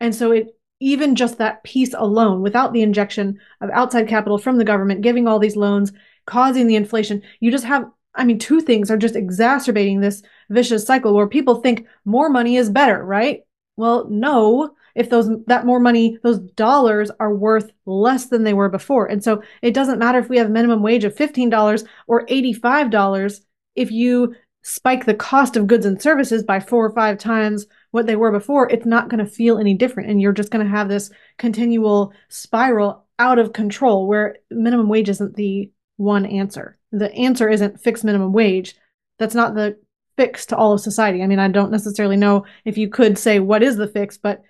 And 0.00 0.14
so 0.14 0.32
it 0.32 0.48
even 0.80 1.14
just 1.14 1.38
that 1.38 1.62
piece 1.64 1.94
alone, 1.94 2.42
without 2.42 2.72
the 2.72 2.82
injection 2.82 3.38
of 3.60 3.70
outside 3.70 4.08
capital 4.08 4.38
from 4.38 4.58
the 4.58 4.64
government, 4.64 5.02
giving 5.02 5.26
all 5.26 5.38
these 5.38 5.56
loans, 5.56 5.92
causing 6.26 6.66
the 6.66 6.76
inflation, 6.76 7.22
you 7.38 7.50
just 7.50 7.64
have, 7.64 7.86
I 8.14 8.24
mean, 8.24 8.38
two 8.38 8.60
things 8.60 8.90
are 8.90 8.96
just 8.96 9.16
exacerbating 9.16 10.00
this 10.00 10.22
vicious 10.50 10.86
cycle 10.86 11.14
where 11.14 11.26
people 11.26 11.56
think 11.56 11.86
more 12.04 12.28
money 12.28 12.56
is 12.56 12.68
better, 12.68 13.02
right? 13.02 13.40
Well, 13.76 14.08
no, 14.10 14.74
if 14.94 15.10
those 15.10 15.28
that 15.46 15.66
more 15.66 15.80
money 15.80 16.18
those 16.22 16.38
dollars 16.38 17.10
are 17.20 17.34
worth 17.34 17.70
less 17.86 18.26
than 18.26 18.44
they 18.44 18.54
were 18.54 18.68
before 18.68 19.06
and 19.06 19.22
so 19.22 19.42
it 19.62 19.74
doesn't 19.74 19.98
matter 19.98 20.18
if 20.18 20.28
we 20.28 20.38
have 20.38 20.50
minimum 20.50 20.82
wage 20.82 21.04
of 21.04 21.14
$15 21.14 21.86
or 22.06 22.26
$85 22.26 23.40
if 23.76 23.90
you 23.90 24.34
spike 24.62 25.06
the 25.06 25.14
cost 25.14 25.56
of 25.56 25.66
goods 25.66 25.86
and 25.86 26.00
services 26.00 26.42
by 26.42 26.60
four 26.60 26.84
or 26.84 26.94
five 26.94 27.18
times 27.18 27.66
what 27.90 28.06
they 28.06 28.16
were 28.16 28.30
before, 28.30 28.70
it's 28.70 28.86
not 28.86 29.08
going 29.08 29.24
to 29.24 29.30
feel 29.30 29.58
any 29.58 29.74
different. 29.74 30.10
And 30.10 30.20
you're 30.20 30.32
just 30.32 30.50
going 30.50 30.64
to 30.64 30.70
have 30.70 30.88
this 30.88 31.10
continual 31.38 32.12
spiral 32.28 33.06
out 33.18 33.38
of 33.38 33.52
control 33.52 34.06
where 34.06 34.36
minimum 34.50 34.88
wage 34.88 35.08
isn't 35.08 35.36
the 35.36 35.72
one 35.96 36.26
answer. 36.26 36.78
The 36.92 37.12
answer 37.12 37.48
isn't 37.48 37.80
fixed 37.80 38.04
minimum 38.04 38.32
wage. 38.32 38.74
That's 39.18 39.34
not 39.34 39.54
the 39.54 39.78
fix 40.16 40.46
to 40.46 40.56
all 40.56 40.72
of 40.72 40.80
society. 40.80 41.22
I 41.22 41.26
mean, 41.26 41.38
I 41.38 41.48
don't 41.48 41.70
necessarily 41.70 42.16
know 42.16 42.44
if 42.64 42.76
you 42.76 42.88
could 42.88 43.18
say 43.18 43.38
what 43.38 43.62
is 43.62 43.76
the 43.76 43.88
fix, 43.88 44.18
but 44.18 44.42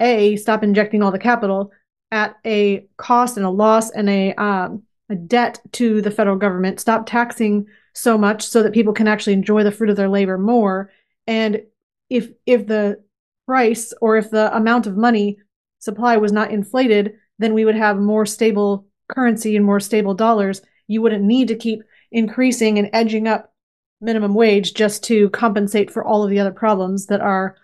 A, 0.00 0.36
stop 0.36 0.62
injecting 0.62 1.02
all 1.02 1.12
the 1.12 1.18
capital 1.18 1.72
at 2.10 2.36
a 2.44 2.86
cost 2.96 3.36
and 3.36 3.46
a 3.46 3.50
loss 3.50 3.90
and 3.90 4.08
a 4.08 4.34
um, 4.34 4.82
a 5.08 5.14
debt 5.14 5.60
to 5.72 6.00
the 6.00 6.10
federal 6.10 6.36
government. 6.36 6.80
Stop 6.80 7.06
taxing 7.06 7.66
so 7.92 8.16
much 8.16 8.46
so 8.46 8.62
that 8.62 8.72
people 8.72 8.92
can 8.92 9.08
actually 9.08 9.32
enjoy 9.32 9.64
the 9.64 9.72
fruit 9.72 9.90
of 9.90 9.96
their 9.96 10.08
labor 10.08 10.38
more. 10.38 10.90
And 11.26 11.62
if 12.08 12.30
if 12.46 12.66
the 12.66 13.02
price 13.46 13.92
or 14.00 14.16
if 14.16 14.30
the 14.30 14.54
amount 14.56 14.86
of 14.86 14.96
money 14.96 15.38
supply 15.80 16.16
was 16.16 16.32
not 16.32 16.50
inflated, 16.50 17.14
then 17.38 17.54
we 17.54 17.64
would 17.64 17.74
have 17.74 17.98
more 17.98 18.26
stable 18.26 18.86
currency 19.08 19.56
and 19.56 19.64
more 19.64 19.80
stable 19.80 20.14
dollars. 20.14 20.62
You 20.86 21.02
wouldn't 21.02 21.24
need 21.24 21.48
to 21.48 21.56
keep 21.56 21.82
increasing 22.12 22.78
and 22.78 22.90
edging 22.92 23.26
up 23.26 23.52
minimum 24.00 24.34
wage 24.34 24.74
just 24.74 25.04
to 25.04 25.30
compensate 25.30 25.90
for 25.90 26.04
all 26.04 26.22
of 26.22 26.30
the 26.30 26.40
other 26.40 26.52
problems 26.52 27.06
that 27.06 27.20
are 27.20 27.56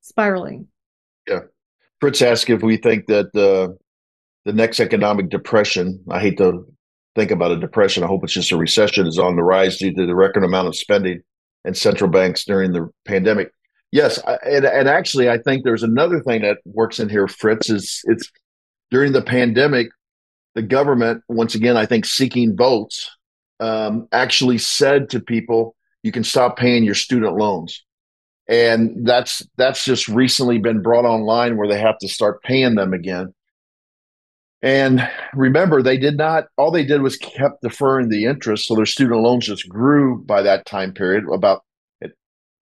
spiraling. 0.00 0.68
Fritz 2.04 2.20
asked 2.20 2.50
if 2.50 2.62
we 2.62 2.76
think 2.76 3.06
that 3.06 3.34
uh, 3.34 3.72
the 4.44 4.52
next 4.52 4.78
economic 4.78 5.30
depression, 5.30 6.04
I 6.10 6.20
hate 6.20 6.36
to 6.36 6.66
think 7.14 7.30
about 7.30 7.52
a 7.52 7.56
depression, 7.58 8.04
I 8.04 8.08
hope 8.08 8.24
it's 8.24 8.34
just 8.34 8.52
a 8.52 8.58
recession, 8.58 9.06
is 9.06 9.18
on 9.18 9.36
the 9.36 9.42
rise 9.42 9.78
due 9.78 9.94
to 9.94 10.06
the 10.06 10.14
record 10.14 10.44
amount 10.44 10.68
of 10.68 10.76
spending 10.76 11.22
and 11.64 11.74
central 11.74 12.10
banks 12.10 12.44
during 12.44 12.72
the 12.72 12.90
pandemic. 13.06 13.52
Yes, 13.90 14.20
and, 14.44 14.66
and 14.66 14.86
actually, 14.86 15.30
I 15.30 15.38
think 15.38 15.64
there's 15.64 15.82
another 15.82 16.20
thing 16.20 16.42
that 16.42 16.58
works 16.66 17.00
in 17.00 17.08
here, 17.08 17.26
Fritz. 17.26 17.70
Is 17.70 18.02
it's 18.04 18.30
during 18.90 19.12
the 19.12 19.22
pandemic, 19.22 19.88
the 20.54 20.60
government, 20.60 21.22
once 21.28 21.54
again, 21.54 21.78
I 21.78 21.86
think 21.86 22.04
seeking 22.04 22.54
votes, 22.54 23.10
um, 23.60 24.08
actually 24.12 24.58
said 24.58 25.08
to 25.08 25.20
people, 25.20 25.74
"You 26.02 26.12
can 26.12 26.24
stop 26.24 26.58
paying 26.58 26.84
your 26.84 26.96
student 26.96 27.36
loans." 27.36 27.82
And 28.48 29.06
that's 29.06 29.42
that's 29.56 29.84
just 29.84 30.08
recently 30.08 30.58
been 30.58 30.82
brought 30.82 31.04
online 31.04 31.56
where 31.56 31.68
they 31.68 31.78
have 31.78 31.98
to 31.98 32.08
start 32.08 32.42
paying 32.42 32.74
them 32.74 32.92
again. 32.92 33.32
And 34.60 35.06
remember, 35.34 35.82
they 35.82 35.98
did 35.98 36.16
not. 36.16 36.46
All 36.56 36.70
they 36.70 36.84
did 36.84 37.02
was 37.02 37.16
kept 37.16 37.62
deferring 37.62 38.08
the 38.08 38.24
interest, 38.24 38.66
so 38.66 38.74
their 38.74 38.86
student 38.86 39.20
loans 39.20 39.46
just 39.46 39.68
grew 39.68 40.22
by 40.24 40.42
that 40.42 40.64
time 40.64 40.92
period, 40.92 41.24
about 41.32 41.62
at, 42.02 42.12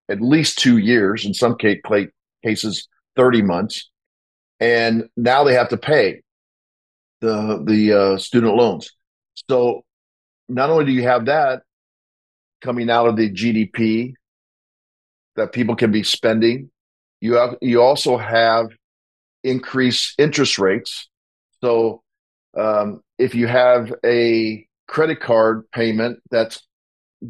at 0.08 0.20
least 0.20 0.58
two 0.58 0.78
years, 0.78 1.24
in 1.24 1.34
some 1.34 1.56
case, 1.56 1.80
cases, 2.44 2.88
thirty 3.16 3.42
months. 3.42 3.88
And 4.58 5.08
now 5.16 5.44
they 5.44 5.54
have 5.54 5.68
to 5.70 5.76
pay 5.76 6.22
the 7.20 7.62
the 7.64 7.92
uh, 7.92 8.18
student 8.18 8.54
loans. 8.54 8.90
So 9.48 9.84
not 10.48 10.70
only 10.70 10.84
do 10.84 10.92
you 10.92 11.02
have 11.02 11.26
that 11.26 11.62
coming 12.60 12.90
out 12.90 13.06
of 13.06 13.16
the 13.16 13.30
GDP 13.30 14.14
that 15.36 15.52
people 15.52 15.76
can 15.76 15.90
be 15.90 16.02
spending. 16.02 16.70
You 17.20 17.34
have, 17.34 17.56
you 17.60 17.82
also 17.82 18.16
have 18.16 18.66
increased 19.44 20.14
interest 20.18 20.58
rates. 20.58 21.08
So 21.62 22.02
um, 22.58 23.02
if 23.18 23.34
you 23.34 23.46
have 23.46 23.92
a 24.04 24.66
credit 24.88 25.20
card 25.20 25.70
payment 25.72 26.18
that 26.30 26.58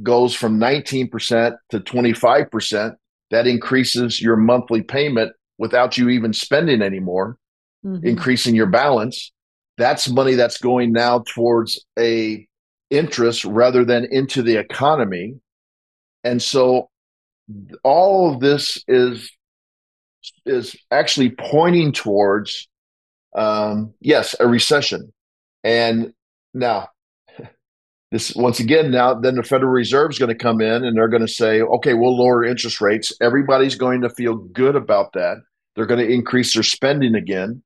goes 0.03 0.35
from 0.35 0.59
19% 0.59 1.57
to 1.71 1.81
25%, 1.81 2.95
that 3.31 3.47
increases 3.47 4.21
your 4.21 4.37
monthly 4.37 4.83
payment 4.83 5.33
without 5.59 5.97
you 5.97 6.09
even 6.09 6.33
spending 6.33 6.83
anymore, 6.83 7.37
mm-hmm. 7.85 8.07
increasing 8.07 8.55
your 8.55 8.67
balance. 8.67 9.33
That's 9.79 10.09
money 10.09 10.35
that's 10.35 10.59
going 10.59 10.93
now 10.93 11.25
towards 11.35 11.85
a 11.99 12.47
interest 12.91 13.45
rather 13.45 13.85
than 13.85 14.07
into 14.11 14.43
the 14.43 14.57
economy. 14.57 15.37
And 16.25 16.43
so 16.43 16.91
all 17.83 18.33
of 18.33 18.41
this 18.41 18.83
is 18.89 19.31
is 20.47 20.77
actually 20.91 21.31
pointing 21.31 21.93
towards 21.93 22.69
um, 23.35 23.95
yes 24.01 24.35
a 24.41 24.47
recession. 24.47 25.13
And 25.65 26.13
now 26.55 26.89
this 28.11 28.35
once 28.35 28.61
again 28.61 28.91
now 28.91 29.15
then 29.15 29.37
the 29.37 29.43
federal 29.43 29.73
reserve 29.73 30.11
is 30.11 30.19
going 30.19 30.29
to 30.29 30.35
come 30.35 30.61
in 30.61 30.85
and 30.85 30.97
they're 30.97 31.09
going 31.09 31.27
to 31.27 31.33
say 31.33 31.61
okay 31.63 31.95
we'll 31.95 32.17
lower 32.17 32.45
interest 32.45 32.81
rates. 32.81 33.13
Everybody's 33.21 33.75
going 33.75 34.03
to 34.03 34.11
feel 34.11 34.35
good 34.35 34.77
about 34.77 35.13
that. 35.15 35.39
They're 35.75 35.87
going 35.87 36.07
to 36.07 36.13
increase 36.13 36.55
their 36.55 36.63
spending 36.63 37.15
again 37.15 37.63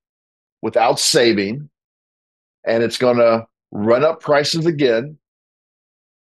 without 0.62 0.98
saving. 0.98 1.68
And 2.64 2.82
it's 2.82 2.98
going 2.98 3.18
to 3.18 3.46
run 3.70 4.04
up 4.04 4.20
prices 4.20 4.66
again. 4.66 5.18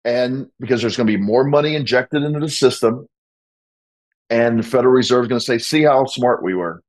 And 0.04 0.46
because 0.60 0.80
there's 0.80 0.96
going 0.96 1.08
to 1.08 1.16
be 1.16 1.22
more 1.22 1.44
money 1.44 1.74
injected 1.74 2.22
into 2.22 2.38
the 2.38 2.48
system 2.48 3.08
and 4.30 4.58
the 4.58 4.62
Federal 4.62 4.92
Reserve 4.92 5.24
is 5.24 5.28
going 5.28 5.40
to 5.40 5.44
say, 5.44 5.58
"See 5.58 5.82
how 5.82 6.04
smart 6.06 6.42
we 6.42 6.54
were." 6.54 6.82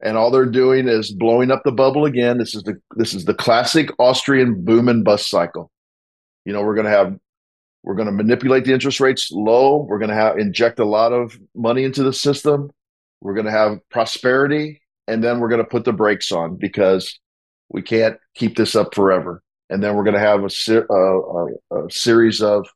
And 0.00 0.16
all 0.16 0.30
they're 0.30 0.46
doing 0.46 0.88
is 0.88 1.10
blowing 1.10 1.50
up 1.50 1.62
the 1.64 1.72
bubble 1.72 2.04
again. 2.04 2.38
This 2.38 2.54
is 2.54 2.62
the 2.62 2.80
this 2.96 3.14
is 3.14 3.24
the 3.24 3.34
classic 3.34 3.90
Austrian 3.98 4.64
boom 4.64 4.88
and 4.88 5.04
bust 5.04 5.28
cycle. 5.28 5.70
You 6.44 6.52
know, 6.52 6.62
we're 6.62 6.74
going 6.74 6.86
to 6.86 6.90
have 6.90 7.18
we're 7.82 7.94
going 7.94 8.06
to 8.06 8.12
manipulate 8.12 8.64
the 8.64 8.72
interest 8.72 9.00
rates 9.00 9.30
low. 9.32 9.84
We're 9.88 9.98
going 9.98 10.10
to 10.10 10.14
have 10.14 10.38
inject 10.38 10.78
a 10.78 10.84
lot 10.84 11.12
of 11.12 11.38
money 11.54 11.84
into 11.84 12.02
the 12.02 12.12
system. 12.12 12.70
We're 13.20 13.34
going 13.34 13.46
to 13.46 13.52
have 13.52 13.78
prosperity, 13.90 14.80
and 15.08 15.22
then 15.22 15.40
we're 15.40 15.48
going 15.48 15.62
to 15.62 15.68
put 15.68 15.84
the 15.84 15.92
brakes 15.92 16.30
on 16.30 16.56
because 16.56 17.18
we 17.68 17.82
can't 17.82 18.16
keep 18.34 18.56
this 18.56 18.76
up 18.76 18.94
forever. 18.94 19.42
And 19.70 19.82
then 19.82 19.96
we're 19.96 20.04
going 20.04 20.14
to 20.14 20.20
have 20.20 20.44
a, 20.44 20.94
a, 20.94 21.76
a, 21.76 21.86
a 21.86 21.90
series 21.90 22.40
of 22.40 22.68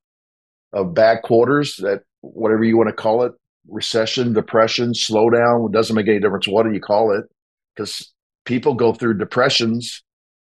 of 0.72 0.94
bad 0.94 1.22
quarters 1.22 1.76
that 1.76 2.02
whatever 2.22 2.64
you 2.64 2.76
want 2.76 2.88
to 2.88 2.94
call 2.94 3.22
it 3.22 3.32
recession, 3.68 4.32
depression, 4.32 4.92
slowdown. 4.92 5.68
It 5.68 5.72
doesn't 5.72 5.96
make 5.96 6.08
any 6.08 6.20
difference 6.20 6.48
what 6.48 6.64
do 6.64 6.72
you 6.72 6.80
call 6.80 7.16
it, 7.16 7.24
because 7.74 8.12
people 8.44 8.74
go 8.74 8.92
through 8.92 9.18
depressions 9.18 10.02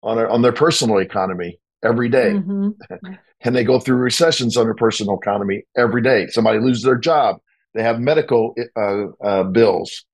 on 0.03 0.19
a, 0.19 0.27
on 0.29 0.43
their 0.43 0.53
personal 0.53 0.99
economy 0.99 1.59
every 1.83 2.09
day. 2.09 2.33
Mm-hmm. 2.33 3.15
and 3.45 3.55
they 3.55 3.65
go 3.65 3.79
through 3.79 3.97
recessions 3.97 4.57
on 4.57 4.65
their 4.65 4.75
personal 4.75 5.19
economy 5.19 5.65
every 5.77 6.03
day. 6.03 6.27
Somebody 6.29 6.59
loses 6.59 6.83
their 6.83 6.97
job. 6.97 7.37
They 7.75 7.83
have 7.83 8.01
medical 8.01 8.55
uh, 8.77 9.07
uh, 9.23 9.45
bills. 9.45 10.05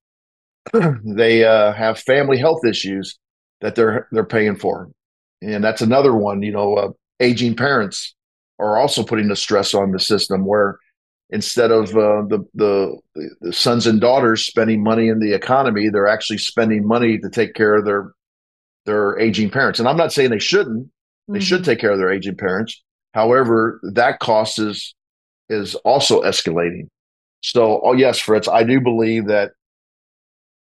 they 1.05 1.45
uh, 1.45 1.73
have 1.73 1.99
family 1.99 2.39
health 2.39 2.65
issues 2.65 3.19
that 3.61 3.75
they're 3.75 4.09
they're 4.13 4.25
paying 4.25 4.57
for, 4.57 4.91
and 5.43 5.63
that's 5.63 5.83
another 5.83 6.15
one. 6.15 6.43
You 6.43 6.53
know, 6.53 6.75
uh, 6.75 6.91
aging 7.19 7.57
parents 7.57 8.15
are 8.59 8.77
also 8.77 9.03
putting 9.03 9.29
the 9.29 9.37
stress 9.37 9.75
on 9.75 9.91
the 9.93 9.99
system 9.99 10.45
where 10.45 10.79
instead 11.31 11.71
of 11.71 11.91
uh, 11.91 12.23
the, 12.29 12.45
the, 12.55 12.99
the 13.41 13.53
sons 13.53 13.87
and 13.87 14.01
daughters 14.01 14.45
spending 14.45 14.83
money 14.83 15.09
in 15.09 15.21
the 15.21 15.33
economy, 15.33 15.89
they're 15.89 16.09
actually 16.09 16.39
spending 16.39 16.87
money 16.87 17.19
to 17.19 17.31
take 17.31 17.55
care 17.55 17.77
of 17.77 17.85
their 17.85 18.13
their 18.87 19.19
aging 19.19 19.51
parents. 19.51 19.79
And 19.79 19.89
I'm 19.89 19.97
not 19.97 20.13
saying 20.13 20.31
they 20.31 20.39
shouldn't; 20.39 20.89
they 21.29 21.35
mm-hmm. 21.35 21.43
should 21.43 21.65
take 21.65 21.79
care 21.79 21.93
of 21.93 21.99
their 21.99 22.11
aging 22.11 22.37
parents. 22.37 22.83
However, 23.15 23.81
that 23.95 24.19
cost 24.21 24.59
is 24.59 24.95
is 25.49 25.75
also 25.77 26.23
escalating. 26.23 26.89
So, 27.43 27.81
oh 27.83 27.93
yes, 27.93 28.19
Fritz, 28.19 28.49
I 28.49 28.65
do 28.65 28.81
believe 28.81 29.27
that. 29.27 29.53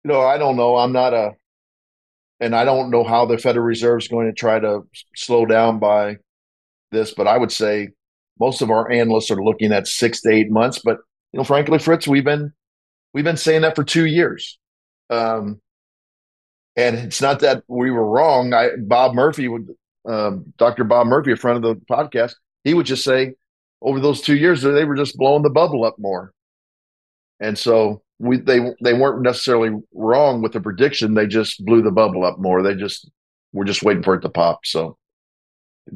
You 0.03 0.09
know, 0.09 0.22
I 0.22 0.39
don't 0.39 0.57
know. 0.57 0.78
I'm 0.78 0.93
not 0.93 1.14
a, 1.14 1.34
and 2.39 2.55
I 2.55 2.66
don't 2.66 2.89
know 2.89 3.03
how 3.03 3.28
the 3.28 3.38
Federal 3.38 3.66
Reserve 3.66 4.01
is 4.01 4.07
going 4.07 4.26
to 4.26 4.34
try 4.34 4.59
to 4.59 4.82
slow 5.16 5.45
down 5.45 5.78
by 5.78 6.18
this, 6.91 7.14
but 7.14 7.28
I 7.28 7.38
would 7.38 7.51
say 7.51 7.89
most 8.39 8.61
of 8.61 8.71
our 8.71 8.89
analysts 8.91 9.32
are 9.32 9.43
looking 9.43 9.71
at 9.71 9.88
six 9.88 10.21
to 10.21 10.32
eight 10.32 10.49
months. 10.49 10.79
But 10.84 10.97
you 11.32 11.38
know, 11.38 11.43
frankly, 11.43 11.79
Fritz, 11.79 12.07
we've 12.07 12.23
been 12.23 12.53
we've 13.13 13.23
been 13.23 13.38
saying 13.38 13.61
that 13.61 13.75
for 13.75 13.84
two 13.84 14.05
years. 14.05 14.57
Um, 15.09 15.61
and 16.75 16.95
it's 16.97 17.21
not 17.21 17.41
that 17.41 17.63
we 17.67 17.91
were 17.91 18.07
wrong. 18.07 18.53
I, 18.53 18.69
Bob 18.77 19.13
Murphy 19.13 19.47
would, 19.47 19.67
um, 20.07 20.53
Dr. 20.57 20.86
Bob 20.86 21.07
Murphy, 21.07 21.34
a 21.34 21.36
friend 21.36 21.63
of 21.63 21.79
the 21.79 21.86
podcast, 21.86 22.34
he 22.63 22.73
would 22.73 22.86
just 22.86 23.03
say 23.03 23.36
over 23.82 23.99
those 23.99 24.21
two 24.21 24.36
years 24.36 24.61
they 24.61 24.86
were 24.86 24.95
just 24.95 25.17
blowing 25.17 25.43
the 25.43 25.49
bubble 25.49 25.84
up 25.84 25.97
more. 25.99 26.34
And 27.39 27.57
so 27.57 28.03
we 28.19 28.38
they 28.38 28.59
they 28.84 28.93
weren't 28.93 29.21
necessarily 29.21 29.71
wrong 29.93 30.41
with 30.41 30.53
the 30.53 30.61
prediction. 30.61 31.13
They 31.13 31.27
just 31.27 31.63
blew 31.65 31.82
the 31.82 31.91
bubble 31.91 32.23
up 32.23 32.39
more. 32.39 32.61
They 32.61 32.75
just 32.75 33.09
we're 33.51 33.65
just 33.65 33.84
waiting 33.84 34.03
for 34.03 34.15
it 34.15 34.21
to 34.21 34.29
pop. 34.29 34.65
So, 34.65 34.97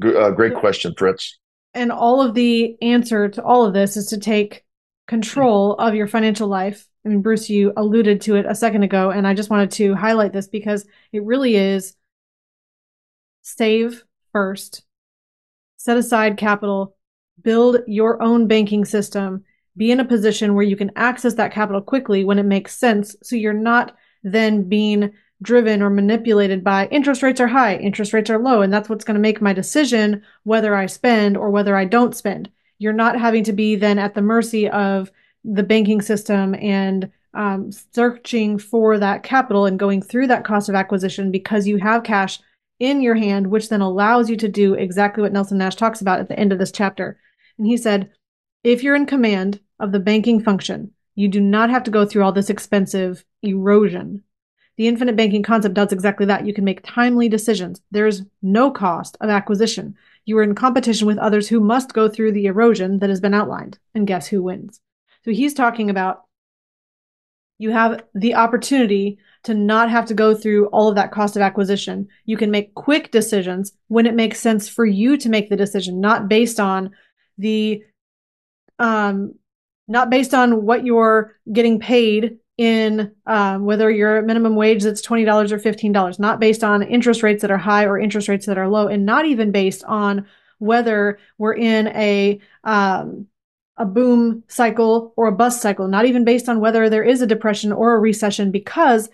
uh, 0.03 0.31
great 0.31 0.55
question, 0.55 0.93
Fritz 0.97 1.38
and 1.76 1.91
all 1.91 2.21
of 2.21 2.34
the 2.34 2.82
answer 2.82 3.30
to 3.30 3.43
all 3.43 3.65
of 3.65 3.73
this 3.73 3.97
is 3.97 4.07
to 4.07 4.19
take 4.19 4.63
control 5.07 5.73
of 5.73 5.93
your 5.93 6.07
financial 6.07 6.47
life. 6.47 6.88
I 7.05 7.09
mean, 7.09 7.21
Bruce, 7.21 7.49
you 7.49 7.73
alluded 7.78 8.21
to 8.21 8.36
it 8.36 8.45
a 8.47 8.55
second 8.55 8.82
ago, 8.84 9.11
and 9.11 9.28
I 9.28 9.36
just 9.36 9.51
wanted 9.51 9.71
to 9.71 9.93
highlight 9.93 10.34
this 10.34 10.47
because 10.47 10.88
it 11.11 11.23
really 11.23 11.55
is 11.55 11.95
save 13.43 14.03
first, 14.32 14.84
set 15.78 15.97
aside 15.97 16.38
capital, 16.38 16.95
build 17.43 17.82
your 17.86 18.23
own 18.23 18.47
banking 18.47 18.86
system, 18.86 19.43
be 19.78 19.91
in 19.91 19.99
a 19.99 20.05
position 20.05 20.55
where 20.55 20.65
you 20.65 20.76
can 20.76 20.91
access 20.95 21.36
that 21.36 21.53
capital 21.53 21.82
quickly 21.82 22.23
when 22.23 22.39
it 22.39 22.43
makes 22.43 22.76
sense. 22.76 23.15
So 23.21 23.36
you're 23.36 23.53
not 23.53 23.95
then 24.23 24.67
being 24.67 25.11
driven 25.41 25.81
or 25.81 25.89
manipulated 25.89 26.63
by 26.63 26.88
interest 26.88 27.21
rates 27.21 27.41
are 27.41 27.47
high, 27.47 27.75
interest 27.77 28.13
rates 28.13 28.29
are 28.29 28.39
low, 28.39 28.61
and 28.61 28.71
that's 28.71 28.89
what's 28.89 29.05
going 29.05 29.15
to 29.15 29.21
make 29.21 29.41
my 29.41 29.53
decision 29.53 30.21
whether 30.43 30.75
I 30.75 30.86
spend 30.86 31.38
or 31.38 31.49
whether 31.49 31.75
I 31.75 31.86
don't 31.86 32.15
spend. 32.15 32.49
You're 32.77 32.93
not 32.93 33.19
having 33.19 33.43
to 33.45 33.53
be 33.53 33.75
then 33.75 33.99
at 33.99 34.15
the 34.15 34.21
mercy 34.21 34.69
of 34.69 35.11
the 35.43 35.63
banking 35.63 36.01
system 36.01 36.55
and 36.55 37.11
um, 37.33 37.71
searching 37.93 38.57
for 38.57 38.97
that 38.97 39.23
capital 39.23 39.65
and 39.65 39.77
going 39.77 40.01
through 40.01 40.27
that 40.27 40.45
cost 40.45 40.69
of 40.69 40.75
acquisition 40.75 41.31
because 41.31 41.67
you 41.67 41.77
have 41.77 42.03
cash 42.03 42.39
in 42.79 43.01
your 43.01 43.15
hand, 43.15 43.47
which 43.47 43.69
then 43.69 43.81
allows 43.81 44.29
you 44.29 44.36
to 44.38 44.47
do 44.47 44.73
exactly 44.73 45.21
what 45.21 45.33
Nelson 45.33 45.57
Nash 45.57 45.75
talks 45.75 46.01
about 46.01 46.19
at 46.19 46.27
the 46.27 46.39
end 46.39 46.51
of 46.51 46.59
this 46.59 46.71
chapter. 46.71 47.19
And 47.57 47.67
he 47.67 47.77
said, 47.77 48.11
if 48.63 48.83
you're 48.83 48.95
in 48.95 49.05
command 49.05 49.59
of 49.79 49.91
the 49.91 49.99
banking 49.99 50.41
function, 50.41 50.91
you 51.13 51.27
do 51.27 51.39
not 51.39 51.69
have 51.69 51.83
to 51.83 51.91
go 51.91 52.05
through 52.05 52.23
all 52.23 52.31
this 52.31 52.49
expensive 52.49 53.23
erosion 53.41 54.23
the 54.78 54.88
infinite 54.88 55.15
banking 55.15 55.43
concept 55.43 55.76
does 55.76 55.91
exactly 55.91 56.26
that. 56.26 56.45
You 56.45 56.53
can 56.53 56.65
make 56.65 56.86
timely 56.86 57.30
decisions. 57.30 57.82
There's 57.91 58.23
no 58.41 58.71
cost 58.71 59.17
of 59.21 59.30
acquisition. 59.30 59.95
You 60.26 60.38
are 60.38 60.43
in 60.43 60.55
competition 60.55 61.07
with 61.07 61.17
others 61.17 61.47
who 61.47 61.59
must 61.59 61.93
go 61.93 62.09
through 62.09 62.34
the 62.34 62.45
erosion 62.45 62.99
that 62.99 63.09
has 63.09 63.21
been 63.21 63.34
outlined. 63.34 63.80
And 63.93 64.07
guess 64.07 64.28
who 64.28 64.43
wins? 64.43 64.82
So 65.23 65.32
he's 65.32 65.53
talking 65.53 65.89
about 65.89 66.23
you 67.57 67.71
have 67.71 68.03
the 68.13 68.36
opportunity 68.36 69.17
to 69.43 69.53
not 69.53 69.89
have 69.89 70.05
to 70.07 70.13
go 70.13 70.36
through 70.36 70.67
all 70.67 70.89
of 70.89 70.95
that 70.95 71.11
cost 71.11 71.36
of 71.36 71.41
acquisition. 71.41 72.07
You 72.26 72.36
can 72.36 72.51
make 72.51 72.73
quick 72.76 73.11
decisions 73.11 73.71
when 73.88 74.05
it 74.05 74.13
makes 74.13 74.39
sense 74.39 74.67
for 74.67 74.86
you 74.86 75.17
to 75.17 75.30
make 75.30 75.49
the 75.49 75.55
decision, 75.55 76.01
not 76.01 76.28
based 76.28 76.59
on 76.59 76.91
the 77.38 77.84
um 78.80 79.36
not 79.88 80.09
based 80.09 80.34
on 80.34 80.65
what 80.65 80.84
you're 80.84 81.38
getting 81.53 81.80
paid 81.80 82.38
in 82.57 83.11
um, 83.25 83.65
whether 83.65 83.89
you're 83.91 84.21
minimum 84.21 84.55
wage 84.55 84.83
that's 84.83 85.05
$20 85.05 85.51
or 85.51 85.59
$15, 85.59 86.19
not 86.19 86.39
based 86.39 86.63
on 86.63 86.83
interest 86.83 87.21
rates 87.21 87.41
that 87.41 87.51
are 87.51 87.57
high 87.57 87.85
or 87.85 87.99
interest 87.99 88.27
rates 88.27 88.45
that 88.45 88.57
are 88.57 88.69
low, 88.69 88.87
and 88.87 89.05
not 89.05 89.25
even 89.25 89.51
based 89.51 89.83
on 89.83 90.25
whether 90.59 91.19
we're 91.37 91.55
in 91.55 91.87
a 91.89 92.39
um, 92.63 93.27
a 93.77 93.85
boom 93.85 94.41
cycle 94.47 95.13
or 95.17 95.27
a 95.27 95.33
bust 95.33 95.61
cycle, 95.61 95.89
not 95.89 96.05
even 96.05 96.23
based 96.23 96.47
on 96.47 96.61
whether 96.61 96.89
there 96.89 97.03
is 97.03 97.21
a 97.21 97.27
depression 97.27 97.73
or 97.73 97.93
a 97.93 97.99
recession, 97.99 98.49
because 98.49 99.09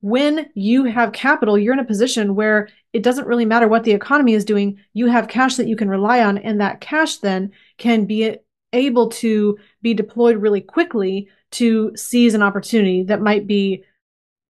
when 0.00 0.48
you 0.54 0.84
have 0.84 1.12
capital, 1.12 1.58
you're 1.58 1.74
in 1.74 1.80
a 1.80 1.84
position 1.84 2.34
where 2.34 2.68
it 2.94 3.02
doesn't 3.02 3.26
really 3.26 3.44
matter 3.44 3.68
what 3.68 3.84
the 3.84 3.92
economy 3.92 4.32
is 4.32 4.44
doing. 4.44 4.78
You 4.94 5.08
have 5.08 5.28
cash 5.28 5.56
that 5.56 5.68
you 5.68 5.76
can 5.76 5.90
rely 5.90 6.22
on, 6.22 6.38
and 6.38 6.60
that 6.60 6.80
cash 6.80 7.18
then 7.18 7.52
can 7.76 8.06
be 8.06 8.36
able 8.72 9.08
to 9.08 9.58
be 9.82 9.94
deployed 9.94 10.36
really 10.36 10.60
quickly 10.60 11.28
to 11.52 11.92
seize 11.96 12.34
an 12.34 12.42
opportunity 12.42 13.02
that 13.04 13.20
might 13.20 13.46
be 13.46 13.84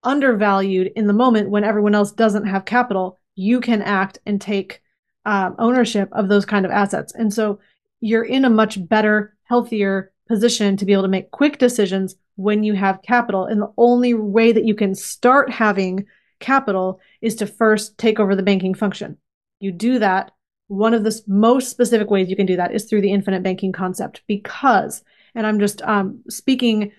undervalued 0.02 0.92
in 0.96 1.06
the 1.06 1.12
moment 1.12 1.50
when 1.50 1.64
everyone 1.64 1.94
else 1.94 2.12
doesn't 2.12 2.46
have 2.46 2.64
capital. 2.64 3.18
You 3.34 3.60
can 3.60 3.82
act 3.82 4.18
and 4.26 4.40
take 4.40 4.82
um, 5.24 5.54
ownership 5.58 6.08
of 6.12 6.28
those 6.28 6.46
kind 6.46 6.64
of 6.64 6.72
assets. 6.72 7.12
And 7.14 7.32
so 7.32 7.60
you're 8.00 8.24
in 8.24 8.44
a 8.44 8.50
much 8.50 8.86
better, 8.88 9.36
healthier 9.44 10.12
position 10.26 10.76
to 10.76 10.84
be 10.84 10.92
able 10.92 11.02
to 11.02 11.08
make 11.08 11.30
quick 11.30 11.58
decisions 11.58 12.16
when 12.36 12.62
you 12.62 12.74
have 12.74 13.02
capital. 13.02 13.46
And 13.46 13.60
the 13.60 13.72
only 13.76 14.14
way 14.14 14.52
that 14.52 14.64
you 14.64 14.74
can 14.74 14.94
start 14.94 15.50
having 15.50 16.06
capital 16.40 17.00
is 17.20 17.34
to 17.36 17.46
first 17.46 17.98
take 17.98 18.20
over 18.20 18.36
the 18.36 18.42
banking 18.42 18.74
function. 18.74 19.18
You 19.60 19.72
do 19.72 19.98
that. 19.98 20.30
One 20.68 20.94
of 20.94 21.02
the 21.02 21.20
most 21.26 21.70
specific 21.70 22.10
ways 22.10 22.28
you 22.28 22.36
can 22.36 22.46
do 22.46 22.56
that 22.56 22.74
is 22.74 22.84
through 22.84 23.00
the 23.00 23.12
infinite 23.12 23.42
banking 23.42 23.72
concept 23.72 24.22
because, 24.26 25.02
and 25.34 25.46
I'm 25.46 25.58
just 25.58 25.82
um, 25.82 26.22
speaking 26.28 26.92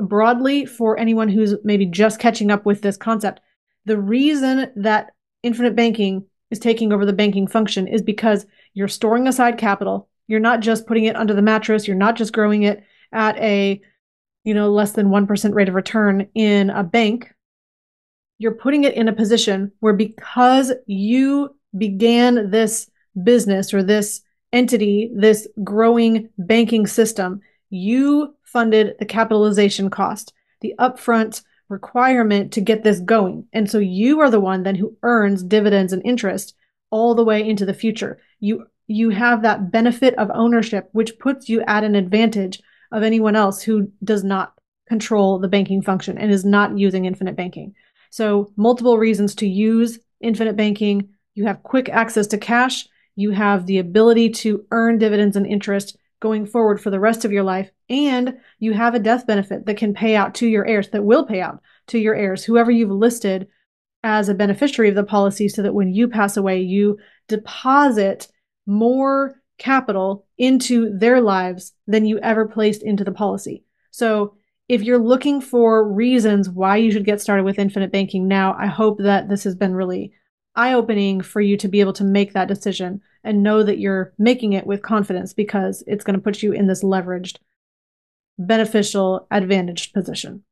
broadly 0.00 0.66
for 0.66 0.98
anyone 0.98 1.28
who's 1.28 1.54
maybe 1.64 1.86
just 1.86 2.18
catching 2.18 2.50
up 2.50 2.66
with 2.66 2.82
this 2.82 2.96
concept. 2.96 3.40
The 3.84 3.98
reason 3.98 4.70
that 4.76 5.12
infinite 5.42 5.76
banking 5.76 6.24
is 6.50 6.58
taking 6.58 6.92
over 6.92 7.06
the 7.06 7.12
banking 7.12 7.46
function 7.46 7.88
is 7.88 8.02
because 8.02 8.46
you're 8.74 8.88
storing 8.88 9.26
aside 9.26 9.58
capital. 9.58 10.08
You're 10.28 10.40
not 10.40 10.60
just 10.60 10.86
putting 10.86 11.04
it 11.04 11.16
under 11.16 11.34
the 11.34 11.42
mattress. 11.42 11.86
You're 11.86 11.96
not 11.96 12.16
just 12.16 12.32
growing 12.32 12.62
it 12.62 12.84
at 13.12 13.36
a, 13.38 13.80
you 14.44 14.54
know, 14.54 14.70
less 14.70 14.92
than 14.92 15.08
1% 15.08 15.54
rate 15.54 15.68
of 15.68 15.74
return 15.74 16.28
in 16.34 16.70
a 16.70 16.84
bank. 16.84 17.32
You're 18.38 18.54
putting 18.54 18.84
it 18.84 18.94
in 18.94 19.08
a 19.08 19.12
position 19.12 19.72
where 19.80 19.92
because 19.92 20.72
you 20.86 21.54
began 21.76 22.50
this 22.50 22.90
business 23.22 23.72
or 23.72 23.82
this 23.82 24.22
entity, 24.52 25.10
this 25.14 25.48
growing 25.64 26.28
banking 26.38 26.86
system, 26.86 27.40
you 27.72 28.34
funded 28.44 28.94
the 28.98 29.06
capitalization 29.06 29.88
cost, 29.88 30.34
the 30.60 30.74
upfront 30.78 31.42
requirement 31.70 32.52
to 32.52 32.60
get 32.60 32.84
this 32.84 33.00
going. 33.00 33.46
And 33.52 33.68
so 33.68 33.78
you 33.78 34.20
are 34.20 34.30
the 34.30 34.40
one 34.40 34.62
then 34.62 34.74
who 34.74 34.96
earns 35.02 35.42
dividends 35.42 35.92
and 35.92 36.02
interest 36.04 36.54
all 36.90 37.14
the 37.14 37.24
way 37.24 37.48
into 37.48 37.64
the 37.64 37.74
future. 37.74 38.18
You 38.40 38.66
you 38.88 39.08
have 39.08 39.42
that 39.42 39.70
benefit 39.72 40.14
of 40.16 40.30
ownership 40.34 40.90
which 40.92 41.18
puts 41.18 41.48
you 41.48 41.62
at 41.62 41.82
an 41.82 41.94
advantage 41.94 42.60
of 42.90 43.02
anyone 43.02 43.36
else 43.36 43.62
who 43.62 43.90
does 44.04 44.22
not 44.22 44.52
control 44.86 45.38
the 45.38 45.48
banking 45.48 45.80
function 45.80 46.18
and 46.18 46.30
is 46.30 46.44
not 46.44 46.76
using 46.76 47.06
infinite 47.06 47.36
banking. 47.36 47.74
So 48.10 48.52
multiple 48.56 48.98
reasons 48.98 49.34
to 49.36 49.46
use 49.46 49.98
infinite 50.20 50.56
banking. 50.56 51.08
You 51.34 51.46
have 51.46 51.62
quick 51.62 51.88
access 51.88 52.26
to 52.28 52.38
cash. 52.38 52.86
You 53.16 53.30
have 53.30 53.64
the 53.64 53.78
ability 53.78 54.30
to 54.30 54.66
earn 54.72 54.98
dividends 54.98 55.36
and 55.36 55.46
interest 55.46 55.96
going 56.22 56.46
forward 56.46 56.80
for 56.80 56.88
the 56.88 57.00
rest 57.00 57.24
of 57.26 57.32
your 57.32 57.42
life. 57.42 57.70
And 57.90 58.38
you 58.60 58.72
have 58.72 58.94
a 58.94 59.00
death 59.00 59.26
benefit 59.26 59.66
that 59.66 59.76
can 59.76 59.92
pay 59.92 60.14
out 60.14 60.34
to 60.36 60.46
your 60.46 60.64
heirs, 60.64 60.88
that 60.90 61.04
will 61.04 61.26
pay 61.26 61.42
out 61.42 61.60
to 61.88 61.98
your 61.98 62.14
heirs, 62.14 62.44
whoever 62.44 62.70
you've 62.70 62.90
listed 62.90 63.48
as 64.04 64.28
a 64.28 64.34
beneficiary 64.34 64.88
of 64.88 64.94
the 64.94 65.04
policy, 65.04 65.48
so 65.48 65.62
that 65.62 65.74
when 65.74 65.92
you 65.92 66.08
pass 66.08 66.36
away, 66.36 66.60
you 66.60 66.98
deposit 67.28 68.28
more 68.66 69.34
capital 69.58 70.24
into 70.38 70.96
their 70.96 71.20
lives 71.20 71.72
than 71.86 72.06
you 72.06 72.18
ever 72.20 72.46
placed 72.46 72.82
into 72.82 73.04
the 73.04 73.12
policy. 73.12 73.64
So 73.90 74.34
if 74.68 74.82
you're 74.82 74.98
looking 74.98 75.40
for 75.40 75.92
reasons 75.92 76.48
why 76.48 76.76
you 76.76 76.92
should 76.92 77.04
get 77.04 77.20
started 77.20 77.44
with 77.44 77.58
infinite 77.58 77.92
banking 77.92 78.28
now, 78.28 78.56
I 78.58 78.66
hope 78.66 78.98
that 79.00 79.28
this 79.28 79.44
has 79.44 79.56
been 79.56 79.74
really 79.74 80.12
eye 80.54 80.72
opening 80.72 81.20
for 81.20 81.40
you 81.40 81.56
to 81.56 81.68
be 81.68 81.80
able 81.80 81.92
to 81.94 82.04
make 82.04 82.32
that 82.32 82.48
decision 82.48 83.00
and 83.24 83.42
know 83.42 83.62
that 83.62 83.78
you're 83.78 84.12
making 84.18 84.52
it 84.52 84.66
with 84.66 84.82
confidence 84.82 85.32
because 85.32 85.82
it's 85.86 86.04
going 86.04 86.16
to 86.16 86.22
put 86.22 86.42
you 86.42 86.52
in 86.52 86.66
this 86.66 86.82
leveraged, 86.82 87.38
beneficial, 88.38 89.26
advantaged 89.30 89.92
position. 89.92 90.42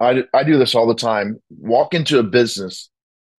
I, 0.00 0.24
I 0.34 0.44
do 0.44 0.58
this 0.58 0.74
all 0.74 0.86
the 0.86 0.94
time. 0.94 1.40
Walk 1.50 1.94
into 1.94 2.18
a 2.18 2.22
business 2.22 2.90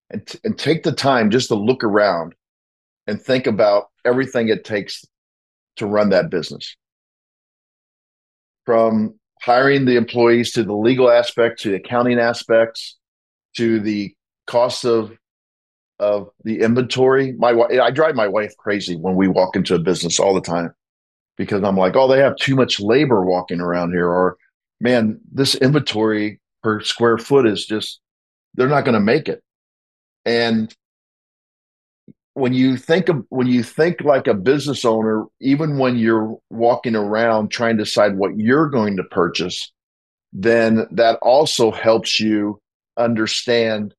and, 0.10 0.26
t- 0.26 0.40
and 0.44 0.58
take 0.58 0.84
the 0.84 0.92
time 0.92 1.30
just 1.32 1.50
to 1.50 1.56
look 1.56 1.84
around 1.84 2.34
and 3.08 3.22
think 3.22 3.48
about 3.48 3.86
everything 4.04 4.48
it 4.48 4.64
takes 4.64 5.06
to 5.78 5.86
run 5.86 6.10
that 6.10 6.30
business. 6.30 6.76
From 8.66 9.20
hiring 9.42 9.86
the 9.86 9.96
employees 9.96 10.54
to 10.54 10.64
the 10.64 10.74
legal 10.74 11.10
aspect 11.10 11.62
to 11.62 11.70
the 11.70 11.76
accounting 11.76 12.20
aspects 12.20 12.98
to 13.58 13.80
the 13.80 14.14
cost 14.48 14.86
of 14.86 15.16
of 16.00 16.30
the 16.44 16.62
inventory. 16.62 17.34
My 17.34 17.52
I 17.52 17.92
drive 17.92 18.16
my 18.16 18.28
wife 18.28 18.56
crazy 18.58 18.96
when 18.96 19.16
we 19.16 19.28
walk 19.28 19.56
into 19.56 19.76
a 19.76 19.80
business 19.80 20.20
all 20.20 20.34
the 20.34 20.42
time 20.42 20.74
because 21.38 21.64
I'm 21.64 21.78
like, 21.78 21.96
oh, 21.96 22.08
they 22.08 22.20
have 22.20 22.36
too 22.38 22.56
much 22.56 22.80
labor 22.80 23.24
walking 23.24 23.62
around 23.62 23.92
here, 23.92 24.08
or 24.10 24.38
man, 24.80 25.20
this 25.32 25.56
inventory 25.56 26.40
per 26.64 26.82
square 26.82 27.18
foot 27.18 27.46
is 27.46 27.66
just 27.66 28.00
they're 28.56 28.68
not 28.68 28.86
going 28.86 28.94
to 28.94 29.00
make 29.00 29.28
it. 29.28 29.42
And 30.26 30.74
when 32.34 32.54
you 32.54 32.76
think 32.76 33.08
of 33.10 33.26
when 33.30 33.48
you 33.48 33.64
think 33.64 34.02
like 34.02 34.28
a 34.28 34.34
business 34.34 34.84
owner, 34.84 35.26
even 35.40 35.78
when 35.78 35.98
you're 35.98 36.38
walking 36.50 36.96
around 36.96 37.50
trying 37.50 37.78
to 37.78 37.84
decide 37.84 38.18
what 38.18 38.38
you're 38.38 38.70
going 38.70 38.98
to 38.98 39.04
purchase, 39.04 39.72
then 40.34 40.86
that 40.92 41.18
also 41.22 41.72
helps 41.72 42.20
you 42.20 42.60
understand 42.98 43.94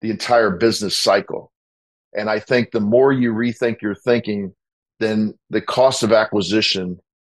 the 0.00 0.10
entire 0.10 0.50
business 0.50 0.96
cycle. 0.96 1.52
And 2.14 2.28
I 2.28 2.40
think 2.40 2.70
the 2.70 2.80
more 2.80 3.12
you 3.12 3.32
rethink 3.32 3.82
your 3.82 3.94
thinking, 3.94 4.54
then 4.98 5.34
the 5.50 5.60
cost 5.60 6.02
of 6.02 6.12
acquisition 6.12 6.98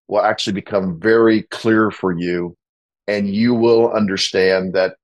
will 0.08 0.22
actually 0.22 0.54
become 0.54 0.98
very 1.00 1.42
clear 1.44 1.90
for 1.90 2.12
you. 2.12 2.56
And 3.08 3.28
you 3.28 3.54
will 3.54 3.90
understand 3.92 4.74
that 4.74 4.96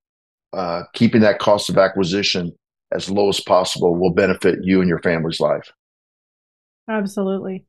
uh, 0.52 0.82
keeping 0.94 1.20
that 1.22 1.38
cost 1.38 1.68
of 1.68 1.78
acquisition 1.78 2.52
as 2.92 3.10
low 3.10 3.28
as 3.28 3.40
possible 3.40 3.96
will 3.96 4.12
benefit 4.12 4.60
you 4.62 4.80
and 4.80 4.88
your 4.88 5.00
family's 5.00 5.40
life. 5.40 5.72
Absolutely. 6.88 7.66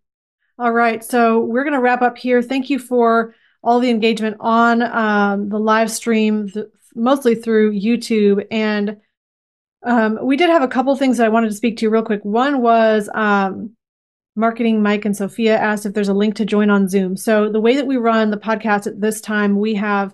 All 0.60 0.72
right. 0.72 1.04
So 1.04 1.40
we're 1.40 1.64
going 1.64 1.74
to 1.74 1.82
wrap 1.82 2.02
up 2.02 2.18
here. 2.18 2.42
Thank 2.42 2.70
you 2.70 2.80
for 2.80 3.34
all 3.64 3.80
the 3.80 3.90
engagement 3.90 4.38
on 4.40 4.82
um, 4.82 5.50
the 5.50 5.60
live 5.60 5.92
stream, 5.92 6.52
mostly 6.96 7.36
through 7.36 7.74
YouTube. 7.74 8.46
And 8.52 8.98
um, 9.84 10.20
we 10.22 10.38
did 10.38 10.50
have 10.50 10.64
a 10.64 10.68
couple 10.68 10.96
things 10.96 11.18
that 11.18 11.26
I 11.26 11.30
wanted 11.30 11.50
to 11.50 11.56
speak 11.56 11.78
to 11.78 11.86
you 11.86 11.90
real 11.90 12.04
quick. 12.04 12.24
One 12.24 12.62
was 12.62 13.10
um, 13.14 13.72
marketing 14.36 14.82
Mike 14.82 15.06
and 15.06 15.16
Sophia 15.16 15.58
asked 15.58 15.86
if 15.86 15.94
there's 15.94 16.10
a 16.10 16.14
link 16.14 16.36
to 16.36 16.46
join 16.46 16.70
on 16.70 16.88
Zoom. 16.88 17.18
So 17.18 17.50
the 17.50 17.62
way 17.62 17.76
that 17.76 17.88
we 17.88 17.98
run 17.98 18.32
the 18.32 18.38
podcast 18.38 18.88
at 18.88 19.02
this 19.02 19.22
time, 19.22 19.60
we 19.60 19.76
have 19.76 20.14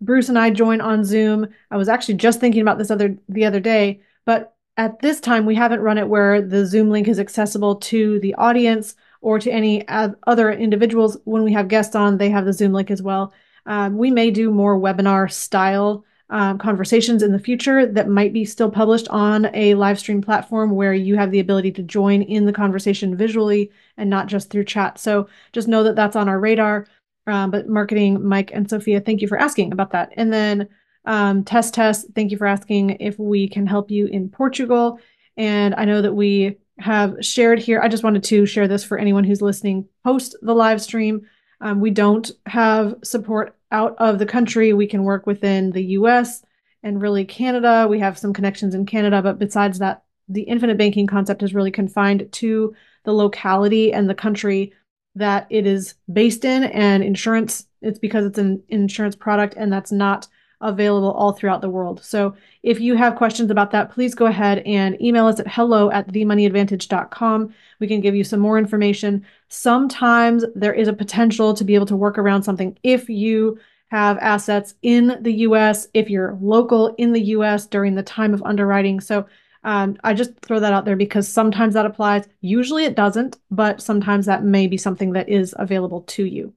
Bruce 0.00 0.28
and 0.28 0.38
I 0.38 0.50
join 0.50 0.80
on 0.80 1.04
Zoom. 1.04 1.46
I 1.70 1.76
was 1.76 1.88
actually 1.88 2.14
just 2.14 2.40
thinking 2.40 2.62
about 2.62 2.78
this 2.78 2.90
other 2.90 3.16
the 3.28 3.44
other 3.44 3.60
day, 3.60 4.00
but 4.26 4.54
at 4.76 5.00
this 5.00 5.20
time 5.20 5.46
we 5.46 5.54
haven't 5.54 5.80
run 5.80 5.98
it 5.98 6.08
where 6.08 6.42
the 6.42 6.66
Zoom 6.66 6.90
link 6.90 7.06
is 7.08 7.20
accessible 7.20 7.76
to 7.76 8.18
the 8.20 8.34
audience 8.34 8.96
or 9.20 9.38
to 9.38 9.50
any 9.50 9.86
other 9.88 10.50
individuals. 10.50 11.16
When 11.24 11.44
we 11.44 11.52
have 11.52 11.68
guests 11.68 11.94
on, 11.94 12.18
they 12.18 12.30
have 12.30 12.44
the 12.44 12.52
Zoom 12.52 12.72
link 12.72 12.90
as 12.90 13.00
well. 13.00 13.32
Um, 13.66 13.96
we 13.96 14.10
may 14.10 14.30
do 14.30 14.50
more 14.50 14.78
webinar 14.78 15.32
style 15.32 16.04
um, 16.30 16.58
conversations 16.58 17.22
in 17.22 17.32
the 17.32 17.38
future 17.38 17.86
that 17.86 18.08
might 18.08 18.32
be 18.32 18.44
still 18.44 18.70
published 18.70 19.08
on 19.08 19.50
a 19.54 19.74
live 19.74 19.98
stream 19.98 20.22
platform 20.22 20.70
where 20.70 20.94
you 20.94 21.16
have 21.16 21.30
the 21.30 21.40
ability 21.40 21.70
to 21.72 21.82
join 21.82 22.22
in 22.22 22.46
the 22.46 22.52
conversation 22.52 23.16
visually 23.16 23.70
and 23.96 24.08
not 24.08 24.26
just 24.26 24.50
through 24.50 24.64
chat. 24.64 24.98
So 24.98 25.28
just 25.52 25.68
know 25.68 25.82
that 25.82 25.96
that's 25.96 26.16
on 26.16 26.28
our 26.28 26.40
radar. 26.40 26.86
Um, 27.26 27.50
but 27.50 27.68
marketing, 27.68 28.26
Mike 28.26 28.50
and 28.52 28.68
Sophia, 28.68 29.00
thank 29.00 29.20
you 29.20 29.28
for 29.28 29.38
asking 29.38 29.72
about 29.72 29.92
that. 29.92 30.12
And 30.16 30.32
then 30.32 30.68
um, 31.06 31.44
test 31.44 31.74
test, 31.74 32.06
thank 32.14 32.30
you 32.30 32.38
for 32.38 32.46
asking 32.46 32.96
if 33.00 33.18
we 33.18 33.48
can 33.48 33.66
help 33.66 33.90
you 33.90 34.06
in 34.06 34.28
Portugal. 34.28 34.98
And 35.36 35.74
I 35.74 35.84
know 35.84 36.02
that 36.02 36.14
we 36.14 36.56
have 36.78 37.16
shared 37.20 37.58
here. 37.58 37.80
I 37.80 37.88
just 37.88 38.02
wanted 38.02 38.24
to 38.24 38.46
share 38.46 38.68
this 38.68 38.84
for 38.84 38.98
anyone 38.98 39.24
who's 39.24 39.42
listening 39.42 39.88
post 40.04 40.36
the 40.42 40.54
live 40.54 40.80
stream. 40.82 41.26
Um, 41.60 41.80
we 41.80 41.90
don't 41.90 42.30
have 42.46 42.96
support 43.02 43.56
out 43.74 43.96
of 43.98 44.18
the 44.18 44.26
country. 44.26 44.72
We 44.72 44.86
can 44.86 45.02
work 45.02 45.26
within 45.26 45.72
the 45.72 45.84
US 45.98 46.42
and 46.84 47.02
really 47.02 47.24
Canada. 47.24 47.86
We 47.90 47.98
have 47.98 48.16
some 48.16 48.32
connections 48.32 48.74
in 48.74 48.86
Canada, 48.86 49.20
but 49.20 49.38
besides 49.38 49.80
that, 49.80 50.04
the 50.28 50.42
infinite 50.42 50.78
banking 50.78 51.06
concept 51.06 51.42
is 51.42 51.54
really 51.54 51.72
confined 51.72 52.30
to 52.32 52.74
the 53.04 53.12
locality 53.12 53.92
and 53.92 54.08
the 54.08 54.14
country 54.14 54.72
that 55.16 55.46
it 55.50 55.66
is 55.66 55.94
based 56.12 56.44
in 56.44 56.64
and 56.64 57.04
insurance 57.04 57.66
it's 57.82 57.98
because 57.98 58.24
it's 58.24 58.38
an 58.38 58.62
insurance 58.68 59.14
product 59.14 59.54
and 59.56 59.72
that's 59.72 59.92
not 59.92 60.26
available 60.60 61.12
all 61.12 61.32
throughout 61.32 61.60
the 61.60 61.70
world. 61.70 62.02
So 62.02 62.34
if 62.62 62.80
you 62.80 62.96
have 62.96 63.16
questions 63.16 63.50
about 63.50 63.70
that, 63.72 63.90
please 63.90 64.14
go 64.14 64.26
ahead 64.26 64.58
and 64.60 65.00
email 65.00 65.26
us 65.26 65.40
at 65.40 65.48
hello 65.48 65.90
at 65.90 66.08
themoneyadvantage.com. 66.08 67.54
We 67.80 67.86
can 67.86 68.00
give 68.00 68.14
you 68.14 68.24
some 68.24 68.40
more 68.40 68.58
information. 68.58 69.24
Sometimes 69.48 70.44
there 70.54 70.72
is 70.72 70.88
a 70.88 70.92
potential 70.92 71.54
to 71.54 71.64
be 71.64 71.74
able 71.74 71.86
to 71.86 71.96
work 71.96 72.18
around 72.18 72.42
something 72.42 72.78
if 72.82 73.08
you 73.08 73.58
have 73.88 74.18
assets 74.18 74.74
in 74.82 75.18
the 75.20 75.32
US, 75.32 75.86
if 75.94 76.10
you're 76.10 76.36
local 76.40 76.94
in 76.98 77.12
the 77.12 77.22
US 77.36 77.66
during 77.66 77.94
the 77.94 78.02
time 78.02 78.34
of 78.34 78.42
underwriting. 78.42 79.00
So 79.00 79.26
um, 79.64 79.96
I 80.04 80.14
just 80.14 80.38
throw 80.40 80.60
that 80.60 80.72
out 80.72 80.84
there 80.84 80.96
because 80.96 81.26
sometimes 81.26 81.74
that 81.74 81.86
applies. 81.86 82.28
Usually 82.40 82.84
it 82.84 82.96
doesn't, 82.96 83.38
but 83.50 83.80
sometimes 83.80 84.26
that 84.26 84.44
may 84.44 84.66
be 84.66 84.76
something 84.76 85.12
that 85.12 85.28
is 85.28 85.54
available 85.58 86.02
to 86.02 86.24
you. 86.24 86.52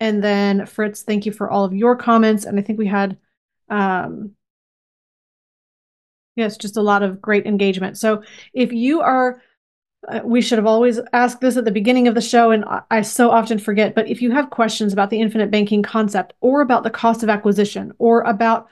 And 0.00 0.24
then 0.24 0.66
Fritz, 0.66 1.02
thank 1.02 1.26
you 1.26 1.32
for 1.32 1.50
all 1.50 1.64
of 1.64 1.74
your 1.74 1.94
comments. 1.94 2.44
And 2.44 2.58
I 2.58 2.62
think 2.62 2.78
we 2.78 2.86
had, 2.86 3.18
um, 3.68 4.32
yes, 6.36 6.56
just 6.56 6.78
a 6.78 6.82
lot 6.82 7.02
of 7.02 7.20
great 7.20 7.46
engagement. 7.46 7.98
So 7.98 8.22
if 8.54 8.72
you 8.72 9.02
are, 9.02 9.42
uh, 10.08 10.20
we 10.24 10.40
should 10.40 10.56
have 10.56 10.66
always 10.66 10.98
asked 11.12 11.42
this 11.42 11.58
at 11.58 11.66
the 11.66 11.70
beginning 11.70 12.08
of 12.08 12.14
the 12.14 12.22
show, 12.22 12.50
and 12.50 12.64
I, 12.64 12.80
I 12.90 13.02
so 13.02 13.30
often 13.30 13.58
forget. 13.58 13.94
But 13.94 14.08
if 14.08 14.22
you 14.22 14.30
have 14.30 14.48
questions 14.48 14.94
about 14.94 15.10
the 15.10 15.20
infinite 15.20 15.50
banking 15.50 15.82
concept, 15.82 16.32
or 16.40 16.62
about 16.62 16.82
the 16.82 16.90
cost 16.90 17.22
of 17.22 17.28
acquisition, 17.28 17.92
or 17.98 18.22
about 18.22 18.68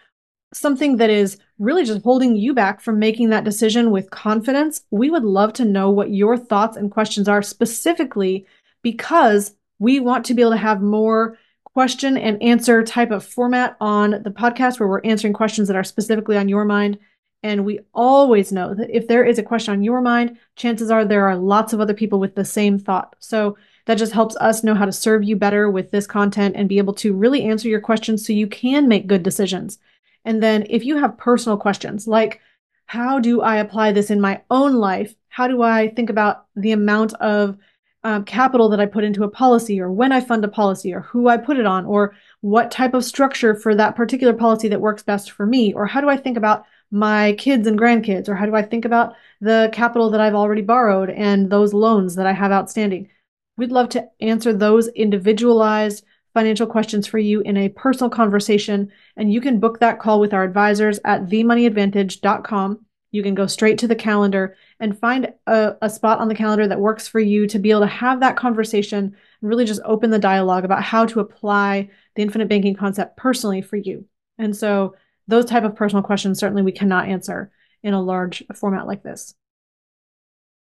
something 0.54 0.96
that 0.96 1.10
is 1.10 1.36
really 1.58 1.84
just 1.84 2.02
holding 2.02 2.34
you 2.34 2.54
back 2.54 2.80
from 2.80 2.98
making 2.98 3.28
that 3.28 3.44
decision 3.44 3.90
with 3.90 4.10
confidence, 4.10 4.80
we 4.90 5.10
would 5.10 5.24
love 5.24 5.52
to 5.52 5.66
know 5.66 5.90
what 5.90 6.10
your 6.10 6.38
thoughts 6.38 6.78
and 6.78 6.90
questions 6.90 7.28
are 7.28 7.42
specifically 7.42 8.46
because 8.80 9.54
we 9.78 10.00
want 10.00 10.24
to 10.26 10.34
be 10.34 10.42
able 10.42 10.52
to 10.52 10.58
have 10.58 10.80
more 10.80 11.38
question 11.64 12.16
and 12.16 12.42
answer 12.42 12.82
type 12.82 13.10
of 13.10 13.24
format 13.24 13.76
on 13.80 14.22
the 14.22 14.30
podcast 14.30 14.80
where 14.80 14.88
we're 14.88 15.00
answering 15.02 15.32
questions 15.32 15.68
that 15.68 15.76
are 15.76 15.84
specifically 15.84 16.36
on 16.36 16.48
your 16.48 16.64
mind. 16.64 16.98
And 17.42 17.64
we 17.64 17.80
always 17.94 18.50
know 18.50 18.74
that 18.74 18.90
if 18.90 19.06
there 19.06 19.24
is 19.24 19.38
a 19.38 19.44
question 19.44 19.72
on 19.72 19.84
your 19.84 20.00
mind, 20.00 20.38
chances 20.56 20.90
are 20.90 21.04
there 21.04 21.28
are 21.28 21.36
lots 21.36 21.72
of 21.72 21.80
other 21.80 21.94
people 21.94 22.18
with 22.18 22.34
the 22.34 22.44
same 22.44 22.78
thought. 22.78 23.14
So 23.20 23.56
that 23.86 23.96
just 23.96 24.12
helps 24.12 24.36
us 24.36 24.64
know 24.64 24.74
how 24.74 24.86
to 24.86 24.92
serve 24.92 25.22
you 25.22 25.36
better 25.36 25.70
with 25.70 25.90
this 25.92 26.06
content 26.06 26.56
and 26.56 26.68
be 26.68 26.78
able 26.78 26.94
to 26.94 27.14
really 27.14 27.44
answer 27.44 27.68
your 27.68 27.80
questions 27.80 28.26
so 28.26 28.32
you 28.32 28.48
can 28.48 28.88
make 28.88 29.06
good 29.06 29.22
decisions. 29.22 29.78
And 30.24 30.42
then 30.42 30.66
if 30.68 30.84
you 30.84 30.96
have 30.96 31.16
personal 31.16 31.56
questions 31.56 32.08
like, 32.08 32.40
how 32.86 33.20
do 33.20 33.40
I 33.40 33.56
apply 33.56 33.92
this 33.92 34.10
in 34.10 34.20
my 34.20 34.42
own 34.50 34.74
life? 34.74 35.14
How 35.28 35.46
do 35.46 35.62
I 35.62 35.88
think 35.88 36.10
about 36.10 36.46
the 36.56 36.72
amount 36.72 37.14
of 37.14 37.56
um, 38.04 38.24
capital 38.24 38.68
that 38.68 38.80
I 38.80 38.86
put 38.86 39.04
into 39.04 39.24
a 39.24 39.30
policy, 39.30 39.80
or 39.80 39.90
when 39.90 40.12
I 40.12 40.20
fund 40.20 40.44
a 40.44 40.48
policy, 40.48 40.92
or 40.92 41.00
who 41.00 41.28
I 41.28 41.36
put 41.36 41.58
it 41.58 41.66
on, 41.66 41.84
or 41.84 42.14
what 42.40 42.70
type 42.70 42.94
of 42.94 43.04
structure 43.04 43.54
for 43.54 43.74
that 43.74 43.96
particular 43.96 44.32
policy 44.32 44.68
that 44.68 44.80
works 44.80 45.02
best 45.02 45.32
for 45.32 45.46
me, 45.46 45.72
or 45.72 45.86
how 45.86 46.00
do 46.00 46.08
I 46.08 46.16
think 46.16 46.36
about 46.36 46.64
my 46.90 47.34
kids 47.34 47.66
and 47.66 47.78
grandkids, 47.78 48.28
or 48.28 48.34
how 48.34 48.46
do 48.46 48.54
I 48.54 48.62
think 48.62 48.84
about 48.84 49.14
the 49.40 49.68
capital 49.72 50.10
that 50.10 50.20
I've 50.20 50.34
already 50.34 50.62
borrowed 50.62 51.10
and 51.10 51.50
those 51.50 51.74
loans 51.74 52.14
that 52.14 52.26
I 52.26 52.32
have 52.32 52.52
outstanding. 52.52 53.08
We'd 53.56 53.72
love 53.72 53.88
to 53.90 54.08
answer 54.20 54.52
those 54.52 54.88
individualized 54.88 56.04
financial 56.34 56.66
questions 56.66 57.06
for 57.06 57.18
you 57.18 57.40
in 57.40 57.56
a 57.56 57.68
personal 57.70 58.10
conversation, 58.10 58.92
and 59.16 59.32
you 59.32 59.40
can 59.40 59.58
book 59.58 59.80
that 59.80 59.98
call 59.98 60.20
with 60.20 60.32
our 60.32 60.44
advisors 60.44 61.00
at 61.04 61.26
themoneyadvantage.com. 61.26 62.86
You 63.10 63.22
can 63.22 63.34
go 63.34 63.46
straight 63.46 63.78
to 63.78 63.88
the 63.88 63.94
calendar 63.94 64.56
and 64.80 64.98
find 64.98 65.32
a, 65.46 65.76
a, 65.80 65.88
spot 65.88 66.18
on 66.18 66.28
the 66.28 66.34
calendar 66.34 66.68
that 66.68 66.80
works 66.80 67.08
for 67.08 67.20
you 67.20 67.46
to 67.46 67.58
be 67.58 67.70
able 67.70 67.80
to 67.80 67.86
have 67.86 68.20
that 68.20 68.36
conversation 68.36 69.16
and 69.40 69.48
really 69.48 69.64
just 69.64 69.80
open 69.84 70.10
the 70.10 70.18
dialogue 70.18 70.64
about 70.64 70.82
how 70.82 71.06
to 71.06 71.20
apply 71.20 71.88
the 72.16 72.22
infinite 72.22 72.48
banking 72.48 72.74
concept 72.74 73.16
personally 73.16 73.62
for 73.62 73.76
you. 73.76 74.04
And 74.36 74.54
so 74.54 74.94
those 75.26 75.46
type 75.46 75.64
of 75.64 75.74
personal 75.74 76.02
questions 76.02 76.38
certainly 76.38 76.62
we 76.62 76.72
cannot 76.72 77.08
answer 77.08 77.50
in 77.82 77.94
a 77.94 78.02
large 78.02 78.44
format 78.54 78.86
like 78.86 79.02
this. 79.02 79.34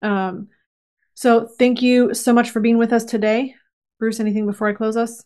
Um, 0.01 0.47
so 1.13 1.45
thank 1.45 1.81
you 1.81 2.13
so 2.13 2.31
much 2.31 2.51
for 2.51 2.61
being 2.61 2.77
with 2.77 2.93
us 2.93 3.03
today. 3.03 3.55
Bruce, 3.99 4.21
anything 4.21 4.45
before 4.45 4.69
I 4.69 4.73
close 4.73 4.95
us? 4.95 5.25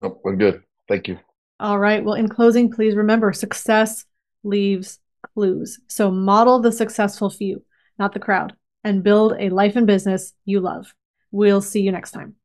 Nope, 0.00 0.20
we're 0.22 0.36
good. 0.36 0.62
Thank 0.88 1.08
you. 1.08 1.18
All 1.58 1.78
right. 1.78 2.04
Well, 2.04 2.14
in 2.14 2.28
closing, 2.28 2.70
please 2.70 2.94
remember 2.94 3.32
success 3.32 4.04
leaves 4.44 4.98
clues. 5.34 5.80
So 5.88 6.10
model 6.10 6.60
the 6.60 6.72
successful 6.72 7.30
few, 7.30 7.64
not 7.98 8.12
the 8.12 8.20
crowd, 8.20 8.54
and 8.84 9.02
build 9.02 9.34
a 9.38 9.50
life 9.50 9.76
and 9.76 9.86
business 9.86 10.32
you 10.44 10.60
love. 10.60 10.94
We'll 11.30 11.62
see 11.62 11.80
you 11.80 11.92
next 11.92 12.12
time. 12.12 12.36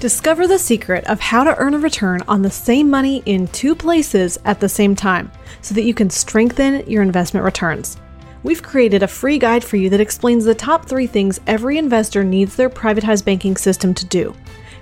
Discover 0.00 0.48
the 0.48 0.58
secret 0.58 1.04
of 1.04 1.20
how 1.20 1.44
to 1.44 1.56
earn 1.58 1.74
a 1.74 1.78
return 1.78 2.22
on 2.26 2.42
the 2.42 2.50
same 2.50 2.90
money 2.90 3.22
in 3.24 3.46
two 3.48 3.76
places 3.76 4.36
at 4.44 4.58
the 4.58 4.68
same 4.68 4.96
time 4.96 5.30
so 5.60 5.74
that 5.74 5.84
you 5.84 5.94
can 5.94 6.10
strengthen 6.10 6.84
your 6.90 7.02
investment 7.02 7.44
returns. 7.44 7.98
We've 8.42 8.62
created 8.62 9.04
a 9.04 9.08
free 9.08 9.38
guide 9.38 9.62
for 9.62 9.76
you 9.76 9.88
that 9.90 10.00
explains 10.00 10.44
the 10.44 10.56
top 10.56 10.86
three 10.86 11.06
things 11.06 11.40
every 11.46 11.78
investor 11.78 12.24
needs 12.24 12.56
their 12.56 12.68
privatized 12.68 13.24
banking 13.24 13.56
system 13.56 13.94
to 13.94 14.04
do. 14.06 14.34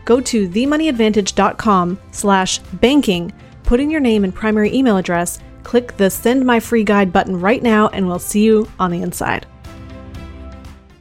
Go 0.07 0.23
to 0.23 0.49
themoneyadvantage.com 0.49 1.99
slash 2.13 2.59
banking, 2.59 3.31
put 3.65 3.81
in 3.81 3.91
your 3.91 4.01
name 4.01 4.25
and 4.25 4.35
primary 4.35 4.73
email 4.73 4.97
address, 4.97 5.41
Click 5.63 5.97
the 5.97 6.11
Send 6.11 6.45
My 6.45 6.61
Free 6.61 6.85
Guide 6.85 7.13
button 7.13 7.39
right 7.41 7.63
now, 7.63 7.89
and 7.89 8.07
we'll 8.07 8.19
see 8.19 8.45
you 8.45 8.69
on 8.79 8.91
the 8.91 9.03
inside. 9.03 9.47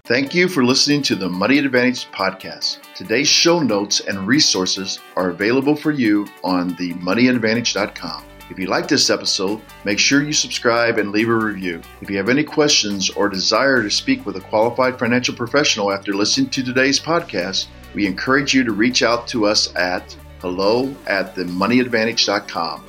Thank 0.09 0.33
you 0.33 0.47
for 0.47 0.65
listening 0.65 1.03
to 1.03 1.15
the 1.15 1.29
Money 1.29 1.59
Advantage 1.59 2.07
podcast. 2.07 2.79
Today's 2.95 3.27
show 3.27 3.59
notes 3.59 3.99
and 3.99 4.25
resources 4.25 4.97
are 5.15 5.29
available 5.29 5.75
for 5.75 5.91
you 5.91 6.25
on 6.43 6.71
themoneyadvantage.com. 6.71 8.23
If 8.49 8.57
you 8.57 8.65
like 8.65 8.87
this 8.87 9.11
episode, 9.11 9.61
make 9.85 9.99
sure 9.99 10.23
you 10.23 10.33
subscribe 10.33 10.97
and 10.97 11.11
leave 11.11 11.29
a 11.29 11.35
review. 11.35 11.81
If 12.01 12.09
you 12.09 12.17
have 12.17 12.29
any 12.29 12.43
questions 12.43 13.11
or 13.11 13.29
desire 13.29 13.83
to 13.83 13.91
speak 13.91 14.25
with 14.25 14.35
a 14.35 14.41
qualified 14.41 14.97
financial 14.97 15.35
professional 15.35 15.91
after 15.91 16.13
listening 16.13 16.49
to 16.49 16.63
today's 16.63 16.99
podcast, 16.99 17.67
we 17.93 18.07
encourage 18.07 18.51
you 18.55 18.63
to 18.63 18.71
reach 18.71 19.03
out 19.03 19.27
to 19.27 19.45
us 19.45 19.75
at 19.75 20.17
hello 20.41 20.95
at 21.05 21.35
themoneyadvantage.com 21.35 22.88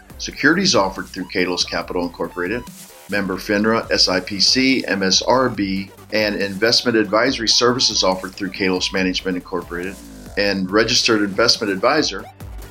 Securities 0.21 0.75
offered 0.75 1.07
through 1.07 1.25
Kalos 1.25 1.67
Capital 1.67 2.03
Incorporated, 2.03 2.61
member 3.09 3.37
FINRA, 3.37 3.89
SIPC, 3.89 4.85
MSRB, 4.85 5.89
and 6.13 6.35
investment 6.35 6.95
advisory 6.95 7.47
services 7.47 8.03
offered 8.03 8.35
through 8.35 8.51
Kalos 8.51 8.93
Management 8.93 9.35
Incorporated, 9.35 9.95
and 10.37 10.69
registered 10.69 11.23
investment 11.23 11.73
advisor, 11.73 12.23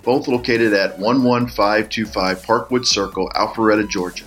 both 0.05 0.28
located 0.28 0.72
at 0.72 1.01
11525 1.01 2.42
Parkwood 2.42 2.86
Circle, 2.86 3.28
Alpharetta, 3.34 3.88
Georgia. 3.88 4.24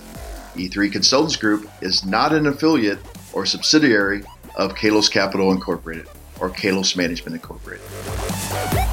E3 0.54 0.92
Consultants 0.92 1.36
Group 1.36 1.66
is 1.80 2.04
not 2.04 2.34
an 2.34 2.46
affiliate 2.46 2.98
or 3.32 3.46
subsidiary 3.46 4.22
of 4.56 4.74
Kalos 4.74 5.10
Capital 5.10 5.50
Incorporated 5.50 6.06
or 6.40 6.50
Kalos 6.50 6.94
Management 6.94 7.36
Incorporated. 7.36 8.83